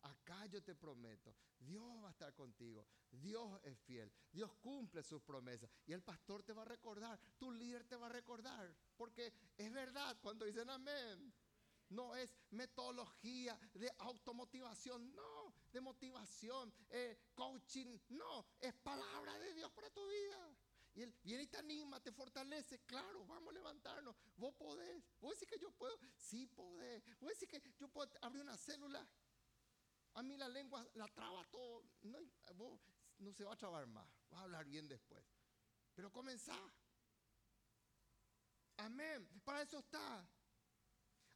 Acá 0.02 0.46
yo 0.46 0.62
te 0.62 0.76
prometo, 0.76 1.34
Dios 1.58 1.82
va 2.02 2.08
a 2.08 2.10
estar 2.12 2.32
contigo. 2.34 2.86
Dios 3.10 3.60
es 3.64 3.76
fiel. 3.80 4.12
Dios 4.30 4.52
cumple 4.60 5.02
sus 5.02 5.20
promesas. 5.22 5.68
Y 5.86 5.92
el 5.92 6.02
pastor 6.02 6.44
te 6.44 6.52
va 6.52 6.62
a 6.62 6.66
recordar, 6.66 7.18
tu 7.36 7.50
líder 7.50 7.84
te 7.84 7.96
va 7.96 8.06
a 8.06 8.10
recordar. 8.10 8.72
Porque 8.96 9.32
es 9.56 9.72
verdad 9.72 10.16
cuando 10.20 10.44
dicen 10.44 10.70
amén. 10.70 11.34
No 11.90 12.14
es 12.14 12.34
metodología 12.50 13.58
de 13.74 13.90
automotivación, 13.98 15.14
no, 15.14 15.54
de 15.72 15.80
motivación, 15.80 16.72
eh, 16.90 17.18
coaching, 17.34 17.98
no, 18.10 18.46
es 18.60 18.74
palabra 18.74 19.38
de 19.38 19.54
Dios 19.54 19.70
para 19.72 19.90
tu 19.90 20.06
vida. 20.06 20.56
Y 20.94 21.02
Él 21.02 21.14
viene 21.22 21.44
y 21.44 21.46
te 21.46 21.58
anima, 21.58 22.00
te 22.00 22.10
fortalece. 22.10 22.80
Claro, 22.80 23.24
vamos 23.26 23.50
a 23.50 23.52
levantarnos. 23.52 24.16
Vos 24.36 24.52
podés. 24.54 25.00
Vos 25.20 25.34
decís 25.34 25.48
que 25.48 25.58
yo 25.60 25.70
puedo. 25.70 25.96
Sí 26.16 26.46
podés. 26.46 27.04
Vos 27.20 27.30
decís 27.30 27.48
que 27.48 27.62
yo 27.78 27.88
puedo 27.88 28.10
abrir 28.20 28.42
una 28.42 28.56
célula. 28.56 29.06
A 30.14 30.22
mí 30.24 30.36
la 30.36 30.48
lengua 30.48 30.84
la 30.94 31.06
traba 31.06 31.44
todo. 31.44 31.84
No, 32.02 32.18
no 33.18 33.32
se 33.32 33.44
va 33.44 33.52
a 33.52 33.56
trabar 33.56 33.86
más. 33.86 34.08
Vas 34.30 34.40
a 34.40 34.42
hablar 34.42 34.64
bien 34.64 34.88
después. 34.88 35.24
Pero 35.94 36.10
comenzá. 36.10 36.58
Amén. 38.78 39.28
Para 39.44 39.62
eso 39.62 39.78
está. 39.78 40.28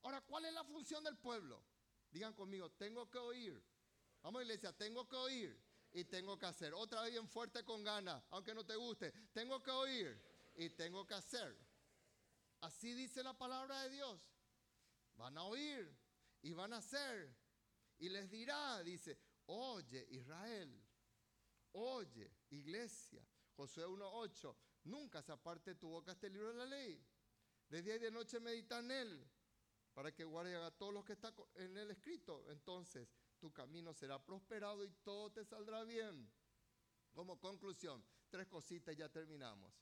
Ahora, 0.03 0.21
¿cuál 0.23 0.45
es 0.47 0.53
la 0.53 0.65
función 0.65 1.05
del 1.05 1.17
pueblo? 1.17 1.63
Digan 2.11 2.35
conmigo, 2.35 2.71
tengo 2.73 3.11
que 3.11 3.19
oír. 3.19 3.63
Vamos, 4.23 4.43
iglesia, 4.43 4.73
tengo 4.73 5.09
que 5.09 5.17
oír 5.17 5.61
y 5.93 6.05
tengo 6.05 6.39
que 6.39 6.47
hacer. 6.47 6.75
Otra 6.75 7.03
vez 7.03 7.13
bien 7.13 7.29
fuerte 7.29 7.65
con 7.65 7.83
ganas, 7.83 8.23
aunque 8.31 8.55
no 8.55 8.65
te 8.65 8.77
guste. 8.77 9.13
Tengo 9.33 9.63
que 9.63 9.71
oír 9.71 10.23
y 10.55 10.71
tengo 10.71 11.07
que 11.07 11.15
hacer. 11.15 11.57
Así 12.61 12.95
dice 12.95 13.23
la 13.23 13.37
palabra 13.37 13.83
de 13.83 13.91
Dios. 13.91 14.21
Van 15.15 15.37
a 15.37 15.45
oír 15.45 15.97
y 16.43 16.53
van 16.53 16.73
a 16.73 16.79
hacer. 16.79 17.35
Y 17.99 18.09
les 18.09 18.31
dirá, 18.31 18.83
dice, 18.83 19.19
oye 19.47 20.07
Israel, 20.11 20.83
oye 21.73 22.31
iglesia. 22.51 23.27
Josué 23.55 23.87
1.8, 23.87 24.57
nunca 24.85 25.23
se 25.23 25.33
aparte 25.33 25.75
tu 25.75 25.89
boca 25.89 26.13
este 26.13 26.31
libro 26.31 26.49
de 26.49 26.55
la 26.55 26.67
ley. 26.67 27.05
De 27.69 27.83
día 27.83 27.97
y 27.97 27.99
de 27.99 28.11
noche 28.11 28.41
medita 28.41 28.79
en 28.79 28.91
él, 28.91 29.31
para 29.95 30.13
que 30.13 30.25
guarde 30.25 30.55
a 30.57 30.71
todos 30.71 30.93
los 30.93 31.05
que 31.05 31.13
está 31.13 31.33
en 31.55 31.77
el 31.77 31.91
escrito. 31.91 32.45
Entonces 32.49 33.09
tu 33.39 33.53
camino 33.53 33.93
será 33.93 34.25
prosperado 34.25 34.85
y 34.85 34.91
todo 35.03 35.31
te 35.31 35.45
saldrá 35.45 35.85
bien. 35.85 36.31
Como 37.13 37.39
conclusión, 37.39 38.05
tres 38.31 38.47
cositas 38.47 38.95
y 38.95 38.99
ya 38.99 39.09
terminamos. 39.09 39.73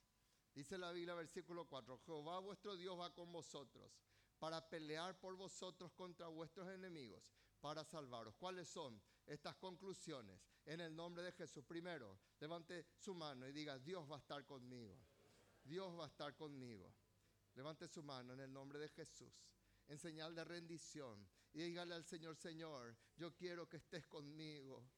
Dice 0.53 0.77
la 0.77 0.91
Biblia, 0.91 1.13
versículo 1.15 1.65
4, 1.65 1.99
Jehová 1.99 2.39
vuestro 2.39 2.75
Dios 2.75 2.99
va 2.99 3.13
con 3.13 3.31
vosotros 3.31 3.89
para 4.37 4.67
pelear 4.67 5.17
por 5.19 5.35
vosotros 5.35 5.91
contra 5.93 6.27
vuestros 6.27 6.67
enemigos 6.69 7.23
para 7.61 7.85
salvaros. 7.85 8.35
¿Cuáles 8.35 8.67
son 8.67 9.01
estas 9.25 9.55
conclusiones? 9.55 10.41
En 10.65 10.81
el 10.81 10.95
nombre 10.95 11.23
de 11.23 11.31
Jesús. 11.31 11.63
Primero, 11.63 12.19
levante 12.39 12.85
su 12.97 13.13
mano 13.15 13.47
y 13.47 13.51
diga, 13.51 13.79
Dios 13.79 14.09
va 14.11 14.15
a 14.15 14.19
estar 14.19 14.45
conmigo. 14.45 14.97
Dios 15.63 15.97
va 15.97 16.05
a 16.05 16.07
estar 16.07 16.35
conmigo. 16.35 16.91
Levante 17.53 17.87
su 17.87 18.03
mano 18.03 18.33
en 18.33 18.39
el 18.41 18.51
nombre 18.51 18.79
de 18.79 18.89
Jesús, 18.89 19.31
en 19.91 19.99
señal 19.99 20.33
de 20.33 20.45
rendición. 20.45 21.27
Y 21.53 21.59
dígale 21.63 21.93
al 21.93 22.05
Señor, 22.05 22.37
Señor, 22.37 22.95
yo 23.17 23.35
quiero 23.35 23.67
que 23.67 23.77
estés 23.77 24.05
conmigo. 24.07 24.89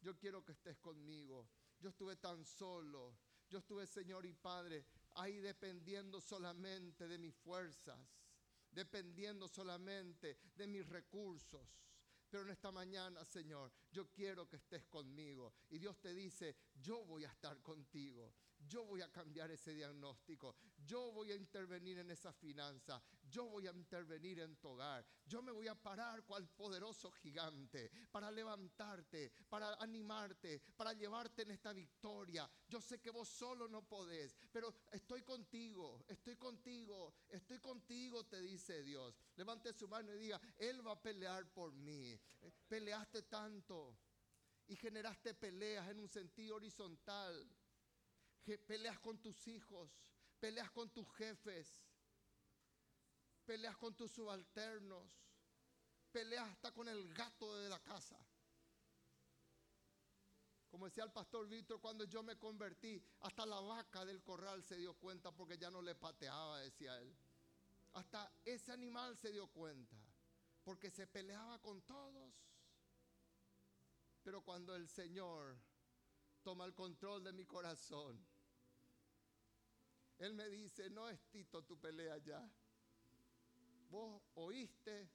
Yo 0.00 0.16
quiero 0.16 0.44
que 0.44 0.52
estés 0.52 0.78
conmigo. 0.78 1.50
Yo 1.80 1.88
estuve 1.88 2.14
tan 2.16 2.44
solo. 2.44 3.18
Yo 3.48 3.58
estuve, 3.58 3.84
Señor 3.86 4.24
y 4.26 4.32
Padre, 4.32 4.86
ahí 5.16 5.38
dependiendo 5.38 6.20
solamente 6.20 7.08
de 7.08 7.18
mis 7.18 7.34
fuerzas, 7.34 7.98
dependiendo 8.70 9.48
solamente 9.48 10.38
de 10.54 10.66
mis 10.68 10.86
recursos 10.86 11.66
pero 12.30 12.42
en 12.42 12.50
esta 12.50 12.70
mañana, 12.70 13.24
Señor, 13.24 13.72
yo 13.90 14.10
quiero 14.10 14.46
que 14.48 14.56
estés 14.56 14.84
conmigo. 14.84 15.54
Y 15.70 15.78
Dios 15.78 15.98
te 15.98 16.12
dice, 16.12 16.56
yo 16.74 17.04
voy 17.06 17.24
a 17.24 17.28
estar 17.28 17.62
contigo. 17.62 18.34
Yo 18.66 18.84
voy 18.84 19.00
a 19.00 19.10
cambiar 19.10 19.50
ese 19.50 19.72
diagnóstico. 19.72 20.56
Yo 20.84 21.10
voy 21.12 21.32
a 21.32 21.36
intervenir 21.36 21.98
en 21.98 22.10
esa 22.10 22.32
finanza. 22.32 23.02
Yo 23.28 23.46
voy 23.46 23.66
a 23.66 23.72
intervenir 23.72 24.40
en 24.40 24.56
tu 24.56 24.68
hogar. 24.68 25.04
Yo 25.24 25.42
me 25.42 25.52
voy 25.52 25.68
a 25.68 25.74
parar 25.74 26.24
cual 26.24 26.48
poderoso 26.48 27.10
gigante 27.10 27.90
para 28.10 28.30
levantarte, 28.30 29.32
para 29.48 29.74
animarte, 29.74 30.60
para 30.76 30.92
llevarte 30.92 31.42
en 31.42 31.50
esta 31.50 31.72
victoria. 31.72 32.50
Yo 32.68 32.80
sé 32.80 33.00
que 33.00 33.10
vos 33.10 33.28
solo 33.28 33.68
no 33.68 33.86
podés, 33.86 34.36
pero 34.52 34.74
estoy 34.92 35.22
contigo, 35.22 36.04
estoy 36.08 36.36
contigo, 36.36 37.14
estoy 37.28 37.58
contigo, 37.60 38.24
te 38.26 38.40
dice 38.40 38.82
Dios. 38.82 39.14
Levante 39.36 39.72
su 39.72 39.88
mano 39.88 40.14
y 40.14 40.18
diga, 40.18 40.40
Él 40.56 40.86
va 40.86 40.92
a 40.92 41.02
pelear 41.02 41.46
por 41.52 41.72
mí. 41.72 42.18
Peleaste 42.66 43.22
tanto 43.22 43.98
y 44.66 44.76
generaste 44.76 45.34
peleas 45.34 45.88
en 45.88 45.98
un 45.98 46.08
sentido 46.08 46.56
horizontal 46.56 47.48
peleas 48.56 48.98
con 49.00 49.20
tus 49.20 49.46
hijos, 49.48 49.90
peleas 50.40 50.70
con 50.70 50.88
tus 50.90 51.06
jefes, 51.16 51.78
peleas 53.48 53.78
con 53.78 53.94
tus 53.94 54.12
subalternos, 54.12 55.10
peleas 56.12 56.46
hasta 56.50 56.70
con 56.70 56.86
el 56.86 57.14
gato 57.14 57.56
de 57.56 57.70
la 57.70 57.78
casa. 57.78 58.18
Como 60.70 60.84
decía 60.84 61.04
el 61.04 61.12
pastor 61.12 61.48
Víctor, 61.48 61.80
cuando 61.80 62.04
yo 62.04 62.22
me 62.22 62.36
convertí, 62.38 63.02
hasta 63.20 63.46
la 63.46 63.58
vaca 63.58 64.04
del 64.04 64.22
corral 64.22 64.62
se 64.62 64.76
dio 64.76 64.92
cuenta 64.92 65.32
porque 65.32 65.56
ya 65.56 65.70
no 65.70 65.80
le 65.80 65.94
pateaba, 65.94 66.60
decía 66.60 67.00
él. 67.00 67.16
Hasta 67.94 68.30
ese 68.44 68.70
animal 68.70 69.16
se 69.16 69.32
dio 69.32 69.46
cuenta, 69.46 69.96
porque 70.62 70.90
se 70.90 71.06
peleaba 71.06 71.58
con 71.62 71.80
todos. 71.86 72.34
Pero 74.24 74.42
cuando 74.42 74.76
el 74.76 74.90
Señor 74.90 75.56
toma 76.42 76.66
el 76.66 76.74
control 76.74 77.24
de 77.24 77.32
mi 77.32 77.46
corazón, 77.46 78.22
él 80.18 80.34
me 80.34 80.50
dice, 80.50 80.90
no 80.90 81.08
es 81.08 81.18
Tito 81.30 81.64
tu 81.64 81.80
pelea 81.80 82.18
ya. 82.18 82.46
Vos 83.88 84.22
oíste, 84.34 85.08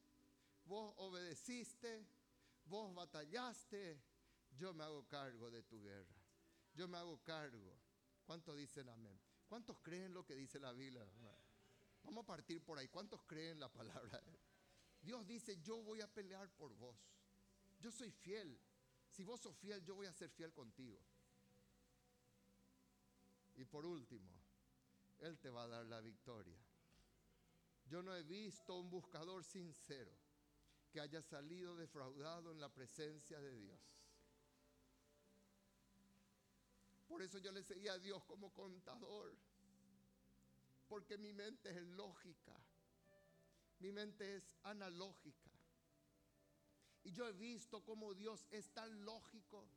vos 0.66 0.94
obedeciste, 0.98 2.06
vos 2.66 2.94
batallaste, 2.94 4.02
yo 4.58 4.74
me 4.74 4.84
hago 4.84 5.08
cargo 5.08 5.52
de 5.52 5.64
tu 5.64 5.82
guerra. 5.82 6.16
Yo 6.76 6.88
me 6.88 6.98
hago 6.98 7.22
cargo. 7.24 7.78
¿Cuántos 8.26 8.58
dicen 8.58 8.90
amén? 8.90 9.20
¿Cuántos 9.48 9.78
creen 9.82 10.14
lo 10.14 10.26
que 10.26 10.36
dice 10.36 10.60
la 10.60 10.72
Biblia? 10.72 11.06
Vamos 12.04 12.24
a 12.24 12.28
partir 12.28 12.64
por 12.64 12.78
ahí. 12.78 12.88
¿Cuántos 12.88 13.22
creen 13.24 13.60
la 13.60 13.70
palabra? 13.72 14.22
Dios 15.02 15.28
dice, 15.28 15.60
yo 15.62 15.82
voy 15.84 16.02
a 16.02 16.08
pelear 16.08 16.50
por 16.52 16.74
vos. 16.76 16.96
Yo 17.80 17.92
soy 17.92 18.12
fiel. 18.12 18.58
Si 19.10 19.24
vos 19.24 19.42
sos 19.42 19.56
fiel, 19.58 19.84
yo 19.84 19.96
voy 19.96 20.08
a 20.08 20.14
ser 20.14 20.30
fiel 20.30 20.52
contigo. 20.54 20.98
Y 23.56 23.66
por 23.66 23.86
último, 23.86 24.32
él 25.20 25.38
te 25.38 25.50
va 25.50 25.64
a 25.64 25.68
dar 25.68 25.86
la 25.86 26.02
victoria. 26.02 26.58
Yo 27.94 28.02
no 28.02 28.16
he 28.16 28.24
visto 28.24 28.76
un 28.76 28.89
buscador 28.89 29.44
sincero 29.44 30.12
que 30.89 31.00
haya 31.00 31.22
salido 31.22 31.76
defraudado 31.76 32.52
en 32.52 32.60
la 32.60 32.74
presencia 32.74 33.39
de 33.39 33.56
Dios. 33.56 33.80
Por 37.08 37.22
eso 37.22 37.38
yo 37.38 37.52
le 37.52 37.62
seguía 37.62 37.94
a 37.94 38.00
Dios 38.00 38.24
como 38.24 38.52
contador, 38.52 39.38
porque 40.88 41.20
mi 41.20 41.34
mente 41.34 41.70
es 41.70 41.84
lógica, 41.84 42.60
mi 43.78 43.91
mente 43.91 44.38
es 44.38 44.52
analógica. 44.64 45.52
Y 47.04 47.12
yo 47.12 47.28
he 47.28 47.34
visto 47.34 47.86
cómo 47.86 48.16
Dios 48.16 48.48
es 48.50 48.74
tan 48.74 49.06
lógico, 49.06 49.68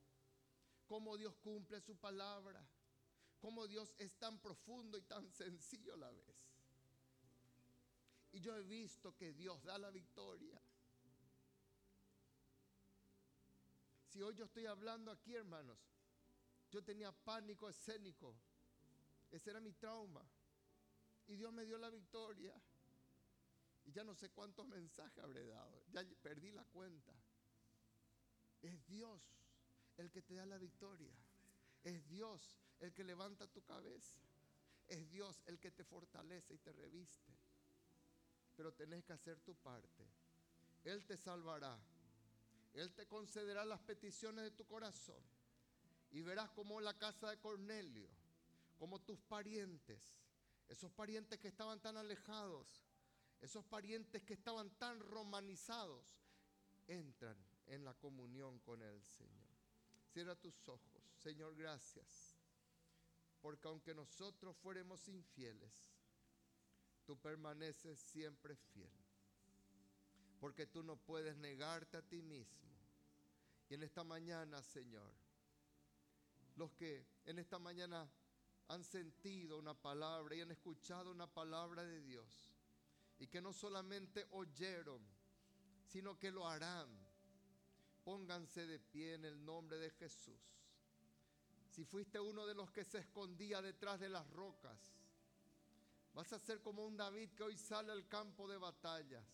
cómo 0.86 1.18
Dios 1.18 1.36
cumple 1.42 1.82
su 1.82 1.98
palabra, 1.98 2.66
cómo 3.40 3.66
Dios 3.66 3.94
es 3.98 4.18
tan 4.18 4.40
profundo 4.40 4.96
y 4.96 5.02
tan 5.02 5.30
sencillo 5.30 5.92
a 5.92 5.98
la 5.98 6.10
vez. 6.12 6.45
Y 8.36 8.40
yo 8.40 8.54
he 8.54 8.62
visto 8.64 9.16
que 9.16 9.32
Dios 9.32 9.64
da 9.64 9.78
la 9.78 9.90
victoria. 9.90 10.60
Si 14.10 14.20
hoy 14.20 14.34
yo 14.34 14.44
estoy 14.44 14.66
hablando 14.66 15.10
aquí, 15.10 15.34
hermanos, 15.34 15.78
yo 16.70 16.84
tenía 16.84 17.12
pánico 17.12 17.66
escénico. 17.66 18.36
Ese 19.30 19.48
era 19.48 19.58
mi 19.58 19.72
trauma. 19.72 20.22
Y 21.26 21.36
Dios 21.36 21.50
me 21.50 21.64
dio 21.64 21.78
la 21.78 21.88
victoria. 21.88 22.52
Y 23.86 23.92
ya 23.92 24.04
no 24.04 24.14
sé 24.14 24.28
cuántos 24.28 24.66
mensajes 24.66 25.24
habré 25.24 25.46
dado. 25.46 25.82
Ya 25.92 26.04
perdí 26.20 26.50
la 26.50 26.64
cuenta. 26.64 27.14
Es 28.60 28.86
Dios 28.86 29.18
el 29.96 30.10
que 30.10 30.20
te 30.20 30.34
da 30.34 30.44
la 30.44 30.58
victoria. 30.58 31.16
Es 31.84 32.06
Dios 32.06 32.60
el 32.80 32.92
que 32.92 33.02
levanta 33.02 33.46
tu 33.46 33.62
cabeza. 33.62 34.18
Es 34.88 35.08
Dios 35.08 35.40
el 35.46 35.58
que 35.58 35.70
te 35.70 35.84
fortalece 35.84 36.52
y 36.52 36.58
te 36.58 36.74
reviste. 36.74 37.45
Pero 38.56 38.72
tenés 38.72 39.04
que 39.04 39.12
hacer 39.12 39.38
tu 39.40 39.54
parte. 39.54 40.06
Él 40.84 41.04
te 41.04 41.16
salvará. 41.16 41.78
Él 42.72 42.92
te 42.94 43.06
concederá 43.06 43.64
las 43.64 43.80
peticiones 43.80 44.44
de 44.44 44.50
tu 44.50 44.66
corazón. 44.66 45.22
Y 46.10 46.22
verás 46.22 46.50
como 46.50 46.80
la 46.80 46.96
casa 46.96 47.30
de 47.30 47.38
Cornelio, 47.38 48.08
como 48.78 49.00
tus 49.00 49.18
parientes, 49.20 50.02
esos 50.68 50.90
parientes 50.92 51.38
que 51.38 51.48
estaban 51.48 51.80
tan 51.80 51.96
alejados, 51.96 52.84
esos 53.40 53.64
parientes 53.64 54.22
que 54.22 54.34
estaban 54.34 54.70
tan 54.78 55.00
romanizados, 55.00 56.18
entran 56.86 57.36
en 57.66 57.84
la 57.84 57.94
comunión 57.94 58.58
con 58.60 58.82
el 58.82 59.02
Señor. 59.02 59.46
Cierra 60.12 60.34
tus 60.36 60.68
ojos. 60.68 61.02
Señor, 61.18 61.54
gracias. 61.56 62.36
Porque 63.40 63.68
aunque 63.68 63.94
nosotros 63.94 64.56
fuéramos 64.56 65.08
infieles, 65.08 65.95
tú 67.06 67.16
permaneces 67.16 67.98
siempre 67.98 68.56
fiel. 68.56 68.90
Porque 70.40 70.66
tú 70.66 70.82
no 70.82 70.96
puedes 70.96 71.36
negarte 71.36 71.96
a 71.96 72.02
ti 72.02 72.20
mismo. 72.20 72.70
Y 73.68 73.74
en 73.74 73.82
esta 73.82 74.04
mañana, 74.04 74.62
Señor, 74.62 75.12
los 76.56 76.72
que 76.72 77.06
en 77.24 77.38
esta 77.38 77.58
mañana 77.58 78.08
han 78.68 78.84
sentido 78.84 79.58
una 79.58 79.74
palabra 79.74 80.34
y 80.34 80.40
han 80.40 80.50
escuchado 80.50 81.10
una 81.10 81.26
palabra 81.26 81.84
de 81.84 82.00
Dios, 82.02 82.52
y 83.18 83.28
que 83.28 83.40
no 83.40 83.52
solamente 83.52 84.26
oyeron, 84.30 85.00
sino 85.84 86.18
que 86.18 86.30
lo 86.30 86.46
harán. 86.46 86.88
Pónganse 88.04 88.66
de 88.66 88.78
pie 88.78 89.14
en 89.14 89.24
el 89.24 89.44
nombre 89.44 89.78
de 89.78 89.90
Jesús. 89.90 90.40
Si 91.70 91.84
fuiste 91.84 92.20
uno 92.20 92.46
de 92.46 92.54
los 92.54 92.70
que 92.70 92.84
se 92.84 92.98
escondía 92.98 93.60
detrás 93.60 94.00
de 94.00 94.08
las 94.08 94.28
rocas, 94.30 94.95
vas 96.16 96.32
a 96.32 96.40
ser 96.40 96.60
como 96.60 96.84
un 96.84 96.96
David 96.96 97.30
que 97.36 97.44
hoy 97.44 97.56
sale 97.56 97.92
al 97.92 98.08
campo 98.08 98.48
de 98.48 98.56
batallas. 98.56 99.24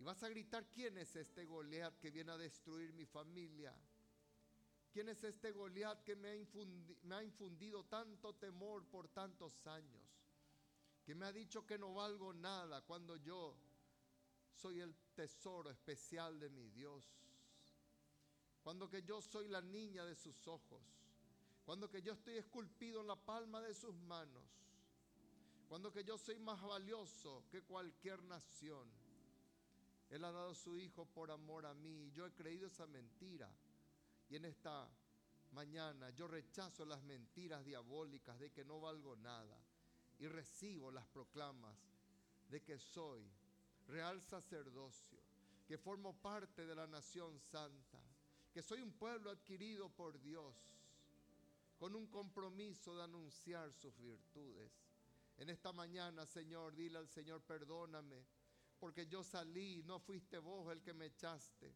Y 0.00 0.02
vas 0.02 0.20
a 0.24 0.28
gritar, 0.28 0.66
¿quién 0.72 0.98
es 0.98 1.14
este 1.14 1.44
Goliat 1.44 1.96
que 2.00 2.10
viene 2.10 2.32
a 2.32 2.36
destruir 2.36 2.92
mi 2.92 3.06
familia? 3.06 3.72
¿Quién 4.92 5.08
es 5.08 5.22
este 5.22 5.52
Goliat 5.52 6.02
que 6.02 6.16
me 6.16 6.30
ha, 6.30 6.34
me 7.02 7.14
ha 7.14 7.22
infundido 7.22 7.84
tanto 7.84 8.34
temor 8.34 8.84
por 8.88 9.08
tantos 9.08 9.64
años? 9.68 10.02
que 11.06 11.14
me 11.14 11.24
ha 11.24 11.32
dicho 11.32 11.64
que 11.64 11.78
no 11.78 11.94
valgo 11.94 12.32
nada 12.32 12.80
cuando 12.80 13.14
yo 13.14 13.56
soy 14.52 14.80
el 14.80 14.92
tesoro 15.14 15.70
especial 15.70 16.40
de 16.40 16.50
mi 16.50 16.68
Dios. 16.70 17.04
Cuando 18.64 18.90
que 18.90 19.04
yo 19.04 19.22
soy 19.22 19.46
la 19.46 19.62
niña 19.62 20.04
de 20.04 20.16
sus 20.16 20.48
ojos. 20.48 20.82
Cuando 21.64 21.88
que 21.88 22.02
yo 22.02 22.14
estoy 22.14 22.38
esculpido 22.38 23.02
en 23.02 23.06
la 23.06 23.14
palma 23.14 23.60
de 23.60 23.72
sus 23.72 23.94
manos. 23.94 24.42
Cuando 25.68 25.92
que 25.92 26.04
yo 26.04 26.16
soy 26.16 26.38
más 26.38 26.60
valioso 26.62 27.44
que 27.50 27.62
cualquier 27.62 28.22
nación. 28.22 28.88
Él 30.10 30.24
ha 30.24 30.30
dado 30.30 30.54
su 30.54 30.78
hijo 30.78 31.04
por 31.06 31.30
amor 31.30 31.66
a 31.66 31.74
mí. 31.74 32.06
Y 32.06 32.12
yo 32.12 32.26
he 32.26 32.32
creído 32.32 32.68
esa 32.68 32.86
mentira. 32.86 33.50
Y 34.28 34.36
en 34.36 34.44
esta 34.44 34.88
mañana 35.52 36.10
yo 36.10 36.28
rechazo 36.28 36.84
las 36.84 37.02
mentiras 37.02 37.64
diabólicas 37.64 38.38
de 38.38 38.50
que 38.50 38.64
no 38.64 38.80
valgo 38.80 39.16
nada 39.16 39.56
y 40.18 40.28
recibo 40.28 40.90
las 40.90 41.06
proclamas 41.06 41.76
de 42.50 42.62
que 42.62 42.78
soy 42.78 43.22
real 43.88 44.20
sacerdocio, 44.22 45.18
que 45.66 45.78
formo 45.78 46.14
parte 46.14 46.66
de 46.66 46.74
la 46.74 46.86
nación 46.86 47.38
santa, 47.38 48.00
que 48.52 48.62
soy 48.62 48.80
un 48.80 48.92
pueblo 48.92 49.30
adquirido 49.30 49.88
por 49.88 50.20
Dios, 50.20 50.54
con 51.78 51.94
un 51.94 52.06
compromiso 52.06 52.96
de 52.96 53.02
anunciar 53.04 53.72
sus 53.72 53.96
virtudes. 53.98 54.85
En 55.38 55.50
esta 55.50 55.72
mañana, 55.72 56.26
Señor, 56.26 56.74
dile 56.74 56.98
al 56.98 57.08
Señor, 57.08 57.42
perdóname, 57.42 58.24
porque 58.78 59.06
yo 59.06 59.22
salí, 59.22 59.82
no 59.84 60.00
fuiste 60.00 60.38
vos 60.38 60.72
el 60.72 60.82
que 60.82 60.94
me 60.94 61.06
echaste, 61.06 61.74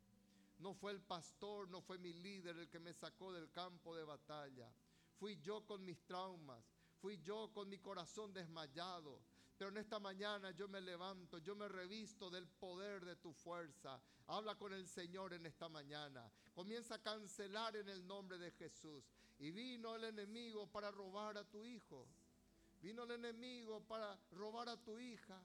no 0.58 0.74
fue 0.74 0.92
el 0.92 1.00
pastor, 1.00 1.68
no 1.68 1.80
fue 1.80 1.98
mi 1.98 2.12
líder 2.12 2.56
el 2.56 2.68
que 2.68 2.78
me 2.78 2.94
sacó 2.94 3.32
del 3.32 3.50
campo 3.50 3.94
de 3.94 4.04
batalla, 4.04 4.72
fui 5.18 5.38
yo 5.40 5.66
con 5.66 5.84
mis 5.84 6.02
traumas, 6.04 6.64
Fui 7.00 7.18
yo 7.22 7.50
con 7.54 7.68
mi 7.68 7.78
corazón 7.78 8.32
desmayado. 8.32 9.22
Pero 9.56 9.70
en 9.70 9.78
esta 9.78 9.98
mañana 9.98 10.50
yo 10.52 10.68
me 10.68 10.80
levanto, 10.80 11.38
yo 11.38 11.54
me 11.56 11.66
revisto 11.66 12.30
del 12.30 12.46
poder 12.46 13.04
de 13.04 13.16
tu 13.16 13.32
fuerza. 13.32 14.00
Habla 14.26 14.54
con 14.56 14.72
el 14.72 14.86
Señor 14.86 15.32
en 15.32 15.46
esta 15.46 15.68
mañana. 15.68 16.30
Comienza 16.54 16.96
a 16.96 17.02
cancelar 17.02 17.76
en 17.76 17.88
el 17.88 18.06
nombre 18.06 18.38
de 18.38 18.50
Jesús. 18.52 19.04
Y 19.38 19.50
vino 19.50 19.96
el 19.96 20.04
enemigo 20.04 20.66
para 20.66 20.90
robar 20.90 21.38
a 21.38 21.44
tu 21.44 21.64
hijo. 21.64 22.06
Vino 22.80 23.02
el 23.04 23.10
enemigo 23.10 23.80
para 23.86 24.18
robar 24.32 24.68
a 24.68 24.76
tu 24.76 24.98
hija. 24.98 25.38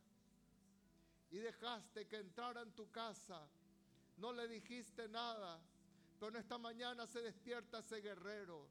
Y 1.31 1.37
dejaste 1.37 2.07
que 2.07 2.17
entrara 2.17 2.61
en 2.61 2.71
tu 2.73 2.89
casa. 2.91 3.47
No 4.17 4.31
le 4.31 4.47
dijiste 4.47 5.09
nada. 5.09 5.61
Pero 6.17 6.29
en 6.29 6.37
esta 6.37 6.57
mañana 6.57 7.05
se 7.07 7.21
despierta 7.21 7.79
ese 7.79 7.99
guerrero 7.99 8.69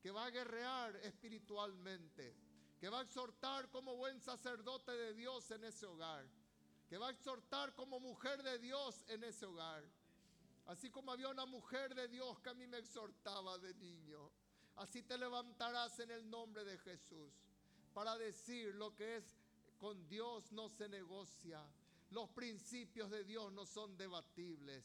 que 0.00 0.10
va 0.10 0.26
a 0.26 0.30
guerrear 0.30 0.94
espiritualmente, 0.96 2.36
que 2.78 2.88
va 2.88 3.00
a 3.00 3.02
exhortar 3.02 3.68
como 3.70 3.96
buen 3.96 4.20
sacerdote 4.20 4.92
de 4.92 5.14
Dios 5.14 5.50
en 5.50 5.64
ese 5.64 5.86
hogar, 5.86 6.28
que 6.88 6.98
va 6.98 7.08
a 7.08 7.10
exhortar 7.10 7.74
como 7.74 7.98
mujer 7.98 8.42
de 8.42 8.58
Dios 8.58 9.02
en 9.08 9.24
ese 9.24 9.46
hogar. 9.46 9.82
Así 10.66 10.90
como 10.90 11.10
había 11.10 11.28
una 11.28 11.46
mujer 11.46 11.94
de 11.94 12.06
Dios 12.08 12.38
que 12.40 12.50
a 12.50 12.54
mí 12.54 12.66
me 12.66 12.78
exhortaba 12.78 13.58
de 13.58 13.74
niño, 13.74 14.30
así 14.76 15.02
te 15.02 15.18
levantarás 15.18 15.98
en 15.98 16.10
el 16.10 16.28
nombre 16.28 16.64
de 16.64 16.78
Jesús 16.78 17.32
para 17.94 18.18
decir 18.18 18.74
lo 18.74 18.94
que 18.94 19.16
es 19.16 19.24
con 19.78 20.06
Dios 20.08 20.52
no 20.52 20.68
se 20.68 20.88
negocia. 20.88 21.64
Los 22.10 22.28
principios 22.30 23.10
de 23.10 23.24
Dios 23.24 23.52
no 23.52 23.64
son 23.64 23.96
debatibles. 23.96 24.84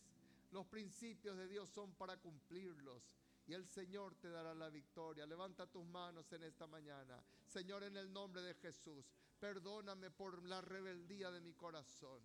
Los 0.51 0.65
principios 0.67 1.37
de 1.37 1.47
Dios 1.47 1.69
son 1.69 1.93
para 1.93 2.17
cumplirlos 2.17 3.15
y 3.45 3.53
el 3.53 3.67
Señor 3.67 4.15
te 4.15 4.29
dará 4.29 4.53
la 4.53 4.69
victoria. 4.69 5.25
Levanta 5.25 5.65
tus 5.65 5.83
manos 5.85 6.31
en 6.33 6.43
esta 6.43 6.67
mañana. 6.67 7.23
Señor, 7.45 7.83
en 7.83 7.97
el 7.97 8.13
nombre 8.13 8.41
de 8.43 8.53
Jesús, 8.55 9.05
perdóname 9.39 10.11
por 10.11 10.43
la 10.43 10.61
rebeldía 10.61 11.31
de 11.31 11.41
mi 11.41 11.53
corazón. 11.53 12.21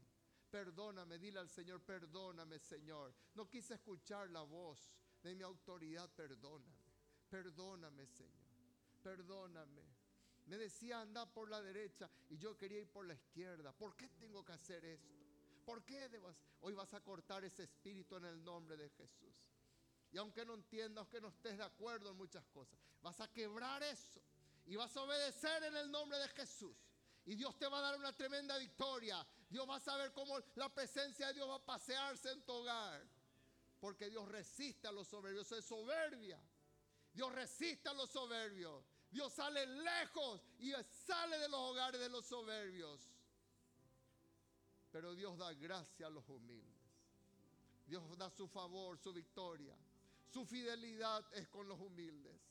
Perdóname, 0.50 1.18
dile 1.18 1.40
al 1.40 1.48
Señor, 1.48 1.80
perdóname, 1.82 2.58
Señor. 2.58 3.14
No 3.34 3.48
quise 3.48 3.74
escuchar 3.74 4.30
la 4.30 4.42
voz 4.42 4.94
de 5.22 5.34
mi 5.34 5.42
autoridad, 5.42 6.10
perdóname. 6.14 6.92
Perdóname, 7.28 8.06
Señor. 8.06 8.44
Perdóname. 9.02 10.03
Me 10.46 10.58
decía 10.58 11.00
anda 11.00 11.24
por 11.26 11.48
la 11.48 11.62
derecha 11.62 12.10
y 12.28 12.36
yo 12.36 12.56
quería 12.56 12.80
ir 12.80 12.88
por 12.88 13.06
la 13.06 13.14
izquierda. 13.14 13.72
¿Por 13.72 13.96
qué 13.96 14.08
tengo 14.10 14.44
que 14.44 14.52
hacer 14.52 14.84
esto? 14.84 15.08
¿Por 15.64 15.84
qué? 15.84 16.10
Hoy 16.60 16.74
vas 16.74 16.92
a 16.92 17.00
cortar 17.00 17.44
ese 17.44 17.62
espíritu 17.64 18.16
en 18.16 18.26
el 18.26 18.44
nombre 18.44 18.76
de 18.76 18.90
Jesús. 18.90 19.34
Y 20.12 20.18
aunque 20.18 20.44
no 20.44 20.54
entiendas, 20.54 21.08
que 21.08 21.20
no 21.20 21.28
estés 21.28 21.58
de 21.58 21.64
acuerdo 21.64 22.10
en 22.10 22.16
muchas 22.16 22.46
cosas, 22.48 22.78
vas 23.02 23.20
a 23.20 23.32
quebrar 23.32 23.82
eso 23.82 24.22
y 24.66 24.76
vas 24.76 24.96
a 24.96 25.02
obedecer 25.02 25.64
en 25.64 25.76
el 25.76 25.90
nombre 25.90 26.18
de 26.18 26.28
Jesús. 26.28 26.76
Y 27.26 27.34
Dios 27.34 27.58
te 27.58 27.66
va 27.66 27.78
a 27.78 27.82
dar 27.82 27.96
una 27.96 28.12
tremenda 28.12 28.56
victoria. 28.58 29.26
Dios 29.48 29.68
va 29.68 29.76
a 29.76 29.80
saber 29.80 30.12
cómo 30.12 30.38
la 30.56 30.72
presencia 30.72 31.28
de 31.28 31.34
Dios 31.34 31.48
va 31.48 31.56
a 31.56 31.64
pasearse 31.64 32.30
en 32.30 32.42
tu 32.42 32.52
hogar. 32.52 33.02
Porque 33.80 34.10
Dios 34.10 34.28
resiste 34.28 34.86
a 34.86 34.92
los 34.92 35.08
soberbios. 35.08 35.46
Eso 35.46 35.56
es 35.56 35.64
soberbia. 35.64 36.40
Dios 37.12 37.32
resiste 37.32 37.88
a 37.88 37.94
los 37.94 38.10
soberbios. 38.10 38.84
Dios 39.14 39.32
sale 39.32 39.64
lejos 39.64 40.40
y 40.58 40.72
sale 41.06 41.38
de 41.38 41.48
los 41.48 41.60
hogares 41.60 42.00
de 42.00 42.08
los 42.08 42.26
soberbios. 42.26 43.00
Pero 44.90 45.14
Dios 45.14 45.38
da 45.38 45.52
gracia 45.52 46.08
a 46.08 46.10
los 46.10 46.28
humildes. 46.28 46.82
Dios 47.86 48.18
da 48.18 48.28
su 48.28 48.48
favor, 48.48 48.98
su 48.98 49.12
victoria. 49.12 49.76
Su 50.32 50.44
fidelidad 50.44 51.24
es 51.32 51.46
con 51.46 51.68
los 51.68 51.80
humildes. 51.80 52.44